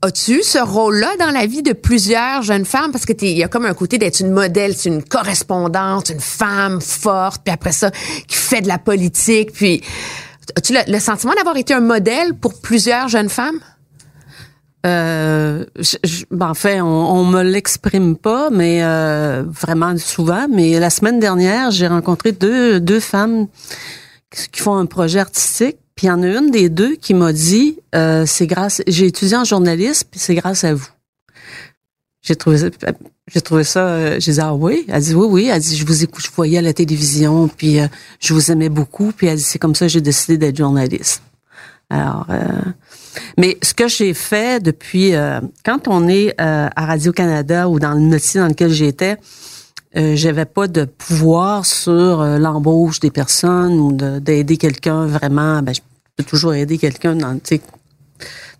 As-tu 0.02 0.38
eu 0.38 0.42
ce 0.42 0.58
rôle-là 0.58 1.10
dans 1.18 1.30
la 1.30 1.44
vie 1.46 1.62
de 1.62 1.74
plusieurs 1.74 2.40
jeunes 2.42 2.64
femmes? 2.64 2.90
Parce 2.90 3.04
que 3.04 3.12
il 3.20 3.36
y 3.36 3.44
a 3.44 3.48
comme 3.48 3.66
un 3.66 3.74
côté 3.74 3.98
d'être 3.98 4.20
une 4.20 4.30
modèle, 4.30 4.74
c'est 4.74 4.88
une 4.88 5.04
correspondante, 5.04 6.08
une 6.08 6.20
femme 6.20 6.80
forte, 6.80 7.42
puis 7.44 7.52
après 7.52 7.72
ça, 7.72 7.90
qui 8.26 8.36
fait 8.36 8.62
de 8.62 8.68
la 8.68 8.78
politique. 8.78 9.52
Puis, 9.52 9.82
as-tu 10.56 10.72
le, 10.72 10.80
le 10.90 10.98
sentiment 11.00 11.34
d'avoir 11.34 11.58
été 11.58 11.74
un 11.74 11.80
modèle 11.82 12.32
pour 12.34 12.58
plusieurs 12.62 13.08
jeunes 13.08 13.28
femmes? 13.28 13.60
Euh, 14.86 15.66
je- 15.78 15.98
je- 16.02 16.24
ben, 16.30 16.48
en 16.48 16.54
fait, 16.54 16.80
on, 16.80 16.86
on 16.86 17.24
me 17.26 17.42
l'exprime 17.42 18.16
pas, 18.16 18.48
mais 18.48 18.82
euh, 18.82 19.44
vraiment 19.46 19.94
souvent. 19.98 20.46
Mais 20.50 20.80
la 20.80 20.88
semaine 20.88 21.20
dernière, 21.20 21.70
j'ai 21.70 21.86
rencontré 21.86 22.32
deux 22.32 22.80
deux 22.80 23.00
femmes 23.00 23.48
qui 24.34 24.48
qui 24.48 24.60
font 24.62 24.76
un 24.76 24.86
projet 24.86 25.18
artistique. 25.18 25.76
Puis 26.00 26.06
il 26.06 26.08
y 26.08 26.12
en 26.12 26.22
a 26.22 26.28
une 26.28 26.50
des 26.50 26.70
deux 26.70 26.96
qui 26.96 27.12
m'a 27.12 27.30
dit, 27.30 27.76
euh, 27.94 28.24
c'est 28.26 28.46
grâce, 28.46 28.80
j'ai 28.86 29.08
étudié 29.08 29.36
en 29.36 29.44
journalisme, 29.44 30.08
puis 30.10 30.18
c'est 30.18 30.34
grâce 30.34 30.64
à 30.64 30.72
vous. 30.72 30.88
J'ai 32.22 32.36
trouvé 32.36 32.56
ça, 32.56 32.68
j'ai 33.30 33.40
trouvé 33.42 33.64
ça, 33.64 33.80
euh, 33.86 34.16
j'ai 34.18 34.32
dit 34.32 34.40
ah 34.40 34.54
oui, 34.54 34.86
elle 34.88 35.02
dit 35.02 35.14
oui 35.14 35.26
oui, 35.28 35.50
elle 35.52 35.60
dit 35.60 35.76
je 35.76 35.84
vous 35.84 36.02
écoute, 36.02 36.24
je 36.24 36.30
voyais 36.34 36.56
à 36.56 36.62
la 36.62 36.72
télévision, 36.72 37.48
puis 37.48 37.80
euh, 37.80 37.86
je 38.18 38.32
vous 38.32 38.50
aimais 38.50 38.70
beaucoup, 38.70 39.12
puis 39.14 39.26
elle 39.26 39.36
dit 39.36 39.42
c'est 39.42 39.58
comme 39.58 39.74
ça 39.74 39.88
j'ai 39.88 40.00
décidé 40.00 40.38
d'être 40.38 40.56
journaliste. 40.56 41.20
Alors, 41.90 42.26
mais 43.36 43.58
ce 43.62 43.74
que 43.74 43.86
j'ai 43.86 44.14
fait 44.14 44.62
depuis, 44.62 45.12
quand 45.66 45.86
on 45.86 46.08
est 46.08 46.32
à 46.38 46.70
Radio 46.86 47.12
Canada 47.12 47.68
ou 47.68 47.78
dans 47.78 47.92
le 47.92 48.00
métier 48.00 48.40
dans 48.40 48.48
lequel 48.48 48.70
j'étais, 48.70 49.18
euh, 49.98 50.16
j'avais 50.16 50.46
pas 50.46 50.66
de 50.66 50.84
pouvoir 50.86 51.66
sur 51.66 52.22
l'embauche 52.24 53.00
des 53.00 53.10
personnes 53.10 53.78
ou 53.78 53.92
de- 53.92 54.18
d'aider 54.18 54.56
quelqu'un 54.56 55.04
vraiment. 55.04 55.60
Ben, 55.62 55.74
peux 56.22 56.30
toujours 56.30 56.54
aider 56.54 56.78
quelqu'un 56.78 57.14
dans, 57.14 57.34
tu 57.38 57.56
sais, 57.56 57.60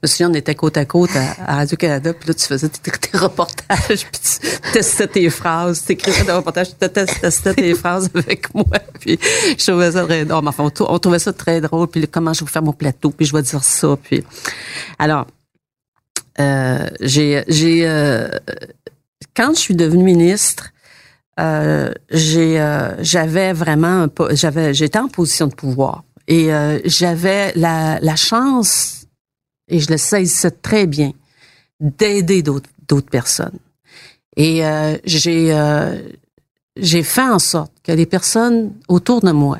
je 0.03 0.09
me 0.09 0.09
souviens, 0.09 0.31
on 0.31 0.35
était 0.35 0.55
côte 0.55 0.79
à 0.79 0.87
côte 0.87 1.11
à, 1.15 1.53
à 1.53 1.57
Radio-Canada, 1.57 2.15
puis 2.15 2.29
là, 2.29 2.35
tu 2.35 2.47
faisais 2.47 2.69
tes, 2.71 3.19
reportages, 3.19 3.67
puis 3.89 4.21
tu 4.23 4.73
testais 4.73 5.07
tes 5.07 5.29
phrases, 5.29 5.85
tu 5.85 5.93
écrivais 5.93 6.25
des 6.25 6.33
reportages, 6.33 6.69
tu 6.71 6.89
testais, 6.89 7.55
tes 7.55 7.75
phrases 7.75 8.09
avec 8.15 8.55
moi, 8.55 8.65
puis 8.99 9.19
je 9.59 9.67
trouvais 9.71 9.93
ça 9.93 10.07
très 10.07 10.25
drôle. 10.25 10.49
Enfin, 10.49 10.65
on, 10.65 10.71
trou- 10.71 10.87
on 10.89 10.99
trouvait 10.99 11.19
ça 11.19 11.35
très 11.35 11.61
drôle, 11.61 11.89
puis 11.89 12.09
comment 12.09 12.33
je 12.33 12.45
vais 12.45 12.51
faire 12.51 12.63
mon 12.63 12.73
plateau, 12.73 13.11
puis 13.11 13.27
je 13.27 13.37
vais 13.37 13.43
dire 13.43 13.63
ça, 13.63 13.99
puis... 14.03 14.25
Alors, 14.99 15.27
euh, 16.41 16.89
j'ai... 17.01 17.45
euh, 17.87 18.29
quand 19.37 19.55
je 19.55 19.61
suis 19.61 19.75
devenue 19.75 20.05
ministre, 20.05 20.71
euh, 21.39 21.93
j'ai 22.11 22.59
j'avais 23.01 23.53
vraiment 23.53 24.07
j'étais 24.73 24.99
en 24.99 25.09
position 25.09 25.47
de 25.47 25.55
pouvoir 25.55 26.05
et 26.31 26.55
euh, 26.55 26.79
j'avais 26.85 27.53
la, 27.57 27.99
la 28.01 28.15
chance 28.15 29.07
et 29.69 29.81
je 29.81 29.91
le 29.91 29.99
saisissais 29.99 30.53
très 30.53 30.87
bien 30.87 31.13
d'aider 31.81 32.43
d'autres 32.43 33.11
personnes. 33.11 33.59
Et 34.37 34.65
euh, 34.65 34.97
j'ai 35.05 35.53
euh, 35.53 36.01
j'ai 36.77 37.03
fait 37.03 37.29
en 37.29 37.41
sorte 37.41 37.73
que 37.83 37.91
les 37.91 38.07
personnes 38.07 38.73
autour 38.87 39.21
de 39.23 39.33
moi 39.33 39.59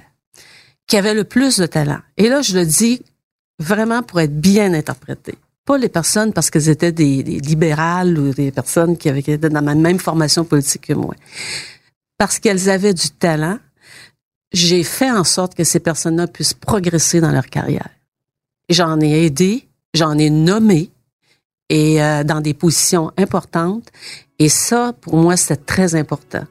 qui 0.87 0.97
avaient 0.97 1.13
le 1.13 1.25
plus 1.25 1.59
de 1.59 1.67
talent 1.67 2.01
et 2.17 2.29
là 2.29 2.41
je 2.41 2.57
le 2.57 2.65
dis 2.65 3.03
vraiment 3.59 4.03
pour 4.05 4.21
être 4.21 4.41
bien 4.41 4.73
interprété 4.73 5.35
pas 5.67 5.77
les 5.77 5.89
personnes 5.89 6.33
parce 6.33 6.51
qu'elles 6.51 6.69
étaient 6.69 6.93
des, 6.93 7.25
des 7.25 7.41
libérales 7.41 8.17
ou 8.17 8.33
des 8.33 8.53
personnes 8.53 8.97
qui 8.97 9.09
avaient 9.09 9.23
qui 9.23 9.33
étaient 9.33 9.51
dans 9.51 9.63
ma 9.63 9.75
même 9.75 9.99
formation 9.99 10.45
politique 10.45 10.87
que 10.87 10.95
moi 10.95 11.15
parce 12.21 12.39
qu'elles 12.39 12.69
avaient 12.69 12.93
du 12.93 13.09
talent, 13.09 13.59
j'ai 14.53 14.83
fait 14.83 15.11
en 15.11 15.25
sorte 15.25 15.55
que 15.55 15.65
ces 15.65 15.81
personnes-là 15.81 16.27
puissent 16.27 16.55
progresser 16.55 17.21
dans 17.21 17.31
leur 17.31 17.47
carrière. 17.47 17.89
J'en 18.69 19.01
ai 19.01 19.25
aidé, 19.25 19.69
j'en 19.95 20.17
ai 20.19 20.31
nommé 20.31 20.91
et 21.69 22.03
euh, 22.03 22.25
dans 22.25 22.41
des 22.41 22.55
positions 22.55 23.13
importantes. 23.17 23.89
Et 24.39 24.49
ça, 24.49 24.93
pour 25.01 25.17
moi, 25.17 25.37
c'était 25.37 25.57
très 25.57 25.95
important. 25.95 26.45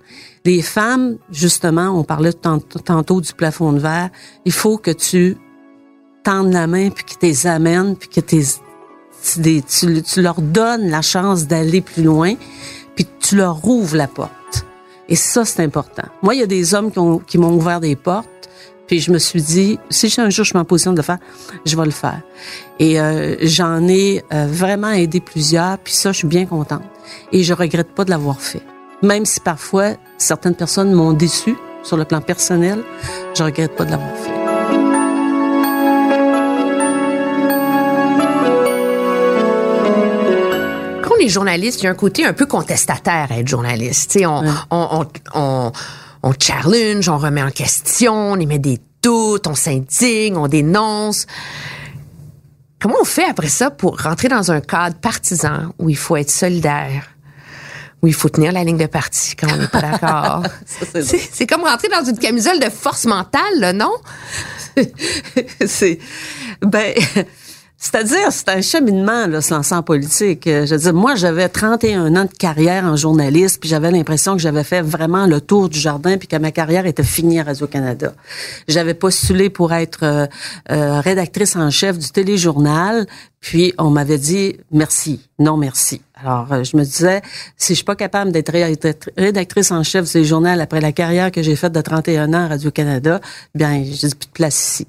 Les 0.46 0.62
femmes, 0.62 1.18
justement, 1.32 1.90
on 2.00 2.04
parlait 2.04 2.34
tant- 2.34 2.60
tantôt 2.60 3.20
du 3.20 3.34
plafond 3.34 3.74
de 3.74 3.80
verre. 3.80 4.10
Il 4.46 4.52
faut 4.54 4.78
que 4.78 4.92
tu 4.92 5.38
tendes 6.24 6.54
la 6.54 6.68
main 6.68 6.90
puis 6.90 7.04
que 7.04 7.12
tu 7.20 7.26
les 7.26 7.48
amènes 7.48 7.96
puis 7.96 8.10
que 8.10 8.22
t'es- 8.22 8.44
tu, 9.22 10.02
tu, 10.04 10.22
leur 10.22 10.42
donnes 10.42 10.90
la 10.90 11.02
chance 11.02 11.48
d'aller 11.48 11.82
plus 11.82 12.04
loin 12.04 12.36
puis 12.96 13.06
tu 13.20 13.36
leur 13.36 13.58
rouvres 13.58 13.96
la 13.98 14.08
porte. 14.08 14.66
Et 15.10 15.16
ça, 15.16 15.44
c'est 15.44 15.62
important. 15.64 16.04
Moi, 16.22 16.36
il 16.36 16.40
y 16.40 16.44
a 16.44 16.48
des 16.48 16.74
hommes 16.76 16.92
qui, 16.92 17.00
ont- 17.00 17.20
qui 17.20 17.38
m'ont 17.38 17.52
ouvert 17.54 17.80
des 17.82 17.96
portes, 17.96 18.30
puis 18.88 19.00
je 19.00 19.12
me 19.12 19.18
suis 19.20 19.42
dit, 19.42 19.80
si 19.90 20.06
un 20.22 20.30
jour 20.30 20.46
je 20.46 20.50
suis 20.52 20.58
en 20.58 20.66
position 20.66 20.92
de 20.92 20.98
le 20.98 21.04
faire, 21.04 21.18
je 21.66 21.76
vais 21.76 21.86
le 21.86 21.92
faire. 21.92 22.22
Et 22.80 23.00
euh, 23.02 23.36
j'en 23.42 23.88
ai 23.88 24.24
euh, 24.34 24.48
vraiment 24.50 24.92
aidé 24.92 25.20
plusieurs, 25.20 25.78
puis 25.80 25.94
ça, 25.94 26.12
je 26.12 26.20
suis 26.20 26.28
bien 26.28 26.46
contente. 26.46 26.84
Et 27.32 27.44
je 27.44 27.54
regrette 27.54 27.90
pas 27.94 28.06
de 28.06 28.10
l'avoir 28.12 28.40
fait. 28.40 28.62
Même 29.02 29.26
si 29.26 29.40
parfois, 29.40 29.92
certaines 30.18 30.56
personnes 30.56 30.94
m'ont 30.94 31.14
déçu 31.14 31.56
sur 31.84 31.98
le 31.98 32.06
plan 32.06 32.22
personnel, 32.22 32.84
je 33.36 33.44
regrette 33.44 33.76
pas 33.76 33.86
de 33.86 33.92
l'avoir 33.92 34.16
fait. 34.18 34.39
Quand 41.20 41.24
on 41.24 41.26
est 41.26 41.30
journaliste, 41.30 41.82
il 41.82 41.86
y 41.86 41.88
a 41.88 41.92
un 41.92 41.96
côté 41.96 42.26
un 42.26 42.34
peu 42.34 42.46
contestataire 42.46 43.28
à 43.32 43.38
être 43.40 43.48
journaliste. 43.48 44.18
On, 44.26 44.42
Ouais. 44.44 44.50
on, 44.72 44.88
on, 45.02 45.08
on, 45.40 45.72
on 46.24 46.34
challenge, 46.40 47.10
on 47.10 47.18
remet 47.18 47.44
en 47.44 47.52
question, 47.52 48.14
on 48.14 48.36
émet 48.40 48.60
des 48.60 48.80
doutes, 49.02 49.48
on 49.48 49.56
s'indigne, 49.56 50.38
on 50.38 50.48
dénonce. 50.48 51.26
Comment 52.82 52.96
on 53.02 53.06
fait 53.06 53.26
après 53.26 53.50
ça 53.50 53.72
pour 53.72 54.00
rentrer 54.02 54.28
dans 54.30 54.52
un 54.52 54.62
cadre 54.62 54.96
partisan 54.98 55.74
où 55.80 55.90
il 55.90 55.98
faut 55.98 56.16
être 56.16 56.32
solidaire, 56.32 57.04
où 58.02 58.08
il 58.08 58.14
faut 58.14 58.30
tenir 58.30 58.54
la 58.54 58.64
ligne 58.64 58.78
de 58.78 58.86
parti 58.86 59.36
quand 59.36 59.48
on 59.52 59.58
n'est 59.58 59.68
pas 59.68 59.82
d'accord? 59.82 60.44
C'est 61.32 61.48
comme 61.48 61.64
rentrer 61.64 61.90
dans 61.90 62.04
une 62.06 62.18
camisole 62.18 62.60
de 62.60 62.70
force 62.70 63.06
mentale, 63.06 63.60
là, 63.60 63.74
non? 63.74 63.92
c'est 65.66 66.00
ben 66.62 66.94
c'est-à-dire 67.80 68.32
c'est 68.32 68.50
un 68.50 68.62
cheminement 68.62 69.26
là 69.28 69.42
se 69.42 69.54
lancer 69.54 69.74
en 69.74 69.82
politique. 69.84 70.46
Euh, 70.48 70.66
Je 70.66 70.76
veux 70.76 70.82
dire 70.82 70.94
moi 70.94 71.16
j'avais 71.16 71.48
31 71.48 72.14
ans 72.18 72.26
de 72.26 72.38
carrière 72.38 72.84
en 72.84 72.98
journaliste 72.98 73.62
puis 73.62 73.70
j'avais 73.70 73.90
l'impression 73.90 74.34
que 74.34 74.42
j'avais 74.42 74.66
fait 74.66 74.82
vraiment 74.82 75.26
le 75.26 75.40
tour 75.40 75.70
du 75.70 75.80
jardin 75.80 76.18
puis 76.18 76.28
que 76.28 76.36
ma 76.36 76.52
carrière 76.52 76.86
était 76.86 77.04
finie 77.04 77.40
à 77.40 77.44
Radio 77.44 77.68
Canada. 77.68 78.14
J'avais 78.68 78.94
postulé 78.94 79.50
pour 79.50 79.72
être 79.74 80.04
euh, 80.04 80.28
euh, 80.72 81.00
rédactrice 81.00 81.56
en 81.56 81.70
chef 81.70 81.98
du 81.98 82.10
téléjournal 82.10 83.08
puis 83.40 83.74
on 83.78 83.90
m'avait 83.90 84.18
dit 84.18 84.58
merci, 84.72 85.22
non 85.40 85.56
merci. 85.56 86.02
Alors 86.22 86.52
euh, 86.52 86.64
je 86.64 86.76
me 86.76 86.84
disais 86.84 87.22
si 87.56 87.74
je 87.74 87.76
suis 87.78 87.84
pas 87.86 87.96
capable 87.96 88.32
d'être 88.32 88.52
ré- 88.52 88.76
d'être 88.76 89.10
rédactrice 89.18 89.72
en 89.72 89.84
chef 89.84 90.12
du 90.16 90.26
journal 90.26 90.60
après 90.60 90.82
la 90.82 90.92
carrière 90.92 91.32
que 91.32 91.42
j'ai 91.42 91.56
faite 91.56 91.72
de 91.72 91.82
31 91.82 92.34
ans 92.34 92.44
à 92.46 92.48
Radio 92.50 92.72
Canada, 92.72 93.22
bien 93.56 93.84
j'ai 93.86 94.10
plus 94.10 94.28
de 94.28 94.32
place 94.34 94.56
ici. 94.74 94.88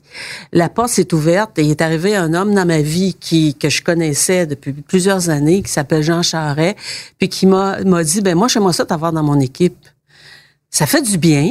La 0.53 0.69
porte 0.69 0.89
s'est 0.91 1.15
ouverte 1.15 1.59
et 1.59 1.63
il 1.63 1.71
est 1.71 1.81
arrivé 1.83 2.17
un 2.17 2.35
homme 2.35 2.53
dans 2.55 2.67
ma 2.67 2.81
vie 2.83 3.15
qui 3.15 3.55
que 3.55 3.69
je 3.69 3.83
connaissais 3.83 4.47
depuis 4.47 4.73
plusieurs 4.73 5.31
années 5.31 5.63
qui 5.63 5.71
s'appelle 5.71 6.03
Jean 6.03 6.23
Charret 6.23 6.75
puis 7.19 7.29
qui 7.29 7.47
m'a 7.47 7.83
m'a 7.85 8.03
dit 8.03 8.23
ben 8.23 8.35
moi 8.37 8.49
j'aimerais 8.49 8.73
ça 8.73 8.85
t'avoir 8.85 9.13
dans 9.13 9.23
mon 9.23 9.39
équipe. 9.39 9.77
Ça 10.71 10.87
fait 10.87 11.03
du 11.03 11.19
bien. 11.19 11.51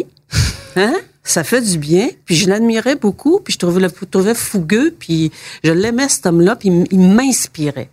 Hein? 0.75 0.93
Ça 1.23 1.43
fait 1.43 1.61
du 1.61 1.77
bien. 1.77 2.09
Puis 2.25 2.36
je 2.36 2.49
l'admirais 2.49 2.95
beaucoup, 2.95 3.39
puis 3.39 3.53
je 3.53 3.59
trouvais 3.59 3.82
le 3.82 3.91
trouvais 3.91 4.34
fougueux, 4.34 4.95
puis 4.97 5.32
je 5.63 5.71
l'aimais 5.71 6.07
cet 6.09 6.25
homme-là, 6.25 6.55
puis 6.55 6.69
il 6.89 6.99
m'inspirait. 6.99 7.89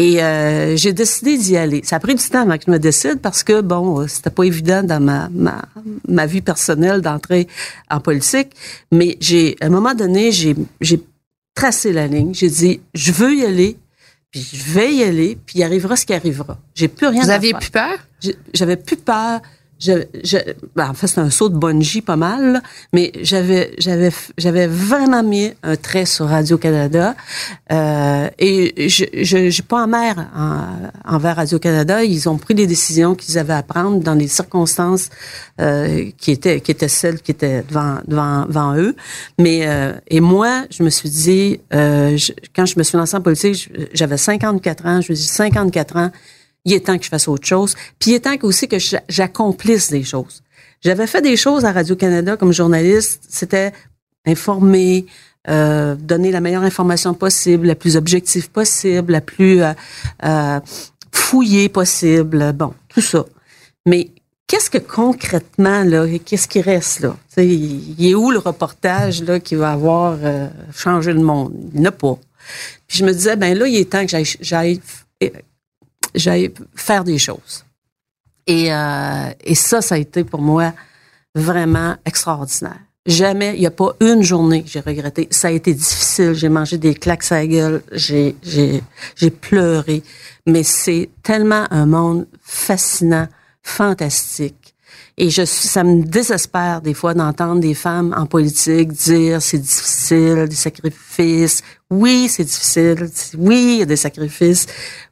Et 0.00 0.22
euh, 0.22 0.76
j'ai 0.76 0.92
décidé 0.92 1.36
d'y 1.36 1.56
aller. 1.56 1.80
Ça 1.84 1.96
a 1.96 1.98
pris 1.98 2.14
du 2.14 2.22
temps 2.28 2.42
avant 2.42 2.56
que 2.56 2.62
je 2.66 2.70
me 2.70 2.78
décide 2.78 3.18
parce 3.20 3.42
que 3.42 3.60
bon, 3.60 4.00
euh, 4.00 4.06
c'était 4.06 4.30
pas 4.30 4.44
évident 4.44 4.84
dans 4.84 5.00
ma 5.00 5.28
ma, 5.30 5.62
ma 6.06 6.24
vie 6.24 6.40
personnelle 6.40 7.00
d'entrer 7.02 7.48
en 7.90 7.98
politique, 8.00 8.50
mais 8.92 9.16
j'ai 9.20 9.56
à 9.60 9.66
un 9.66 9.70
moment 9.70 9.94
donné, 9.94 10.30
j'ai 10.30 10.54
j'ai 10.80 11.00
tracé 11.54 11.92
la 11.92 12.06
ligne. 12.06 12.32
J'ai 12.32 12.48
dit 12.48 12.80
je 12.94 13.10
veux 13.10 13.34
y 13.34 13.44
aller, 13.44 13.76
puis 14.30 14.40
je 14.52 14.72
vais 14.72 14.94
y 14.94 15.02
aller, 15.02 15.36
puis 15.44 15.58
il 15.58 15.62
arrivera 15.64 15.96
ce 15.96 16.06
qui 16.06 16.14
arrivera. 16.14 16.58
J'ai 16.76 16.86
plus 16.86 17.08
rien 17.08 17.24
Vous 17.24 17.30
à 17.30 17.34
aviez 17.34 17.50
faire. 17.50 17.58
plus 17.58 17.70
peur? 17.70 17.98
J'avais 18.54 18.76
plus 18.76 18.96
peur 18.96 19.40
je, 19.78 19.92
je, 20.24 20.36
ben, 20.74 20.90
en 20.90 20.94
fait, 20.94 21.06
c'est 21.06 21.20
un 21.20 21.30
saut 21.30 21.48
de 21.48 21.56
bungee 21.56 22.00
pas 22.02 22.16
mal, 22.16 22.52
là, 22.54 22.60
mais 22.92 23.12
j'avais, 23.22 23.72
j'avais, 23.78 24.10
j'avais 24.36 24.66
vraiment 24.66 25.22
mis 25.22 25.52
un 25.62 25.76
trait 25.76 26.04
sur 26.06 26.26
Radio-Canada. 26.26 27.14
Euh, 27.72 28.28
et 28.38 28.88
je, 28.88 29.04
je, 29.22 29.50
j'ai 29.50 29.62
pas 29.62 29.84
en 29.84 29.86
mer 29.86 30.28
en- 30.36 31.14
envers 31.14 31.36
Radio-Canada. 31.36 32.02
Ils 32.04 32.28
ont 32.28 32.38
pris 32.38 32.54
les 32.54 32.66
décisions 32.66 33.14
qu'ils 33.14 33.38
avaient 33.38 33.52
à 33.54 33.62
prendre 33.62 33.98
dans 34.00 34.14
les 34.14 34.28
circonstances 34.28 35.10
euh, 35.60 36.10
qui 36.18 36.32
étaient, 36.32 36.60
qui 36.60 36.70
étaient 36.70 36.88
celles 36.88 37.20
qui 37.20 37.30
étaient 37.30 37.62
devant, 37.68 37.98
devant, 38.06 38.46
devant 38.46 38.76
eux. 38.76 38.96
Mais, 39.38 39.66
euh, 39.68 39.92
et 40.08 40.20
moi, 40.20 40.64
je 40.70 40.82
me 40.82 40.90
suis 40.90 41.10
dit, 41.10 41.60
euh, 41.74 42.16
je- 42.16 42.32
quand 42.54 42.66
je 42.66 42.78
me 42.78 42.82
suis 42.82 42.96
lancée 42.98 43.16
en 43.16 43.20
politique, 43.20 43.54
je- 43.54 43.84
j'avais 43.94 44.16
54 44.16 44.86
ans. 44.86 45.00
Je 45.00 45.12
me 45.12 45.16
suis 45.16 45.26
dit, 45.26 45.32
54 45.32 45.96
ans, 45.96 46.10
il 46.64 46.72
est 46.74 46.86
temps 46.86 46.98
que 46.98 47.04
je 47.04 47.08
fasse 47.08 47.28
autre 47.28 47.46
chose. 47.46 47.74
Puis 47.98 48.10
il 48.10 48.14
est 48.14 48.20
temps 48.20 48.34
aussi 48.42 48.68
que 48.68 48.78
j'a- 48.78 49.02
j'accomplisse 49.08 49.90
des 49.90 50.02
choses. 50.04 50.42
J'avais 50.82 51.06
fait 51.06 51.22
des 51.22 51.36
choses 51.36 51.64
à 51.64 51.72
Radio-Canada 51.72 52.36
comme 52.36 52.52
journaliste. 52.52 53.22
C'était 53.28 53.72
informer, 54.26 55.06
euh, 55.48 55.94
donner 55.94 56.30
la 56.30 56.40
meilleure 56.40 56.62
information 56.62 57.14
possible, 57.14 57.66
la 57.66 57.74
plus 57.74 57.96
objective 57.96 58.50
possible, 58.50 59.12
la 59.12 59.20
plus 59.20 59.62
euh, 59.62 59.72
euh, 60.24 60.60
fouillée 61.12 61.68
possible. 61.68 62.52
Bon, 62.52 62.74
tout 62.88 63.00
ça. 63.00 63.24
Mais 63.86 64.10
qu'est-ce 64.46 64.68
que 64.70 64.78
concrètement, 64.78 65.82
là, 65.84 66.06
qu'est-ce 66.24 66.46
qui 66.48 66.60
reste 66.60 67.00
là? 67.00 67.16
Tu 67.28 67.34
sais, 67.34 67.46
il 67.46 68.06
est 68.10 68.14
où 68.14 68.30
le 68.30 68.38
reportage 68.38 69.22
là, 69.22 69.40
qui 69.40 69.54
va 69.54 69.72
avoir 69.72 70.18
euh, 70.22 70.48
changé 70.74 71.12
le 71.12 71.20
monde? 71.22 71.54
Il 71.74 71.80
n'y 71.80 71.86
en 71.86 71.90
a 71.90 71.92
pas. 71.92 72.18
Puis 72.86 72.98
je 72.98 73.04
me 73.04 73.12
disais, 73.12 73.36
ben 73.36 73.56
là, 73.58 73.66
il 73.66 73.76
est 73.76 73.90
temps 73.90 74.04
que 74.06 74.10
j'aille- 74.40 74.80
j'aille 76.18 76.52
faire 76.74 77.04
des 77.04 77.18
choses. 77.18 77.64
Et, 78.46 78.72
euh, 78.72 79.30
et 79.44 79.54
ça, 79.54 79.80
ça 79.82 79.94
a 79.96 79.98
été 79.98 80.24
pour 80.24 80.40
moi 80.40 80.72
vraiment 81.34 81.96
extraordinaire. 82.04 82.80
Jamais, 83.06 83.54
il 83.54 83.60
n'y 83.60 83.66
a 83.66 83.70
pas 83.70 83.94
une 84.00 84.22
journée 84.22 84.62
que 84.62 84.68
j'ai 84.68 84.80
regretté. 84.80 85.28
Ça 85.30 85.48
a 85.48 85.50
été 85.50 85.72
difficile. 85.72 86.34
J'ai 86.34 86.50
mangé 86.50 86.76
des 86.76 86.94
claques 86.94 87.30
à 87.32 87.36
la 87.36 87.46
gueule. 87.46 87.82
J'ai, 87.92 88.34
pleuré. 89.40 90.02
Mais 90.46 90.62
c'est 90.62 91.08
tellement 91.22 91.64
un 91.70 91.86
monde 91.86 92.26
fascinant, 92.42 93.26
fantastique. 93.62 94.74
Et 95.16 95.30
je, 95.30 95.44
ça 95.44 95.84
me 95.84 96.02
désespère 96.04 96.80
des 96.82 96.94
fois 96.94 97.14
d'entendre 97.14 97.60
des 97.60 97.74
femmes 97.74 98.14
en 98.16 98.26
politique 98.26 98.92
dire 98.92 99.40
c'est 99.42 99.58
difficile, 99.58 100.46
des 100.48 100.54
sacrifices. 100.54 101.62
Oui, 101.90 102.28
c'est 102.28 102.44
difficile. 102.44 103.10
Oui, 103.38 103.70
il 103.74 103.78
y 103.78 103.82
a 103.82 103.86
des 103.86 103.96
sacrifices. 103.96 104.66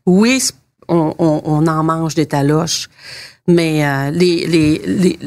Oui, 0.05 0.39
c'est- 0.41 0.55
on, 0.89 1.15
on, 1.19 1.43
on 1.45 1.67
en 1.67 1.83
mange 1.85 2.15
des 2.15 2.27
taloches. 2.27 2.89
Mais 3.49 3.85
euh, 3.87 4.11
les, 4.11 4.47
les, 4.47 4.79
les, 4.87 5.19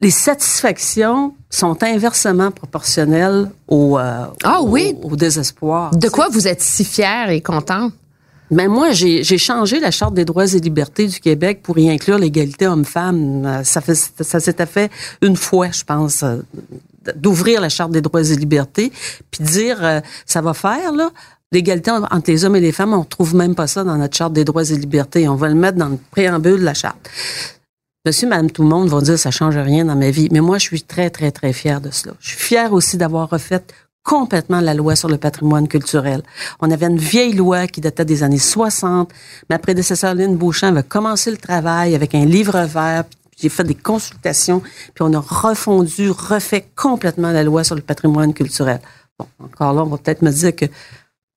les 0.00 0.10
satisfactions 0.10 1.34
sont 1.48 1.82
inversement 1.82 2.50
proportionnelles 2.50 3.50
au, 3.68 3.98
euh, 3.98 4.24
Ah 4.44 4.60
au- 4.60 4.68
oui? 4.68 4.94
au, 5.02 5.16
désespoir. 5.16 5.94
De 5.96 6.08
quoi 6.08 6.28
vous 6.30 6.46
êtes 6.48 6.60
si 6.62 6.84
fière 6.84 7.30
et 7.30 7.40
contente? 7.40 7.92
Mais 8.50 8.68
moi, 8.68 8.90
j'ai 8.92 9.22
changé 9.38 9.80
la 9.80 9.90
Charte 9.90 10.12
des 10.12 10.26
droits 10.26 10.44
et 10.44 10.58
libertés 10.60 11.06
du 11.06 11.18
Québec 11.20 11.60
pour 11.62 11.78
y 11.78 11.88
inclure 11.88 12.18
l'égalité 12.18 12.66
homme-femme. 12.66 13.46
Euh, 13.46 13.64
Ça, 13.64 13.80
fait, 13.80 13.94
ça 13.94 14.40
s'était 14.40 14.66
fait 14.66 14.90
une 15.22 15.36
fois, 15.36 15.70
je 15.70 15.82
pense, 15.84 16.22
d'ouvrir 17.16 17.62
la 17.62 17.70
Charte 17.70 17.92
des 17.92 18.02
droits 18.02 18.20
et 18.20 18.36
libertés, 18.36 18.92
puis 19.30 19.42
dire, 19.42 19.78
euh, 19.82 20.00
ça 20.26 20.42
va 20.42 20.52
faire, 20.52 20.92
là, 20.92 21.10
l'égalité 21.52 21.90
entre 21.90 22.30
les 22.30 22.44
hommes 22.44 22.56
et 22.56 22.60
les 22.60 22.72
femmes, 22.72 22.94
on 22.94 23.02
retrouve 23.02 23.34
même 23.34 23.54
pas 23.54 23.66
ça 23.66 23.84
dans 23.84 23.96
notre 23.96 24.16
Charte 24.16 24.32
des 24.32 24.44
droits 24.44 24.64
et 24.64 24.76
libertés. 24.76 25.28
On 25.28 25.36
va 25.36 25.48
le 25.48 25.54
mettre 25.54 25.78
dans 25.78 25.88
le 25.88 25.98
préambule 26.10 26.58
de 26.58 26.64
la 26.64 26.74
Charte. 26.74 27.08
Monsieur, 28.04 28.28
madame, 28.28 28.50
tout 28.50 28.62
le 28.62 28.68
monde 28.68 28.88
vont 28.88 29.00
dire 29.00 29.16
ça 29.16 29.30
change 29.30 29.56
rien 29.56 29.84
dans 29.84 29.94
ma 29.94 30.10
vie. 30.10 30.28
Mais 30.32 30.40
moi, 30.40 30.58
je 30.58 30.64
suis 30.64 30.82
très, 30.82 31.10
très, 31.10 31.30
très 31.30 31.52
fière 31.52 31.80
de 31.80 31.90
cela. 31.90 32.14
Je 32.18 32.30
suis 32.30 32.38
fière 32.38 32.72
aussi 32.72 32.96
d'avoir 32.96 33.30
refait 33.30 33.62
complètement 34.02 34.60
la 34.60 34.74
loi 34.74 34.96
sur 34.96 35.08
le 35.08 35.18
patrimoine 35.18 35.68
culturel. 35.68 36.22
On 36.60 36.70
avait 36.70 36.86
une 36.86 36.98
vieille 36.98 37.34
loi 37.34 37.68
qui 37.68 37.80
datait 37.80 38.04
des 38.04 38.24
années 38.24 38.38
60. 38.38 39.10
Ma 39.48 39.60
prédécesseur 39.60 40.14
Lynn 40.14 40.36
Beauchamp 40.36 40.68
avait 40.68 40.82
commencé 40.82 41.30
le 41.30 41.36
travail 41.36 41.94
avec 41.94 42.14
un 42.16 42.24
livre 42.24 42.58
vert. 42.62 43.04
J'ai 43.40 43.48
fait 43.48 43.64
des 43.64 43.74
consultations, 43.74 44.60
puis 44.60 45.02
on 45.02 45.12
a 45.14 45.20
refondu, 45.20 46.10
refait 46.10 46.66
complètement 46.76 47.30
la 47.30 47.42
loi 47.42 47.64
sur 47.64 47.74
le 47.74 47.80
patrimoine 47.80 48.34
culturel. 48.34 48.80
Bon, 49.18 49.26
encore 49.42 49.72
là, 49.72 49.82
on 49.82 49.86
va 49.86 49.98
peut-être 49.98 50.22
me 50.22 50.30
dire 50.30 50.54
que 50.54 50.66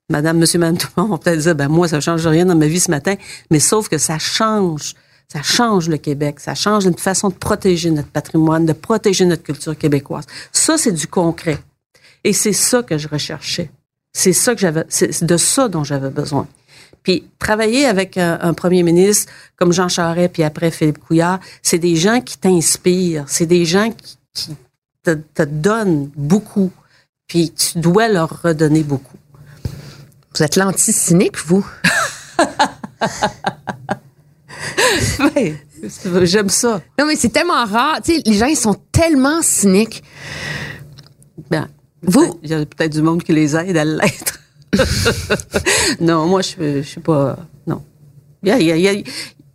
Madame, 0.10 0.38
Monsieur, 0.38 0.60
Madame, 0.60 0.78
tout 0.78 0.88
le 0.96 1.04
monde 1.08 1.24
peut-être 1.24 1.40
dire, 1.40 1.56
ben 1.56 1.68
moi, 1.68 1.88
ça 1.88 2.00
change 2.00 2.26
rien 2.28 2.46
dans 2.46 2.56
ma 2.56 2.68
vie 2.68 2.80
ce 2.80 2.92
matin, 2.92 3.16
mais 3.50 3.60
sauf 3.60 3.90
que 3.90 3.98
ça 3.98 4.20
change, 4.20 4.94
ça 5.28 5.42
change 5.42 5.90
le 5.90 5.98
Québec, 5.98 6.40
ça 6.40 6.54
change 6.54 6.86
une 6.86 6.98
façon 6.98 7.30
de 7.30 7.34
protéger 7.34 7.90
notre 7.92 8.10
patrimoine, 8.10 8.66
de 8.66 8.74
protéger 8.74 9.26
notre 9.26 9.44
culture 9.44 9.78
québécoise. 9.78 10.26
Ça, 10.52 10.78
c'est 10.78 10.92
du 10.92 11.08
concret. 11.08 11.60
Et 12.24 12.34
c'est 12.34 12.54
ça 12.54 12.84
que 12.84 12.98
je 12.98 13.08
recherchais. 13.08 13.72
C'est 14.14 14.34
ça 14.34 14.54
que 14.56 14.62
j'avais, 14.62 14.86
c'est 14.90 15.24
de 15.24 15.38
ça 15.38 15.68
dont 15.68 15.84
j'avais 15.84 16.10
besoin. 16.10 16.48
Puis 17.04 17.28
travailler 17.38 17.86
avec 17.86 18.18
un, 18.18 18.40
un 18.42 18.54
premier 18.54 18.82
ministre 18.82 19.32
comme 19.58 19.74
Jean 19.74 19.90
Charest, 19.90 20.34
puis 20.34 20.44
après 20.44 20.72
Philippe 20.72 21.00
Couillard, 21.00 21.40
c'est 21.62 21.78
des 21.78 21.96
gens 21.96 22.22
qui 22.22 22.38
t'inspirent, 22.38 23.26
c'est 23.28 23.46
des 23.46 23.66
gens 23.66 23.92
qui, 23.92 24.18
qui 24.34 24.56
te, 25.04 25.12
te 25.12 25.44
donnent 25.44 26.10
beaucoup, 26.16 26.72
puis 27.28 27.52
tu 27.52 27.80
dois 27.80 28.08
leur 28.08 28.42
redonner 28.42 28.84
beaucoup. 28.84 29.18
Vous 30.36 30.44
êtes 30.44 30.56
l'anti-cynique, 30.56 31.38
vous? 31.46 31.66
Ouais, 35.20 35.56
j'aime 36.24 36.50
ça. 36.50 36.82
Non, 37.00 37.06
mais 37.06 37.16
c'est 37.16 37.30
tellement 37.30 37.66
rare. 37.66 38.00
Tu 38.04 38.16
sais, 38.16 38.22
les 38.26 38.34
gens, 38.34 38.46
ils 38.48 38.56
sont 38.58 38.76
tellement 38.92 39.42
cyniques. 39.42 40.04
Ben, 41.50 41.68
Vous- 42.02 42.40
il 42.44 42.50
y 42.50 42.54
a 42.54 42.66
peut-être 42.66 42.94
du 42.94 43.02
monde 43.02 43.24
qui 43.24 43.34
les 43.34 43.56
aide 43.56 43.78
à 43.78 43.86
l'être. 43.86 44.40
non, 46.00 46.26
moi, 46.28 46.42
je, 46.42 46.78
je 46.78 46.88
suis 46.88 47.02
pas. 47.02 47.38
Non. 47.68 47.84
Il 48.44 48.50
y 48.50 48.52
a, 48.52 48.60
il 48.60 48.82
y 48.82 48.88
a- 48.88 48.94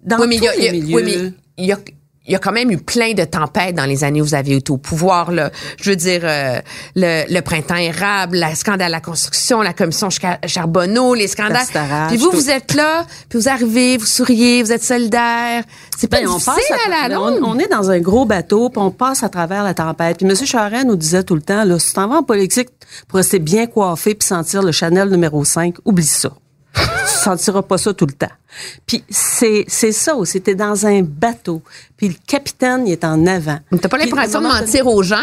dans 0.04 0.18
Oui, 0.20 0.26
mais 0.28 0.36
il 0.36 0.42
y 0.44 0.48
a- 0.48 0.52
tous 0.52 0.58
il 0.58 0.64
y 0.64 0.68
a- 0.68 0.72
les 0.72 0.80
milieux. 0.80 0.96
oui, 0.96 1.02
mais 1.04 1.32
il 1.58 1.66
y 1.66 1.72
a, 1.72 1.78
il 2.26 2.32
y 2.32 2.36
a 2.36 2.38
quand 2.38 2.52
même 2.52 2.70
eu 2.70 2.76
plein 2.76 3.12
de 3.14 3.24
tempêtes 3.24 3.74
dans 3.74 3.86
les 3.86 4.04
années 4.04 4.20
où 4.20 4.24
vous 4.24 4.34
avez 4.34 4.56
été 4.56 4.70
au 4.70 4.76
pouvoir. 4.76 5.32
Là. 5.32 5.50
Je 5.80 5.90
veux 5.90 5.96
dire, 5.96 6.20
euh, 6.22 6.60
le, 6.94 7.24
le 7.32 7.40
printemps 7.40 7.76
érable, 7.76 8.38
le 8.46 8.54
scandale 8.54 8.82
à 8.82 8.88
la 8.88 9.00
construction, 9.00 9.62
la 9.62 9.72
commission 9.72 10.10
Char- 10.10 10.38
Charbonneau, 10.46 11.14
les 11.14 11.26
scandales. 11.28 11.66
Puis 12.08 12.18
vous, 12.18 12.30
tout. 12.30 12.36
vous 12.36 12.50
êtes 12.50 12.74
là, 12.74 13.04
puis 13.28 13.38
vous 13.38 13.48
arrivez, 13.48 13.96
vous 13.96 14.06
souriez, 14.06 14.62
vous 14.62 14.70
êtes 14.70 14.84
solidaire. 14.84 15.64
C'est 15.98 16.08
pas 16.08 16.18
Ben, 16.20 16.28
on, 16.28 16.34
difficile 16.36 16.76
à 16.92 17.04
à 17.04 17.08
la 17.08 17.14
longue. 17.14 17.38
on, 17.42 17.52
on 17.52 17.58
est 17.58 17.68
dans 17.68 17.90
un 17.90 17.98
gros 18.00 18.26
bateau, 18.26 18.68
puis 18.68 18.80
on 18.80 18.90
passe 18.90 19.22
à 19.22 19.28
travers 19.28 19.64
la 19.64 19.74
tempête. 19.74 20.18
Puis 20.18 20.26
M. 20.26 20.34
Charest 20.46 20.86
nous 20.86 20.96
disait 20.96 21.24
tout 21.24 21.34
le 21.34 21.42
temps, 21.42 21.64
là, 21.64 21.78
si 21.78 21.88
tu 21.88 21.94
t'en 21.94 22.06
vas 22.08 22.16
en 22.16 22.22
politique 22.22 22.68
pour 23.08 23.16
rester 23.16 23.38
bien 23.38 23.66
coiffé 23.66 24.14
puis 24.14 24.26
sentir 24.28 24.62
le 24.62 24.72
Chanel 24.72 25.08
numéro 25.08 25.42
5, 25.44 25.76
oublie 25.84 26.04
ça. 26.06 26.30
Sentiras 27.20 27.62
pas 27.62 27.78
ça 27.78 27.92
tout 27.94 28.06
le 28.06 28.12
temps. 28.12 28.32
Puis 28.86 29.04
c'est 29.08 29.64
c'est 29.68 29.92
ça 29.92 30.14
aussi, 30.16 30.40
t'es 30.40 30.54
dans 30.54 30.86
un 30.86 31.02
bateau, 31.02 31.62
puis 31.96 32.08
le 32.08 32.14
capitaine 32.26 32.86
il 32.86 32.92
est 32.92 33.04
en 33.04 33.26
avant. 33.26 33.58
Mais 33.70 33.78
T'as 33.78 33.88
pas 33.88 33.98
l'impression 33.98 34.40
de 34.40 34.46
mentir 34.46 34.86
aux 34.86 35.02
gens? 35.02 35.16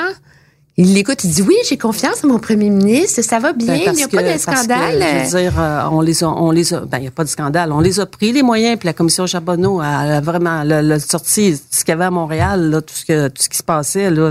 Il 0.79 0.93
l'écoute, 0.93 1.23
il 1.23 1.31
dit 1.31 1.41
oui, 1.41 1.55
j'ai 1.67 1.75
confiance 1.75 2.23
en 2.23 2.27
mon 2.27 2.37
premier 2.37 2.69
ministre, 2.69 3.23
ça 3.23 3.39
va 3.39 3.51
bien, 3.51 3.65
Ben, 3.65 3.81
il 3.87 3.93
n'y 3.93 4.03
a 4.03 4.07
que- 4.07 4.15
pas 4.15 4.21
de 4.21 4.33
que, 4.33 4.37
scandale. 4.37 5.03
je 5.03 5.23
veux 5.35 5.41
dire, 5.41 5.59
euh, 5.59 5.81
on 5.91 6.01
les 6.01 6.23
a, 6.23 6.27
on 6.29 6.51
les 6.51 6.71
a, 6.71 6.81
ben, 6.81 6.99
il 6.99 7.01
n'y 7.01 7.07
a 7.07 7.11
pas 7.11 7.23
de 7.23 7.29
scandale. 7.29 7.71
On 7.71 7.79
les 7.79 7.99
a 7.99 8.05
pris, 8.05 8.31
les 8.31 8.43
moyens, 8.43 8.77
puis 8.77 8.85
la 8.85 8.93
commission 8.93 9.25
Charbonneau 9.25 9.79
a, 9.81 9.87
a 9.87 10.21
vraiment, 10.21 10.63
le, 10.63 10.81
le 10.87 10.99
sorti, 10.99 11.59
ce 11.71 11.79
qu'il 11.83 11.93
y 11.93 11.93
avait 11.93 12.03
à 12.05 12.11
Montréal, 12.11 12.69
là, 12.69 12.81
tout 12.81 12.93
ce 12.93 13.05
que, 13.05 13.27
tout 13.29 13.41
ce 13.41 13.49
qui 13.49 13.57
se 13.57 13.63
passait, 13.63 14.11
là, 14.11 14.29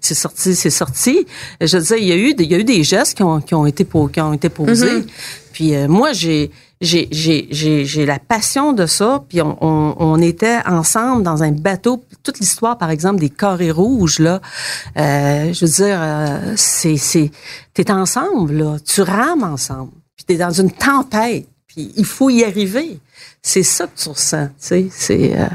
c'est 0.00 0.14
sorti, 0.14 0.54
c'est 0.54 0.70
sorti. 0.70 1.26
Je 1.60 1.76
veux 1.76 1.82
dire, 1.82 1.96
il 1.98 2.06
y 2.08 2.12
a 2.12 2.16
eu, 2.16 2.32
des- 2.32 2.44
il 2.44 2.50
y 2.50 2.54
a 2.54 2.58
eu 2.60 2.64
des 2.64 2.82
gestes 2.82 3.14
qui 3.14 3.22
ont, 3.22 3.42
qui 3.42 3.54
ont 3.54 3.66
été, 3.66 3.84
qui 4.10 4.20
ont 4.22 4.32
été 4.32 4.48
posés. 4.48 4.86
Mm-hmm. 5.00 5.06
Puis, 5.52 5.76
euh, 5.76 5.86
moi, 5.86 6.14
j'ai, 6.14 6.50
j'ai, 6.84 7.08
j'ai, 7.10 7.48
j'ai, 7.50 7.84
j'ai 7.84 8.06
la 8.06 8.18
passion 8.18 8.72
de 8.72 8.86
ça. 8.86 9.24
Puis 9.28 9.42
on, 9.42 9.56
on, 9.60 9.94
on 9.98 10.20
était 10.20 10.58
ensemble 10.66 11.22
dans 11.22 11.42
un 11.42 11.52
bateau. 11.52 12.04
Toute 12.22 12.38
l'histoire, 12.38 12.78
par 12.78 12.90
exemple, 12.90 13.18
des 13.20 13.30
carrés 13.30 13.70
rouges 13.70 14.18
là. 14.20 14.40
euh, 14.96 15.52
je 15.52 15.64
veux 15.66 15.72
dire, 15.72 15.98
euh, 16.00 16.52
c'est, 16.56 16.96
c'est, 16.96 17.30
t'es 17.72 17.90
ensemble 17.90 18.54
là. 18.54 18.76
Tu 18.84 19.02
rames 19.02 19.42
ensemble. 19.42 19.92
Puis 20.16 20.24
t'es 20.26 20.36
dans 20.36 20.52
une 20.52 20.70
tempête. 20.70 21.46
Puis 21.66 21.92
il 21.96 22.04
faut 22.04 22.30
y 22.30 22.44
arriver. 22.44 23.00
C'est 23.42 23.62
ça 23.64 23.86
que 23.86 23.96
tu 23.98 24.08
ressens. 24.08 24.46
Tu 24.48 24.52
sais, 24.58 24.86
c'est 24.90 25.36
euh, 25.36 25.46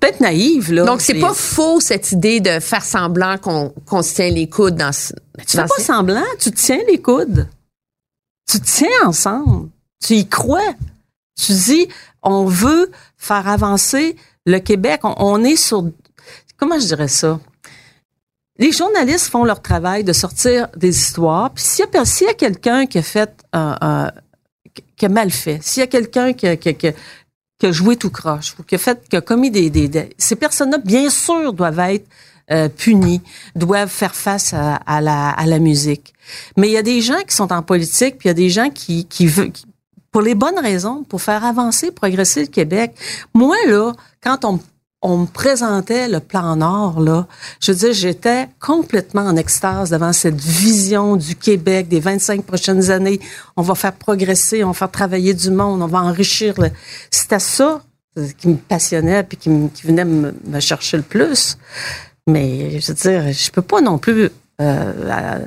peut-être 0.00 0.20
naïve 0.20 0.72
là. 0.72 0.84
Donc, 0.84 1.00
c'est 1.00 1.14
mais- 1.14 1.20
pas 1.20 1.34
faux, 1.34 1.80
cette 1.80 2.10
idée 2.12 2.40
de 2.40 2.58
faire 2.60 2.84
semblant 2.84 3.38
qu'on 3.38 3.72
qu'on 3.86 4.02
se 4.02 4.14
tient 4.14 4.30
les 4.30 4.48
coudes 4.48 4.74
dans 4.76 4.92
ce. 4.92 5.12
Tu 5.46 5.56
fais 5.56 5.62
pas 5.64 5.82
semblant. 5.82 6.24
Tu 6.40 6.50
te 6.50 6.56
tiens 6.56 6.80
les 6.88 7.00
coudes. 7.00 7.48
Tu 8.50 8.58
te 8.60 8.66
tiens 8.66 8.88
ensemble. 9.06 9.68
Tu 10.02 10.14
y 10.14 10.28
crois? 10.28 10.74
Tu 11.40 11.52
dis, 11.52 11.88
on 12.22 12.44
veut 12.44 12.90
faire 13.16 13.48
avancer 13.48 14.16
le 14.46 14.58
Québec. 14.58 15.00
On, 15.04 15.42
est 15.44 15.56
sur, 15.56 15.88
comment 16.56 16.78
je 16.78 16.86
dirais 16.86 17.08
ça? 17.08 17.40
Les 18.58 18.70
journalistes 18.72 19.28
font 19.28 19.44
leur 19.44 19.62
travail 19.62 20.04
de 20.04 20.12
sortir 20.12 20.68
des 20.76 20.96
histoires. 20.96 21.50
Puis 21.52 21.64
s'il 21.64 22.26
y 22.26 22.28
a, 22.28 22.34
quelqu'un 22.34 22.86
qui 22.86 22.98
a 22.98 23.02
fait 23.02 23.30
un, 23.52 23.76
un- 23.80 24.10
qui 24.96 25.06
a 25.06 25.08
mal 25.08 25.30
fait, 25.30 25.58
s'il 25.62 25.80
y 25.80 25.84
a 25.84 25.86
quelqu'un 25.86 26.32
qui, 26.32 26.46
a- 26.46 26.56
qui, 26.56 26.74
qui 26.74 26.88
a- 26.88 27.72
joué 27.72 27.96
tout 27.96 28.10
croche, 28.10 28.54
ou 28.58 28.62
qui 28.64 28.74
a 28.74 28.78
fait, 28.78 29.08
qui 29.08 29.16
a 29.16 29.20
commis 29.20 29.50
des, 29.50 29.70
des, 29.70 29.88
des- 29.88 30.10
ces 30.18 30.36
personnes-là, 30.36 30.78
bien 30.78 31.08
sûr, 31.10 31.52
doivent 31.52 31.78
être 31.78 32.06
euh, 32.50 32.68
punies, 32.68 33.22
doivent 33.54 33.88
faire 33.88 34.14
face 34.14 34.52
à, 34.52 34.74
à 34.74 35.00
la, 35.00 35.30
à 35.30 35.46
la 35.46 35.58
musique. 35.58 36.12
Mais 36.56 36.68
il 36.68 36.72
y 36.72 36.76
a 36.76 36.82
des 36.82 37.00
gens 37.00 37.20
qui 37.26 37.34
sont 37.34 37.52
en 37.52 37.62
politique, 37.62 38.18
puis 38.18 38.26
il 38.26 38.30
y 38.30 38.32
a 38.32 38.34
des 38.34 38.50
gens 38.50 38.68
qui, 38.68 39.06
qui 39.06 39.26
veulent, 39.26 39.52
qui- 39.52 39.64
pour 40.12 40.22
les 40.22 40.34
bonnes 40.34 40.58
raisons, 40.58 41.02
pour 41.04 41.20
faire 41.22 41.44
avancer, 41.44 41.90
progresser 41.90 42.42
le 42.42 42.46
Québec. 42.48 42.94
Moi, 43.34 43.56
là, 43.66 43.92
quand 44.22 44.44
on, 44.44 44.60
on 45.00 45.18
me 45.18 45.26
présentait 45.26 46.06
le 46.06 46.20
plan 46.20 46.54
Nord, 46.54 47.00
là, 47.00 47.26
je 47.60 47.72
veux 47.72 47.78
dire, 47.78 47.92
j'étais 47.94 48.48
complètement 48.60 49.22
en 49.22 49.36
extase 49.36 49.90
devant 49.90 50.12
cette 50.12 50.38
vision 50.40 51.16
du 51.16 51.34
Québec 51.34 51.88
des 51.88 51.98
25 51.98 52.44
prochaines 52.44 52.90
années. 52.90 53.18
On 53.56 53.62
va 53.62 53.74
faire 53.74 53.94
progresser, 53.94 54.62
on 54.62 54.68
va 54.68 54.74
faire 54.74 54.90
travailler 54.90 55.34
du 55.34 55.50
monde, 55.50 55.82
on 55.82 55.86
va 55.88 56.00
enrichir. 56.02 56.54
Le... 56.60 56.70
C'était 57.10 57.40
ça 57.40 57.82
qui 58.38 58.48
me 58.48 58.56
passionnait 58.56 59.22
puis 59.22 59.38
qui, 59.38 59.48
me- 59.48 59.68
qui 59.68 59.86
venait 59.86 60.04
me, 60.04 60.34
me 60.46 60.60
chercher 60.60 60.98
le 60.98 61.02
plus. 61.02 61.56
Mais 62.28 62.78
je 62.78 62.88
veux 62.92 62.94
dire, 62.94 63.32
je 63.32 63.50
peux 63.50 63.62
pas 63.62 63.80
non 63.80 63.96
plus 63.98 64.28
euh, 64.60 65.38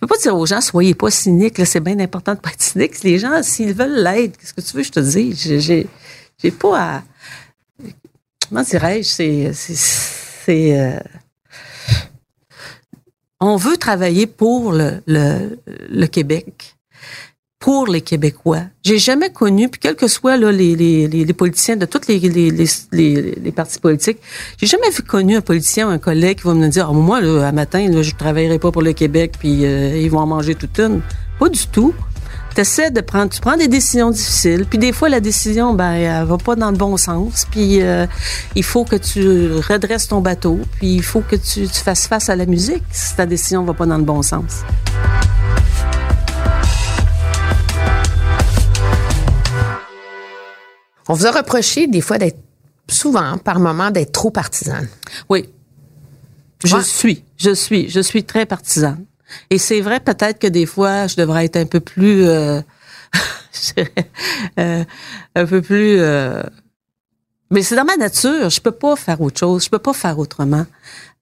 je 0.00 0.06
peux 0.06 0.14
pas 0.14 0.22
dire 0.22 0.34
aux 0.34 0.46
gens, 0.46 0.62
soyez 0.62 0.94
pas 0.94 1.10
cyniques, 1.10 1.60
c'est 1.66 1.80
bien 1.80 1.98
important 2.00 2.34
de 2.34 2.40
pas 2.40 2.48
être 2.52 2.62
cynique. 2.62 3.02
Les 3.02 3.18
gens, 3.18 3.42
s'ils 3.42 3.74
veulent 3.74 4.02
l'aide, 4.02 4.34
qu'est-ce 4.34 4.54
que 4.54 4.62
tu 4.62 4.74
veux 4.74 4.82
je 4.82 4.92
te 4.92 5.00
dise? 5.00 5.38
J'ai, 5.38 5.86
j'ai, 6.38 6.50
pas 6.50 6.80
à, 6.80 7.02
comment 8.48 8.62
dirais-je, 8.62 9.08
c'est, 9.10 9.52
c'est, 9.52 9.74
c'est, 9.76 10.80
euh, 10.80 10.98
on 13.40 13.56
veut 13.56 13.76
travailler 13.76 14.26
pour 14.26 14.72
le, 14.72 15.02
le, 15.06 15.58
le 15.66 16.06
Québec, 16.06 16.76
pour 17.60 17.86
les 17.86 18.00
Québécois. 18.00 18.62
J'ai 18.82 18.98
jamais 18.98 19.28
connu, 19.28 19.68
puis 19.68 19.78
quels 19.78 19.94
que 19.94 20.08
soient 20.08 20.38
là, 20.38 20.50
les, 20.50 20.74
les, 20.74 21.06
les, 21.06 21.32
politiciens 21.34 21.76
de 21.76 21.84
tous 21.84 22.08
les, 22.08 22.18
les, 22.18 22.50
les, 22.50 23.34
les, 23.36 23.52
partis 23.52 23.78
politiques, 23.78 24.16
j'ai 24.56 24.66
jamais 24.66 24.88
vu 24.88 25.02
connu 25.02 25.36
un 25.36 25.42
politicien 25.42 25.86
ou 25.86 25.90
un 25.90 25.98
collègue 25.98 26.38
qui 26.38 26.44
va 26.44 26.54
me 26.54 26.68
dire, 26.68 26.88
Ah, 26.88 26.94
moi, 26.94 27.20
là, 27.20 27.46
à 27.46 27.52
matin, 27.52 27.86
là, 27.90 28.00
je 28.00 28.14
travaillerai 28.14 28.58
pas 28.58 28.72
pour 28.72 28.80
le 28.80 28.94
Québec, 28.94 29.34
puis 29.38 29.66
euh, 29.66 29.98
ils 29.98 30.10
vont 30.10 30.20
en 30.20 30.26
manger 30.26 30.54
toute 30.54 30.78
une. 30.80 31.02
Pas 31.38 31.50
du 31.50 31.66
tout. 31.66 31.92
T'essaies 32.54 32.90
de 32.90 33.02
prendre, 33.02 33.30
tu 33.30 33.40
prends 33.42 33.58
des 33.58 33.68
décisions 33.68 34.10
difficiles, 34.10 34.64
puis 34.64 34.78
des 34.78 34.92
fois 34.92 35.10
la 35.10 35.20
décision, 35.20 35.74
ben, 35.74 35.92
elle 35.92 36.24
va 36.24 36.38
pas 36.38 36.56
dans 36.56 36.70
le 36.70 36.78
bon 36.78 36.96
sens, 36.96 37.46
puis 37.50 37.82
euh, 37.82 38.06
il 38.56 38.64
faut 38.64 38.84
que 38.84 38.96
tu 38.96 39.52
redresses 39.68 40.08
ton 40.08 40.20
bateau, 40.22 40.60
puis 40.78 40.94
il 40.94 41.02
faut 41.02 41.20
que 41.20 41.36
tu, 41.36 41.68
tu 41.68 41.80
fasses 41.80 42.06
face 42.06 42.30
à 42.30 42.36
la 42.36 42.46
musique 42.46 42.82
si 42.90 43.14
ta 43.14 43.26
décision 43.26 43.64
va 43.64 43.74
pas 43.74 43.86
dans 43.86 43.98
le 43.98 44.04
bon 44.04 44.22
sens. 44.22 44.64
On 51.10 51.14
vous 51.14 51.26
a 51.26 51.32
reproché 51.32 51.88
des 51.88 52.00
fois 52.00 52.18
d'être 52.18 52.38
souvent, 52.88 53.36
par 53.38 53.58
moment, 53.58 53.90
d'être 53.90 54.12
trop 54.12 54.30
partisane. 54.30 54.88
Oui. 55.28 55.48
Je 56.64 56.76
Ouais. 56.76 56.82
suis, 56.84 57.24
je 57.36 57.52
suis, 57.52 57.88
je 57.88 58.00
suis 58.00 58.22
très 58.24 58.46
partisane. 58.46 59.04
Et 59.50 59.58
c'est 59.58 59.80
vrai 59.80 59.98
peut-être 60.00 60.38
que 60.38 60.46
des 60.46 60.66
fois, 60.66 61.06
je 61.08 61.16
devrais 61.16 61.46
être 61.46 61.56
un 61.56 61.66
peu 61.66 61.80
plus, 61.80 62.24
euh, 62.26 62.60
je 63.52 63.72
dirais, 63.74 64.10
euh, 64.58 64.84
un 65.34 65.46
peu 65.46 65.62
plus. 65.62 65.98
euh, 66.00 66.42
mais 67.50 67.62
c'est 67.62 67.74
dans 67.74 67.84
ma 67.84 67.96
nature. 67.96 68.48
Je 68.50 68.60
peux 68.60 68.70
pas 68.70 68.94
faire 68.94 69.20
autre 69.20 69.40
chose. 69.40 69.64
Je 69.64 69.70
peux 69.70 69.80
pas 69.80 69.92
faire 69.92 70.18
autrement. 70.20 70.66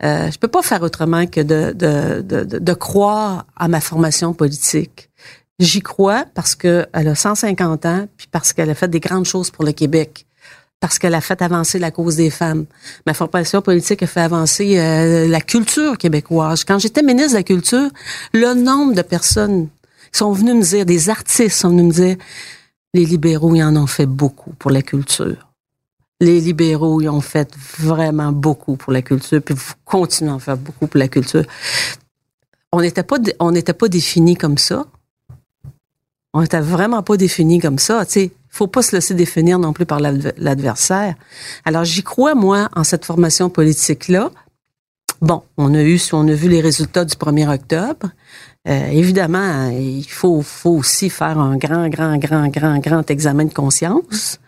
Euh, 0.05 0.31
je 0.31 0.39
peux 0.39 0.49
pas 0.49 0.61
faire 0.63 0.83
autrement 0.83 1.27
que 1.27 1.41
de, 1.41 1.73
de, 1.73 2.21
de, 2.21 2.59
de 2.59 2.73
croire 2.75 3.47
à 3.57 3.69
ma 3.69 3.81
formation 3.81 4.35
politique. 4.35 5.08
J'y 5.59 5.81
crois 5.81 6.25
parce 6.35 6.55
que 6.55 6.87
elle 6.93 7.09
a 7.09 7.15
150 7.15 7.87
ans, 7.87 8.09
puis 8.17 8.29
parce 8.31 8.53
qu'elle 8.53 8.71
a 8.71 8.75
fait 8.75 8.89
des 8.89 9.01
grandes 9.01 9.25
choses 9.25 9.51
pour 9.51 9.65
le 9.65 9.73
Québec 9.73 10.27
parce 10.81 10.99
qu'elle 10.99 11.15
a 11.15 11.21
fait 11.21 11.43
avancer 11.43 11.79
la 11.79 11.91
cause 11.91 12.17
des 12.17 12.31
femmes. 12.31 12.67
Ma 13.07 13.15
formation 13.15 13.63
politique 13.63 14.03
a 14.03 14.07
fait 14.07 14.21
avancer 14.21 14.79
euh, 14.79 15.27
la 15.27 15.41
culture 15.41 15.99
québécoise. 15.99 16.65
Quand 16.65 16.79
j'étais 16.79 17.03
ministre 17.03 17.33
de 17.33 17.39
la 17.39 17.43
Culture, 17.43 17.91
le 18.33 18.55
nombre 18.55 18.95
de 18.95 19.03
personnes 19.03 19.69
sont 20.13 20.33
venues 20.33 20.55
me 20.55 20.63
dire, 20.63 20.87
des 20.87 21.11
artistes 21.11 21.59
sont 21.59 21.71
venus 21.71 21.87
me 21.87 21.93
dire, 21.93 22.17
les 22.95 23.05
libéraux, 23.05 23.55
ils 23.55 23.63
en 23.63 23.77
ont 23.77 23.87
fait 23.87 24.07
beaucoup 24.07 24.53
pour 24.53 24.71
la 24.71 24.83
culture. 24.83 25.49
Les 26.21 26.41
libéraux, 26.41 27.01
ils 27.01 27.09
ont 27.09 27.21
fait 27.21 27.53
vraiment 27.79 28.33
beaucoup 28.33 28.77
pour 28.77 28.93
la 28.93 29.03
culture, 29.03 29.43
puis 29.43 29.55
vous 29.55 29.75
continuez 29.85 30.31
à 30.31 30.35
en 30.35 30.39
faire 30.39 30.57
beaucoup 30.57 30.87
pour 30.87 30.99
la 30.99 31.09
culture. 31.09 31.45
On 32.73 32.81
n'était 32.81 33.03
pas, 33.03 33.19
on 33.41 33.53
n'était 33.53 33.73
pas 33.73 33.89
définis 33.89 34.37
comme 34.37 34.59
ça. 34.59 34.87
On 36.35 36.43
n'était 36.43 36.61
vraiment 36.61 37.03
pas 37.03 37.17
définis 37.17 37.59
comme 37.59 37.79
ça. 37.79 38.05
Tu 38.05 38.13
sais, 38.13 38.31
faut 38.51 38.67
pas 38.67 38.83
se 38.83 38.95
laisser 38.95 39.15
définir 39.15 39.59
non 39.59 39.73
plus 39.73 39.87
par 39.87 40.01
l'adv- 40.01 40.35
l'adversaire. 40.37 41.15
Alors, 41.65 41.85
j'y 41.85 42.03
crois, 42.03 42.35
moi, 42.35 42.69
en 42.77 42.85
cette 42.85 43.05
formation 43.05 43.49
politique-là. 43.51 44.31
Bon, 45.21 45.43
on 45.57 45.75
a 45.75 45.83
eu, 45.83 46.01
on 46.13 46.29
a 46.29 46.33
vu 46.33 46.49
les 46.49 46.61
résultats 46.61 47.05
du 47.05 47.15
1er 47.17 47.49
octobre. 47.53 48.11
Euh, 48.69 48.89
évidemment, 48.89 49.71
il 49.71 50.05
faut, 50.09 50.43
faut 50.43 50.71
aussi 50.71 51.11
faire 51.11 51.39
un 51.39 51.57
grand, 51.57 51.89
grand, 51.89 52.17
grand, 52.19 52.49
grand, 52.49 52.79
grand 52.79 53.11
examen 53.11 53.47
de 53.47 53.55
conscience. 53.55 54.39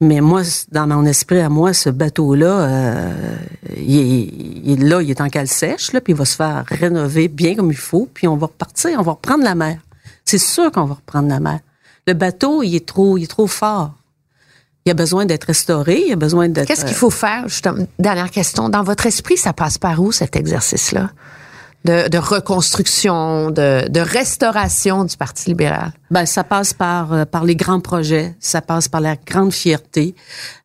Mais 0.00 0.20
moi, 0.20 0.42
dans 0.70 0.86
mon 0.86 1.06
esprit 1.06 1.40
à 1.40 1.48
moi, 1.48 1.72
ce 1.72 1.88
bateau-là, 1.88 2.46
euh, 2.46 3.36
il, 3.76 3.98
est, 3.98 4.32
il 4.64 4.88
là, 4.88 5.00
il 5.02 5.10
est 5.10 5.20
en 5.20 5.28
cale 5.28 5.48
sèche, 5.48 5.92
là, 5.92 6.00
puis 6.00 6.12
il 6.12 6.16
va 6.16 6.24
se 6.24 6.36
faire 6.36 6.64
rénover 6.68 7.28
bien 7.28 7.54
comme 7.54 7.70
il 7.70 7.76
faut, 7.76 8.08
puis 8.12 8.28
on 8.28 8.36
va 8.36 8.46
repartir, 8.48 8.98
on 8.98 9.02
va 9.02 9.12
reprendre 9.12 9.44
la 9.44 9.54
mer. 9.54 9.78
C'est 10.24 10.38
sûr 10.38 10.70
qu'on 10.72 10.84
va 10.84 10.94
reprendre 10.94 11.28
la 11.28 11.40
mer. 11.40 11.60
Le 12.06 12.14
bateau, 12.14 12.62
il 12.62 12.74
est 12.74 12.86
trop, 12.86 13.16
il 13.18 13.24
est 13.24 13.28
trop 13.30 13.46
fort. 13.46 13.92
Il 14.86 14.90
a 14.90 14.94
besoin 14.94 15.24
d'être 15.24 15.44
restauré, 15.44 16.04
il 16.08 16.12
a 16.12 16.16
besoin 16.16 16.48
d'être. 16.48 16.66
Qu'est-ce 16.68 16.84
qu'il 16.84 16.94
faut 16.94 17.08
faire, 17.10 17.48
justement? 17.48 17.86
Dernière 17.98 18.30
question. 18.30 18.68
Dans 18.68 18.82
votre 18.82 19.06
esprit, 19.06 19.38
ça 19.38 19.52
passe 19.54 19.78
par 19.78 20.00
où, 20.00 20.12
cet 20.12 20.36
exercice-là? 20.36 21.10
De, 21.86 22.08
de 22.08 22.16
reconstruction, 22.16 23.50
de, 23.50 23.86
de 23.90 24.00
restauration 24.00 25.04
du 25.04 25.16
Parti 25.18 25.50
libéral? 25.50 25.92
Ben, 26.10 26.24
ça 26.24 26.42
passe 26.42 26.72
par 26.72 27.12
euh, 27.12 27.24
par 27.26 27.44
les 27.44 27.56
grands 27.56 27.80
projets, 27.80 28.34
ça 28.40 28.62
passe 28.62 28.88
par 28.88 29.02
la 29.02 29.16
grande 29.16 29.52
fierté, 29.52 30.14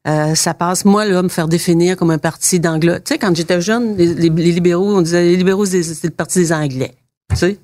euh, 0.07 0.33
ça 0.35 0.53
passe 0.53 0.85
moi 0.85 1.03
là 1.03 1.21
me 1.21 1.27
faire 1.27 1.49
définir 1.49 1.97
comme 1.97 2.11
un 2.11 2.17
parti 2.19 2.61
d'anglais. 2.61 3.01
Tu 3.01 3.13
sais, 3.13 3.17
quand 3.17 3.35
j'étais 3.35 3.59
jeune, 3.59 3.97
les, 3.97 4.13
les- 4.13 4.29
les 4.29 4.51
libéraux, 4.53 4.95
on 4.95 5.01
disait 5.01 5.23
les 5.23 5.35
libéraux 5.35 5.65
c'est 5.65 6.03
le 6.05 6.09
parti 6.09 6.39
des 6.39 6.53
Anglais. 6.53 6.95
Tu 7.37 7.57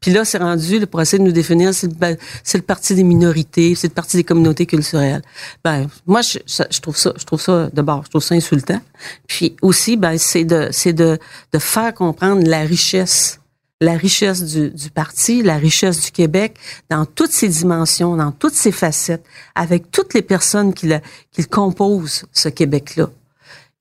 puis 0.00 0.12
là 0.12 0.24
c'est 0.24 0.38
rendu 0.38 0.78
le 0.78 0.86
procès 0.86 1.18
de 1.18 1.22
nous 1.22 1.32
définir, 1.32 1.74
c'est 1.74 1.88
le, 1.88 2.16
le 2.54 2.62
parti 2.62 2.94
des 2.94 3.02
minorités, 3.02 3.74
c'est 3.74 3.88
le 3.88 3.94
parti 3.94 4.16
des 4.16 4.24
communautés 4.24 4.64
culturelles. 4.64 5.22
Ben 5.62 5.88
moi 6.06 6.22
je, 6.22 6.38
je 6.46 6.80
trouve 6.80 6.96
ça, 6.96 7.12
je 7.18 7.24
trouve 7.24 7.40
ça 7.40 7.68
d'abord, 7.72 8.04
je 8.04 8.10
trouve 8.10 8.22
ça 8.22 8.34
insultant. 8.34 8.80
Puis 9.26 9.56
aussi 9.60 9.98
ben 9.98 10.16
c'est 10.16 10.44
de 10.44 10.68
c'est 10.72 10.94
de 10.94 11.18
de 11.52 11.58
faire 11.58 11.92
comprendre 11.92 12.46
la 12.46 12.60
richesse 12.60 13.40
la 13.80 13.94
richesse 13.94 14.42
du, 14.44 14.70
du 14.70 14.90
parti, 14.90 15.42
la 15.42 15.56
richesse 15.56 16.02
du 16.04 16.10
Québec 16.10 16.56
dans 16.90 17.06
toutes 17.06 17.32
ses 17.32 17.48
dimensions, 17.48 18.16
dans 18.16 18.30
toutes 18.30 18.54
ses 18.54 18.72
facettes, 18.72 19.24
avec 19.54 19.90
toutes 19.90 20.12
les 20.12 20.22
personnes 20.22 20.74
qui 20.74 20.86
le, 20.86 20.98
qui 21.32 21.40
le 21.40 21.46
composent, 21.46 22.26
ce 22.32 22.50
Québec-là. 22.50 23.08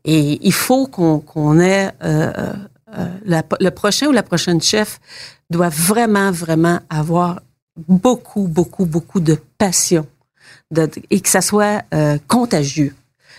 Et 0.06 0.40
il 0.42 0.54
faut 0.54 0.88
qu'on 0.88 1.20
qu'on 1.20 1.60
ait 1.60 1.92
euh, 2.04 2.54
euh, 2.98 3.42
le 3.60 3.70
prochain 3.70 4.08
ou 4.08 4.12
la 4.12 4.24
prochaine 4.24 4.62
chef 4.62 5.00
doit 5.50 5.70
vraiment, 5.70 6.32
vraiment 6.32 6.80
avoir 6.90 7.42
beaucoup, 7.88 8.48
beaucoup, 8.48 8.86
beaucoup 8.86 9.20
de 9.20 9.38
passion 9.58 10.06
et 11.10 11.22
que 11.22 11.30
ça 11.30 11.42
soit 11.42 11.84
euh, 11.94 12.18
contagieux. 12.28 12.94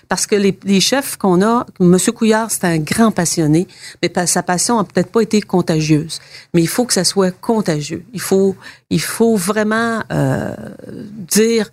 Parce 0.09 0.26
que 0.26 0.34
les, 0.34 0.59
les 0.64 0.80
chefs 0.80 1.16
qu'on 1.16 1.40
a, 1.40 1.66
M. 1.78 1.96
Couillard, 2.12 2.51
c'est 2.51 2.64
un 2.64 2.78
grand 2.78 3.12
passionné, 3.12 3.68
mais 4.03 4.11
sa 4.26 4.42
passion 4.42 4.78
a 4.80 4.84
peut-être 4.84 5.12
pas 5.12 5.20
été 5.20 5.40
contagieuse. 5.40 6.18
Mais 6.53 6.62
il 6.62 6.66
faut 6.66 6.84
que 6.84 6.92
ça 6.92 7.05
soit 7.05 7.30
contagieux. 7.30 8.05
Il 8.12 8.20
faut, 8.20 8.57
il 8.90 9.01
faut 9.01 9.36
vraiment 9.36 10.03
euh, 10.11 10.57
dire 10.88 11.70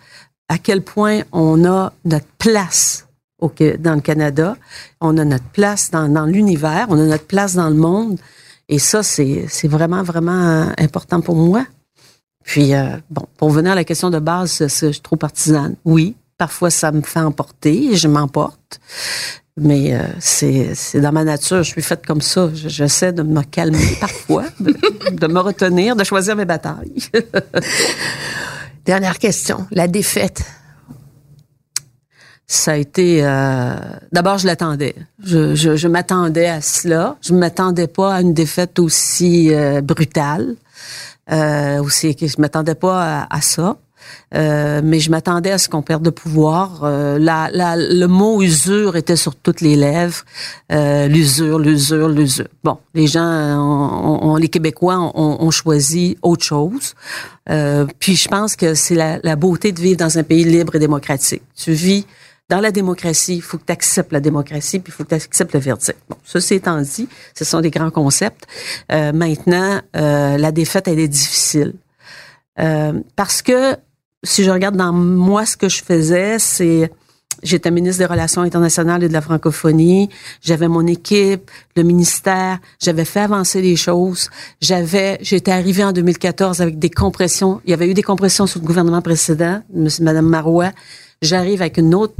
à 0.49 0.59
quel 0.59 0.83
point 0.83 1.21
on 1.31 1.65
a 1.65 1.91
notre 2.05 2.27
place 2.37 3.06
au, 3.39 3.51
dans 3.79 3.95
le 3.95 4.01
Canada, 4.01 4.57
on 5.01 5.17
a 5.17 5.25
notre 5.25 5.45
place 5.45 5.91
dans, 5.91 6.25
l'univers, 6.25 6.87
on 6.89 6.99
a 6.99 7.05
notre 7.05 7.25
place 7.27 7.55
dans 7.55 7.69
le 7.69 7.75
monde. 7.75 8.19
Et 8.69 8.79
ça, 8.79 9.03
c'est 9.03 9.47
vraiment, 9.67 10.03
vraiment 10.03 10.47
euh, 10.47 10.65
important 10.77 11.21
pour 11.21 11.35
moi. 11.35 11.65
Puis, 12.43 12.73
euh, 12.73 12.97
bon, 13.09 13.25
pour 13.37 13.49
venir 13.49 13.73
à 13.73 13.75
la 13.75 13.83
question 13.83 14.09
de 14.09 14.19
base, 14.19 14.57
je 14.59 14.67
suis 14.91 15.01
trop 15.01 15.15
partisane. 15.17 15.75
Oui, 15.85 16.15
parfois 16.37 16.69
ça 16.69 16.91
me 16.91 17.01
fait 17.01 17.19
emporter 17.19 17.95
je 17.95 18.07
m'emporte. 18.07 18.79
Mais 19.59 19.95
euh, 19.95 20.03
c'est 20.19 20.99
dans 21.01 21.11
ma 21.11 21.23
nature, 21.23 21.57
je 21.63 21.69
suis 21.71 21.81
faite 21.81 22.05
comme 22.05 22.21
ça. 22.21 22.49
Je- 22.53 22.69
J'essaie 22.69 23.11
de 23.11 23.23
me 23.23 23.41
calmer 23.41 23.97
parfois, 23.99 24.45
de 24.59 25.27
me 25.27 25.39
retenir, 25.39 25.95
de 25.95 26.03
choisir 26.03 26.35
mes 26.35 26.45
batailles. 26.45 26.93
Dernière 28.85 29.17
question. 29.19 29.65
La 29.71 29.87
défaite. 29.87 30.43
Ça 32.47 32.71
a 32.71 32.75
été 32.77 33.19
euh, 33.23 33.75
d'abord 34.13 34.37
je 34.37 34.47
l'attendais 34.47 34.95
je, 35.23 35.53
je, 35.53 35.75
je 35.75 35.87
m'attendais 35.89 36.47
à 36.47 36.61
cela 36.61 37.17
je 37.21 37.33
m'attendais 37.33 37.87
pas 37.87 38.15
à 38.15 38.21
une 38.21 38.33
défaite 38.33 38.79
aussi 38.79 39.53
euh, 39.53 39.81
brutale 39.81 40.55
euh, 41.29 41.81
aussi 41.83 42.15
je 42.19 42.39
m'attendais 42.41 42.75
pas 42.75 43.27
à, 43.29 43.41
ça 43.41 43.75
Euh, 44.33 44.79
mais 44.89 44.99
je 45.01 45.09
m'attendais 45.11 45.51
à 45.51 45.57
ce 45.57 45.67
qu'on 45.67 45.81
perde 45.81 46.03
de 46.03 46.09
pouvoir. 46.23 46.67
Euh, 46.83 47.19
la, 47.19 47.49
la, 47.51 47.75
le 47.75 48.07
mot 48.07 48.41
usure 48.41 48.95
était 48.95 49.17
sur 49.17 49.33
toutes 49.35 49.59
les 49.67 49.75
lèvres. 49.75 50.21
Euh, 50.71 51.07
l'usure, 51.15 51.59
l'usure, 51.59 52.07
l'usure. 52.07 52.47
Bon, 52.63 52.77
les 52.93 53.07
gens, 53.07 53.27
on, 53.59 54.19
on- 54.29 54.37
les 54.37 54.47
Québécois 54.47 54.97
ont, 55.23 55.35
ont 55.45 55.51
choisi 55.51 56.17
autre 56.21 56.45
chose. 56.45 56.93
Euh, 57.49 57.85
puis 57.99 58.15
je 58.15 58.27
pense 58.29 58.55
que 58.55 58.75
c'est 58.75 58.95
la, 58.95 59.19
la 59.23 59.35
beauté 59.35 59.73
de 59.73 59.81
vivre 59.81 59.97
dans 60.05 60.17
un 60.17 60.23
pays 60.23 60.45
libre 60.45 60.75
et 60.75 60.79
démocratique. 60.79 61.43
Tu 61.63 61.71
vis 61.73 62.05
dans 62.49 62.61
la 62.61 62.71
démocratie, 62.71 63.35
il 63.35 63.41
faut 63.41 63.57
que 63.57 63.65
tu 63.65 63.73
acceptes 63.73 64.13
la 64.13 64.21
démocratie, 64.21 64.79
puis 64.79 64.91
il 64.91 64.95
faut 64.95 65.03
que 65.03 65.09
tu 65.09 65.15
acceptes 65.15 65.53
le 65.53 65.59
verdict. 65.59 65.97
Bon, 66.09 66.15
ceci 66.23 66.55
étant 66.55 66.79
dit, 66.81 67.09
ce 67.35 67.43
sont 67.43 67.59
des 67.59 67.71
grands 67.71 67.91
concepts. 67.91 68.47
Euh, 68.91 69.11
maintenant, 69.11 69.81
euh, 69.95 70.37
la 70.37 70.51
défaite, 70.51 70.87
elle 70.87 70.99
est 70.99 71.09
difficile. 71.09 71.73
Euh, 72.59 72.93
parce 73.15 73.41
que 73.41 73.75
si 74.23 74.43
je 74.43 74.49
regarde 74.49 74.77
dans 74.77 74.93
moi 74.93 75.45
ce 75.45 75.57
que 75.57 75.67
je 75.67 75.83
faisais, 75.83 76.39
c'est 76.39 76.89
j'étais 77.43 77.69
ministre 77.69 77.99
des 77.99 78.05
Relations 78.05 78.41
internationales 78.41 79.03
et 79.03 79.09
de 79.09 79.13
la 79.13 79.21
francophonie, 79.21 80.09
j'avais 80.41 80.67
mon 80.67 80.87
équipe, 80.87 81.51
le 81.75 81.83
ministère, 81.83 82.59
j'avais 82.81 83.05
fait 83.05 83.19
avancer 83.19 83.61
les 83.61 83.75
choses, 83.75 84.29
j'avais 84.59 85.19
j'étais 85.21 85.51
arrivée 85.51 85.83
en 85.83 85.91
2014 85.91 86.61
avec 86.61 86.79
des 86.79 86.89
compressions, 86.89 87.61
il 87.65 87.71
y 87.71 87.73
avait 87.73 87.87
eu 87.87 87.93
des 87.93 88.01
compressions 88.01 88.47
sous 88.47 88.59
le 88.59 88.65
gouvernement 88.65 89.03
précédent, 89.03 89.61
madame 90.01 90.25
Marois, 90.25 90.71
j'arrive 91.21 91.61
avec 91.61 91.77
une 91.77 91.93
autre 91.93 92.15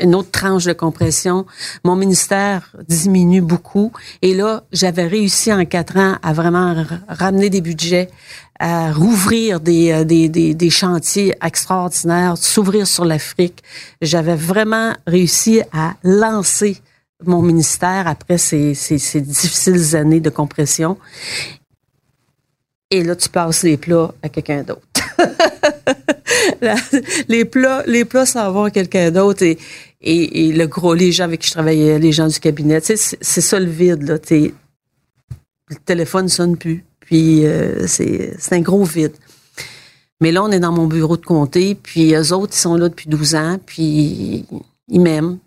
une 0.00 0.14
autre 0.14 0.30
tranche 0.30 0.64
de 0.64 0.72
compression. 0.72 1.46
Mon 1.84 1.96
ministère 1.96 2.74
diminue 2.88 3.42
beaucoup. 3.42 3.92
Et 4.22 4.34
là, 4.34 4.64
j'avais 4.72 5.06
réussi 5.06 5.52
en 5.52 5.64
quatre 5.64 5.98
ans 5.98 6.16
à 6.22 6.32
vraiment 6.32 6.84
ramener 7.08 7.50
des 7.50 7.60
budgets, 7.60 8.08
à 8.58 8.92
rouvrir 8.92 9.60
des, 9.60 9.92
euh, 9.92 10.04
des, 10.04 10.28
des, 10.28 10.54
des 10.54 10.70
chantiers 10.70 11.34
extraordinaires, 11.44 12.38
s'ouvrir 12.38 12.86
sur 12.86 13.04
l'Afrique. 13.04 13.62
J'avais 14.00 14.36
vraiment 14.36 14.94
réussi 15.06 15.62
à 15.72 15.94
lancer 16.02 16.80
mon 17.24 17.42
ministère 17.42 18.08
après 18.08 18.38
ces, 18.38 18.74
ces, 18.74 18.98
ces 18.98 19.20
difficiles 19.20 19.96
années 19.96 20.20
de 20.20 20.30
compression. 20.30 20.96
Et 22.90 23.02
là, 23.02 23.16
tu 23.16 23.28
passes 23.28 23.62
les 23.62 23.76
plats 23.76 24.12
à 24.22 24.28
quelqu'un 24.28 24.62
d'autre. 24.62 24.91
La- 26.60 26.76
les 27.28 27.44
plats, 27.44 27.82
les 27.86 28.04
plats 28.04 28.26
s'en 28.26 28.50
vont 28.52 28.64
à 28.64 28.70
quelqu'un 28.70 29.10
d'autre 29.10 29.42
et, 29.42 29.58
et, 30.00 30.48
et 30.48 30.52
le 30.52 30.66
gros, 30.66 30.94
les 30.94 31.12
gens 31.12 31.24
avec 31.24 31.40
qui 31.40 31.48
je 31.48 31.52
travaillais, 31.52 31.98
les 31.98 32.12
gens 32.12 32.26
du 32.28 32.38
cabinet, 32.40 32.80
c'est 32.82 32.96
ça 33.40 33.60
le 33.60 33.70
vide, 33.70 34.02
là. 34.02 34.18
Le 34.30 35.76
téléphone 35.84 36.28
sonne 36.28 36.56
plus. 36.56 36.84
Puis 37.00 37.44
euh, 37.46 37.86
c'est 37.86 38.34
un 38.52 38.60
gros 38.60 38.84
vide. 38.84 39.12
Mais 40.20 40.30
là, 40.32 40.42
on 40.42 40.50
est 40.52 40.60
dans 40.60 40.72
mon 40.72 40.86
bureau 40.86 41.16
de 41.16 41.24
comté, 41.24 41.74
puis 41.74 42.14
eux 42.14 42.32
autres, 42.32 42.52
ils 42.54 42.60
sont 42.60 42.76
là 42.76 42.88
depuis 42.88 43.08
12 43.08 43.34
ans, 43.34 43.58
puis 43.64 44.46
ils 44.88 45.00
m'aiment. 45.00 45.38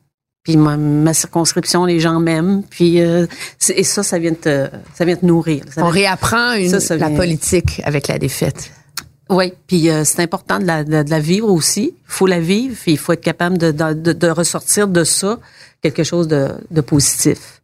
Puis 0.43 0.57
ma, 0.57 0.78
ma 0.78 1.13
circonscription, 1.13 1.86
les 1.86 1.99
gens 1.99 2.20
m'aiment. 2.20 2.61
Puis 2.70 3.01
euh, 3.01 3.26
et 3.70 3.84
ça, 3.84 4.03
ça 4.03 4.20
vient 4.20 4.34
te, 4.34 4.68
ça 4.93 5.05
vient 5.05 5.16
te 5.16 5.26
nourrir. 5.26 5.63
Ça 5.74 5.84
On 5.84 5.89
réapprend 5.89 6.53
une, 6.53 6.70
Ça, 6.70 6.80
ça 6.80 6.97
la 6.97 7.09
politique 7.09 7.82
avec 7.86 8.07
la 8.09 8.20
défaite. 8.20 8.72
Oui, 9.30 9.54
puis 9.68 9.90
euh, 9.90 10.04
c'est 10.04 10.22
important 10.22 10.60
de 10.60 10.66
la, 10.66 10.84
de, 10.84 11.10
la 11.10 11.20
vivre 11.20 11.50
aussi. 11.50 11.96
Il 11.98 12.12
faut 12.12 12.28
la 12.28 12.40
vivre, 12.40 12.76
puis 12.80 12.92
il 12.94 12.98
faut 12.98 13.14
être 13.14 13.24
capable 13.24 13.58
de, 13.58 13.72
de, 13.72 14.28
ressortir 14.30 14.88
de 14.88 15.04
ça 15.04 15.40
quelque 15.82 16.04
chose 16.04 16.28
de, 16.28 16.82
positif. 16.82 17.62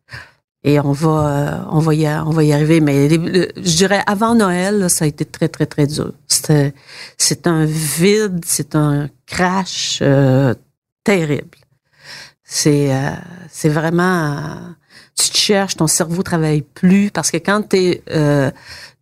Et 0.63 0.79
on 0.79 0.91
va, 0.91 1.09
euh, 1.09 1.65
on 1.71 1.79
va 1.79 1.95
y, 1.95 2.07
on 2.07 2.29
va 2.29 2.43
y 2.43 2.53
arriver. 2.53 2.81
Mais 2.81 3.09
je 3.09 3.77
dirais 3.77 4.03
avant 4.05 4.35
Noël, 4.35 4.79
là, 4.79 4.89
ça 4.89 5.05
a 5.05 5.07
été 5.07 5.25
très 5.25 5.47
très 5.47 5.65
très 5.65 5.87
dur. 5.87 6.13
C'est 6.27 7.47
un 7.47 7.65
vide, 7.65 8.41
c'est 8.45 8.75
un 8.75 9.09
crash 9.25 9.99
euh, 10.01 10.53
terrible. 11.03 11.57
C'est, 12.43 12.93
euh, 12.93 13.11
c'est 13.49 13.69
vraiment, 13.69 14.75
tu 15.25 15.29
te 15.31 15.37
cherches, 15.37 15.75
ton 15.75 15.87
cerveau 15.87 16.23
travaille 16.23 16.61
plus 16.61 17.11
parce 17.11 17.31
que 17.31 17.37
quand 17.37 17.61
t'es 17.67 18.03
euh, 18.11 18.51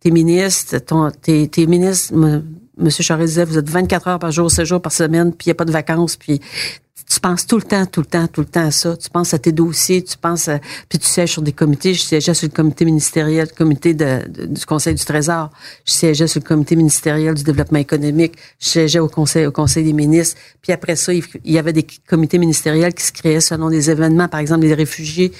t'es 0.00 0.10
ministre, 0.10 0.78
ton, 0.78 1.10
t'es, 1.10 1.48
ministre, 1.66 2.12
m- 2.14 2.44
Monsieur 2.78 3.02
Charest 3.04 3.28
disait, 3.28 3.44
vous 3.44 3.58
êtes 3.58 3.68
24 3.68 4.08
heures 4.08 4.18
par 4.18 4.30
jour, 4.30 4.50
7 4.50 4.64
jours 4.64 4.80
par 4.80 4.92
semaine, 4.92 5.32
puis 5.34 5.46
il 5.46 5.48
n'y 5.48 5.52
a 5.52 5.54
pas 5.54 5.66
de 5.66 5.72
vacances, 5.72 6.16
puis 6.16 6.40
tu 7.10 7.18
penses 7.18 7.44
tout 7.44 7.56
le 7.56 7.62
temps, 7.62 7.86
tout 7.86 8.00
le 8.00 8.06
temps, 8.06 8.28
tout 8.28 8.42
le 8.42 8.46
temps 8.46 8.66
à 8.66 8.70
ça. 8.70 8.96
Tu 8.96 9.10
penses 9.10 9.34
à 9.34 9.38
tes 9.40 9.50
dossiers, 9.50 10.02
tu 10.04 10.16
penses 10.16 10.46
à, 10.46 10.60
puis 10.88 10.98
tu 11.00 11.08
sièges 11.08 11.32
sur 11.32 11.42
des 11.42 11.50
comités. 11.50 11.92
Je 11.92 12.02
siégeais 12.02 12.34
sur 12.34 12.46
le 12.46 12.52
comité 12.54 12.84
ministériel, 12.84 13.48
le 13.50 13.56
comité 13.56 13.94
du 13.94 14.64
Conseil 14.64 14.94
du 14.94 15.04
Trésor. 15.04 15.50
Je 15.84 15.92
siégeais 15.92 16.28
sur 16.28 16.40
le 16.40 16.46
comité 16.46 16.76
ministériel 16.76 17.34
du 17.34 17.42
développement 17.42 17.80
économique. 17.80 18.34
Je 18.60 18.68
siégeais 18.68 19.00
au 19.00 19.08
Conseil, 19.08 19.44
au 19.46 19.50
Conseil 19.50 19.82
des 19.82 19.92
ministres. 19.92 20.36
Puis 20.62 20.72
après 20.72 20.94
ça, 20.94 21.12
il, 21.12 21.24
y 21.44 21.58
avait 21.58 21.72
des 21.72 21.84
comités 22.06 22.38
ministériels 22.38 22.94
qui 22.94 23.02
se 23.02 23.12
créaient 23.12 23.40
selon 23.40 23.70
des 23.70 23.90
événements. 23.90 24.28
Par 24.28 24.38
exemple, 24.38 24.62
les 24.66 24.74
réfugiés. 24.74 25.32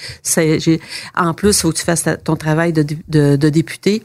En 1.15 1.35
plus, 1.35 1.57
il 1.57 1.61
faut 1.61 1.71
que 1.71 1.77
tu 1.77 1.85
fasses 1.85 2.05
ton 2.25 2.35
travail 2.35 2.73
de, 2.73 2.85
de, 3.09 3.37
de 3.37 3.49
député. 3.49 4.03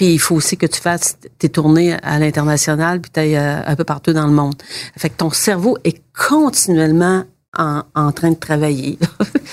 Puis 0.00 0.14
il 0.14 0.18
faut 0.18 0.34
aussi 0.36 0.56
que 0.56 0.64
tu 0.64 0.80
fasses 0.80 1.18
tes 1.36 1.50
tournées 1.50 1.92
à 2.02 2.18
l'international, 2.18 3.02
puis 3.02 3.10
tu 3.10 3.20
un 3.36 3.76
peu 3.76 3.84
partout 3.84 4.14
dans 4.14 4.26
le 4.26 4.32
monde. 4.32 4.54
Fait 4.96 5.10
que 5.10 5.16
ton 5.18 5.28
cerveau 5.28 5.76
est 5.84 6.00
continuellement 6.16 7.24
en, 7.54 7.82
en 7.94 8.10
train 8.10 8.30
de 8.30 8.36
travailler. 8.36 8.98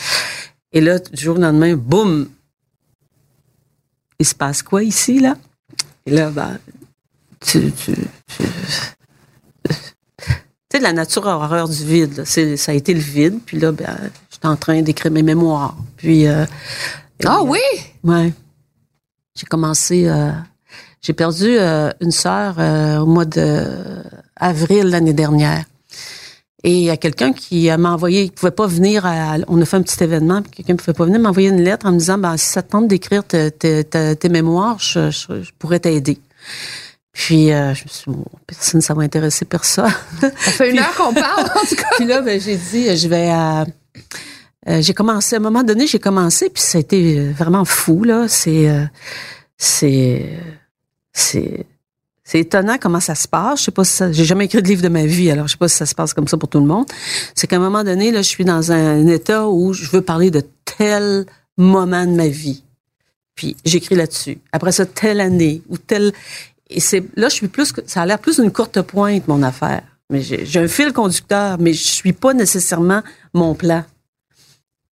Et 0.71 0.79
là, 0.79 0.99
du 0.99 1.21
jour 1.21 1.35
au 1.37 1.41
lendemain, 1.41 1.75
boum! 1.75 2.29
Il 4.19 4.25
se 4.25 4.33
passe 4.35 4.63
quoi 4.63 4.83
ici, 4.83 5.19
là? 5.19 5.35
Et 6.05 6.11
là, 6.11 6.29
ben, 6.29 6.57
tu... 7.41 7.69
tu, 7.73 7.93
tu 7.93 8.43
tu 9.67 9.67
sais, 10.71 10.79
la 10.79 10.93
nature 10.93 11.27
a 11.27 11.35
horreur 11.35 11.67
du 11.67 11.83
vide. 11.83 12.19
là. 12.19 12.23
C'est- 12.25 12.55
Ça 12.55 12.71
a 12.71 12.75
été 12.75 12.93
le 12.93 13.01
vide. 13.01 13.39
Puis 13.45 13.59
là, 13.59 13.73
ben, 13.73 13.97
j'étais 14.31 14.47
en 14.47 14.55
train 14.55 14.81
d'écrire 14.81 15.11
mes 15.11 15.23
mémoires. 15.23 15.75
Puis... 15.97 16.25
euh, 16.25 16.45
Ah 17.25 17.41
oui? 17.43 17.59
Ouais. 18.05 18.31
J'ai 19.37 19.45
commencé. 19.45 20.07
euh, 20.07 20.31
j'ai 21.01 21.13
perdu 21.13 21.45
euh, 21.59 21.91
une 22.01 22.11
sœur 22.11 22.55
euh, 22.59 22.97
au 22.99 23.05
mois 23.05 23.25
de 23.25 23.63
avril 24.35 24.85
l'année 24.87 25.13
dernière. 25.13 25.63
Et 26.63 26.73
il 26.73 26.83
y 26.83 26.89
a 26.89 26.97
quelqu'un 26.97 27.31
qui 27.33 27.69
m'a 27.77 27.91
envoyé, 27.91 28.23
il 28.23 28.31
pouvait 28.31 28.51
pas 28.51 28.65
venir. 28.67 29.05
À, 29.05 29.35
on 29.47 29.61
a 29.61 29.65
fait 29.65 29.77
un 29.77 29.83
petit 29.83 30.03
événement, 30.03 30.41
quelqu'un 30.41 30.75
pouvait 30.75 30.93
pas 30.93 31.05
venir 31.05 31.19
m'envoyer 31.19 31.49
une 31.49 31.61
lettre 31.61 31.85
en 31.85 31.91
me 31.91 31.99
disant, 31.99 32.17
ben 32.17 32.35
si 32.35 32.47
ça 32.47 32.63
te 32.63 32.71
tente 32.71 32.87
d'écrire 32.87 33.23
tes, 33.23 34.17
mémoires, 34.29 34.77
je, 34.79 35.11
je- 35.11 35.43
je 35.43 35.51
pourrais 35.59 35.79
t'aider. 35.79 36.19
Puis 37.13 37.51
euh, 37.53 37.73
je 37.75 37.83
me 37.83 37.89
suis 37.89 38.11
dit, 38.11 38.17
personne, 38.47 38.81
ça 38.81 38.93
va 38.95 39.03
intéresser 39.03 39.45
personne. 39.45 39.91
Ça 40.19 40.29
fait 40.31 40.71
une 40.71 40.79
heure 40.79 40.93
qu'on 40.95 41.13
parle, 41.13 41.41
en 41.45 41.65
tout 41.67 41.75
cas. 41.75 41.87
Puis 41.95 42.05
là, 42.05 42.21
ben, 42.21 42.41
j'ai 42.41 42.57
dit, 42.57 42.97
je 42.97 43.07
vais. 43.07 43.31
euh, 43.31 43.63
euh, 44.69 44.81
j'ai 44.81 44.93
commencé 44.93 45.35
à 45.35 45.39
un 45.39 45.41
moment 45.41 45.63
donné, 45.63 45.87
j'ai 45.87 45.99
commencé, 45.99 46.49
puis 46.49 46.61
ça 46.61 46.77
a 46.77 46.81
été 46.81 47.19
euh, 47.19 47.31
vraiment 47.31 47.63
fou 47.63 48.03
là. 48.03 48.27
C'est, 48.27 48.69
euh, 48.69 48.83
c'est, 49.57 50.39
c'est, 51.13 51.65
c'est 52.23 52.39
étonnant 52.39 52.77
comment 52.79 52.99
ça 52.99 53.15
se 53.15 53.27
passe. 53.27 53.59
Je 53.59 53.65
sais 53.65 53.71
pas 53.71 53.85
si 53.85 53.93
ça, 53.93 54.11
j'ai 54.11 54.25
jamais 54.25 54.45
écrit 54.45 54.61
de 54.61 54.67
livre 54.67 54.81
de 54.81 54.89
ma 54.89 55.05
vie, 55.05 55.31
alors 55.31 55.47
je 55.47 55.53
sais 55.53 55.57
pas 55.57 55.69
si 55.69 55.77
ça 55.77 55.85
se 55.85 55.95
passe 55.95 56.13
comme 56.13 56.27
ça 56.27 56.37
pour 56.37 56.49
tout 56.49 56.59
le 56.59 56.65
monde. 56.65 56.85
C'est 57.33 57.47
qu'à 57.47 57.55
un 57.55 57.59
moment 57.59 57.85
donné, 57.85 58.11
là, 58.11 58.21
je 58.21 58.27
suis 58.27 58.43
dans 58.43 58.71
un, 58.73 59.07
état 59.07 59.47
où 59.47 59.71
je 59.71 59.89
veux 59.89 60.01
parler 60.01 60.31
de 60.31 60.43
tel 60.65 61.25
moment 61.55 62.05
de 62.05 62.11
ma 62.11 62.27
vie. 62.27 62.63
Puis 63.35 63.55
j'écris 63.63 63.95
là-dessus. 63.95 64.39
Après 64.51 64.73
ça, 64.73 64.85
telle 64.85 65.21
année 65.21 65.61
ou 65.69 65.77
telle. 65.77 66.11
Et 66.69 66.81
c'est 66.81 67.05
là, 67.15 67.29
je 67.29 67.35
suis 67.35 67.47
plus. 67.47 67.71
Ça 67.85 68.01
a 68.01 68.05
l'air 68.05 68.19
plus 68.19 68.41
d'une 68.41 68.51
courte 68.51 68.81
pointe 68.81 69.27
mon 69.29 69.43
affaire. 69.43 69.83
Mais 70.09 70.21
j'ai 70.21 70.45
j'ai 70.45 70.59
un 70.59 70.67
fil 70.67 70.91
conducteur, 70.91 71.57
mais 71.57 71.71
je 71.71 71.83
suis 71.83 72.13
pas 72.13 72.33
nécessairement 72.33 73.01
mon 73.33 73.55
plan. 73.55 73.85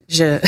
Je 0.07 0.39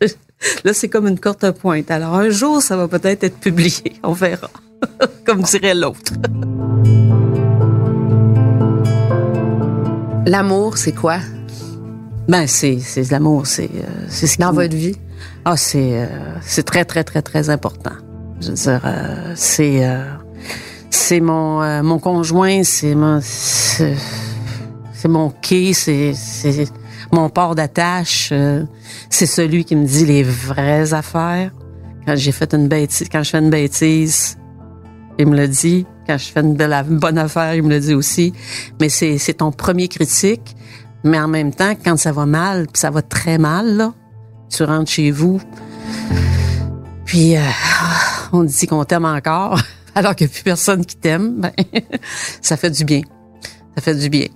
là, 0.64 0.72
c'est 0.72 0.88
comme 0.88 1.06
une 1.06 1.20
courte 1.20 1.50
pointe. 1.52 1.90
Alors 1.90 2.14
un 2.14 2.30
jour, 2.30 2.62
ça 2.62 2.76
va 2.76 2.88
peut-être 2.88 3.24
être 3.24 3.38
publié. 3.38 4.00
On 4.02 4.12
verra. 4.12 4.50
comme 5.26 5.42
dirait 5.42 5.74
l'autre. 5.74 6.12
L'amour, 10.26 10.78
c'est 10.78 10.92
quoi? 10.92 11.18
Ben 12.28 12.46
c'est 12.46 12.78
c'est 12.78 13.10
l'amour, 13.10 13.46
c'est 13.46 13.64
euh, 13.64 14.06
c'est 14.08 14.26
ce 14.26 14.36
qui 14.36 14.42
dans 14.42 14.52
votre 14.52 14.76
vie? 14.76 14.96
Ah, 15.44 15.56
c'est 15.56 16.00
euh, 16.00 16.06
c'est 16.40 16.62
très 16.62 16.84
très 16.84 17.02
très 17.02 17.22
très 17.22 17.50
important. 17.50 17.92
Je 18.40 18.48
veux 18.48 18.54
dire, 18.54 18.80
euh, 18.84 19.32
c'est 19.34 19.82
c'est 20.90 21.20
mon 21.20 21.82
mon 21.82 21.98
conjoint, 21.98 22.62
c'est 22.62 22.94
mon 22.94 23.20
c'est 23.22 23.96
c'est 24.92 25.08
mon 25.08 25.30
quai, 25.30 25.72
c'est 25.72 26.14
c'est 26.14 26.66
mon 27.12 27.28
port 27.28 27.54
d'attache. 27.54 28.30
euh, 28.32 28.64
c'est 29.10 29.26
celui 29.26 29.64
qui 29.64 29.76
me 29.76 29.86
dit 29.86 30.06
les 30.06 30.22
vraies 30.22 30.94
affaires. 30.94 31.52
Quand 32.06 32.16
j'ai 32.16 32.32
fait 32.32 32.52
une 32.54 32.68
bêtise, 32.68 33.08
quand 33.10 33.22
je 33.22 33.30
fais 33.30 33.38
une 33.38 33.50
bêtise, 33.50 34.38
il 35.18 35.26
me 35.28 35.36
le 35.36 35.46
dit. 35.46 35.86
Quand 36.06 36.18
je 36.18 36.32
fais 36.32 36.40
une 36.40 36.54
belle, 36.54 36.84
bonne 36.88 37.18
affaire, 37.18 37.54
il 37.54 37.62
me 37.62 37.68
le 37.68 37.78
dit 37.78 37.94
aussi. 37.94 38.32
Mais 38.80 38.88
c'est 38.88 39.34
ton 39.34 39.52
premier 39.52 39.86
critique. 39.86 40.56
Mais 41.04 41.18
en 41.20 41.28
même 41.28 41.52
temps, 41.54 41.74
quand 41.84 41.96
ça 41.96 42.12
va 42.12 42.26
mal, 42.26 42.66
puis 42.66 42.80
ça 42.80 42.90
va 42.90 43.02
très 43.02 43.38
mal, 43.38 43.76
là, 43.76 43.92
tu 44.48 44.64
rentres 44.64 44.90
chez 44.90 45.10
vous, 45.10 45.40
puis 47.04 47.36
euh, 47.36 47.40
on 48.32 48.44
dit 48.44 48.66
qu'on 48.66 48.84
t'aime 48.84 49.04
encore. 49.04 49.60
alors 49.94 50.14
qu'il 50.14 50.26
n'y 50.26 50.32
a 50.32 50.34
plus 50.34 50.44
personne 50.44 50.86
qui 50.86 50.96
t'aime, 50.96 51.40
ben, 51.40 51.52
ça 52.40 52.56
fait 52.56 52.70
du 52.70 52.84
bien. 52.84 53.02
Ça 53.76 53.82
fait 53.82 53.94
du 53.94 54.08
bien. 54.08 54.26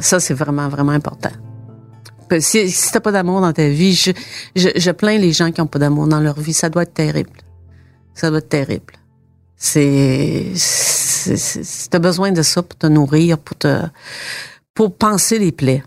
Ça, 0.00 0.18
c'est 0.18 0.34
vraiment, 0.34 0.68
vraiment 0.68 0.92
important. 0.92 1.30
Si, 2.38 2.70
si 2.70 2.92
t'as 2.92 3.00
pas 3.00 3.10
d'amour 3.12 3.40
dans 3.40 3.52
ta 3.52 3.68
vie, 3.68 3.94
je, 3.94 4.12
je, 4.54 4.68
je 4.76 4.90
plains 4.92 5.18
les 5.18 5.32
gens 5.32 5.50
qui 5.50 5.60
ont 5.60 5.66
pas 5.66 5.78
d'amour 5.80 6.06
dans 6.06 6.20
leur 6.20 6.38
vie. 6.38 6.52
Ça 6.52 6.68
doit 6.70 6.84
être 6.84 6.94
terrible. 6.94 7.30
Ça 8.14 8.30
doit 8.30 8.38
être 8.38 8.48
terrible. 8.48 8.94
C'est, 9.56 10.52
c'est, 10.54 11.36
c'est- 11.36 11.90
t'as 11.90 11.98
besoin 11.98 12.32
de 12.32 12.42
ça 12.42 12.62
pour 12.62 12.78
te 12.78 12.86
nourrir, 12.86 13.36
pour 13.38 13.56
te, 13.58 13.82
pour 14.74 14.94
penser 14.96 15.38
les 15.38 15.52
plaies. 15.52 15.82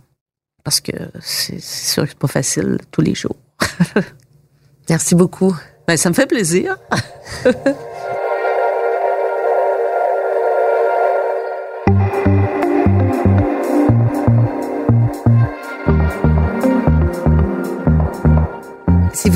Parce 0.64 0.80
que 0.80 0.92
c'est 1.22 1.60
c'est 1.62 1.92
sûr 1.94 2.04
que 2.04 2.10
c'est 2.10 2.18
pas 2.20 2.28
facile 2.28 2.78
tous 2.92 3.02
les 3.02 3.16
jours. 3.16 3.36
Merci 4.90 5.16
beaucoup. 5.16 5.56
Ben, 5.88 5.98
ça 5.98 6.10
me 6.10 6.14
fait 6.14 6.28
plaisir. 6.28 6.78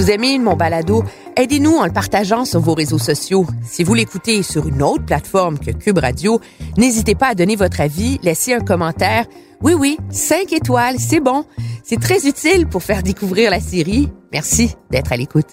vous 0.08 0.14
aimez 0.14 0.40
mon 0.40 0.56
balado, 0.56 1.04
aidez-nous 1.36 1.76
en 1.76 1.86
le 1.86 1.92
partageant 1.92 2.46
sur 2.46 2.62
vos 2.62 2.74
réseaux 2.74 2.98
sociaux. 2.98 3.46
Si 3.62 3.84
vous 3.84 3.94
l'écoutez 3.94 4.42
sur 4.42 4.66
une 4.66 4.82
autre 4.82 5.04
plateforme 5.04 5.60
que 5.60 5.72
Cube 5.72 5.98
Radio, 5.98 6.40
n'hésitez 6.78 7.14
pas 7.14 7.28
à 7.28 7.36
donner 7.36 7.58
votre 7.58 7.82
avis, 7.82 8.18
laisser 8.24 8.54
un 8.54 8.62
commentaire. 8.62 9.26
Oui, 9.62 9.74
oui, 9.74 9.98
cinq 10.10 10.54
étoiles, 10.54 10.96
c'est 10.98 11.20
bon. 11.20 11.44
C'est 11.84 12.00
très 12.00 12.26
utile 12.26 12.68
pour 12.68 12.84
faire 12.84 13.04
découvrir 13.04 13.52
la 13.52 13.60
série. 13.60 14.08
Merci 14.32 14.78
d'être 14.92 15.12
à 15.12 15.18
l'écoute. 15.18 15.52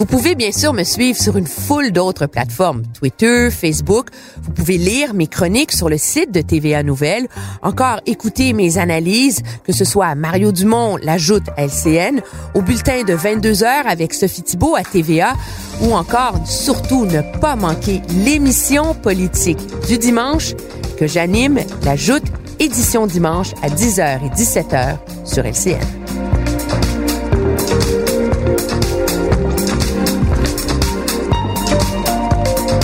Vous 0.00 0.06
pouvez 0.06 0.34
bien 0.34 0.50
sûr 0.50 0.72
me 0.72 0.82
suivre 0.82 1.16
sur 1.16 1.36
une 1.36 1.46
foule 1.46 1.92
d'autres 1.92 2.26
plateformes, 2.26 2.82
Twitter, 2.98 3.48
Facebook. 3.52 4.08
Vous 4.42 4.50
pouvez 4.50 4.76
lire 4.76 5.14
mes 5.14 5.28
chroniques 5.28 5.70
sur 5.70 5.88
le 5.88 5.98
site 5.98 6.32
de 6.32 6.40
TVA 6.40 6.82
Nouvelles, 6.82 7.28
encore 7.62 8.00
écouter 8.04 8.54
mes 8.54 8.78
analyses, 8.78 9.42
que 9.62 9.72
ce 9.72 9.84
soit 9.84 10.06
à 10.06 10.16
Mario 10.16 10.50
Dumont, 10.50 10.96
la 11.00 11.16
Joute 11.16 11.44
LCN, 11.56 12.22
au 12.54 12.62
bulletin 12.62 13.04
de 13.04 13.14
22 13.14 13.62
heures 13.62 13.86
avec 13.86 14.14
Sophie 14.14 14.42
Thibault 14.42 14.74
à 14.74 14.82
TVA, 14.82 15.34
ou 15.82 15.92
encore 15.92 16.44
surtout 16.44 17.06
ne 17.06 17.20
pas 17.38 17.54
manquer 17.54 18.02
l'émission 18.24 18.94
politique 18.96 19.60
du 19.86 19.96
dimanche 19.96 20.54
que 20.98 21.06
j'anime, 21.06 21.60
la 21.84 21.94
Joute 21.94 22.24
édition 22.58 23.06
dimanche 23.06 23.52
à 23.62 23.68
10h 23.68 24.26
et 24.26 24.30
17h 24.30 24.96
sur 25.24 25.44
LCN. 25.44 25.78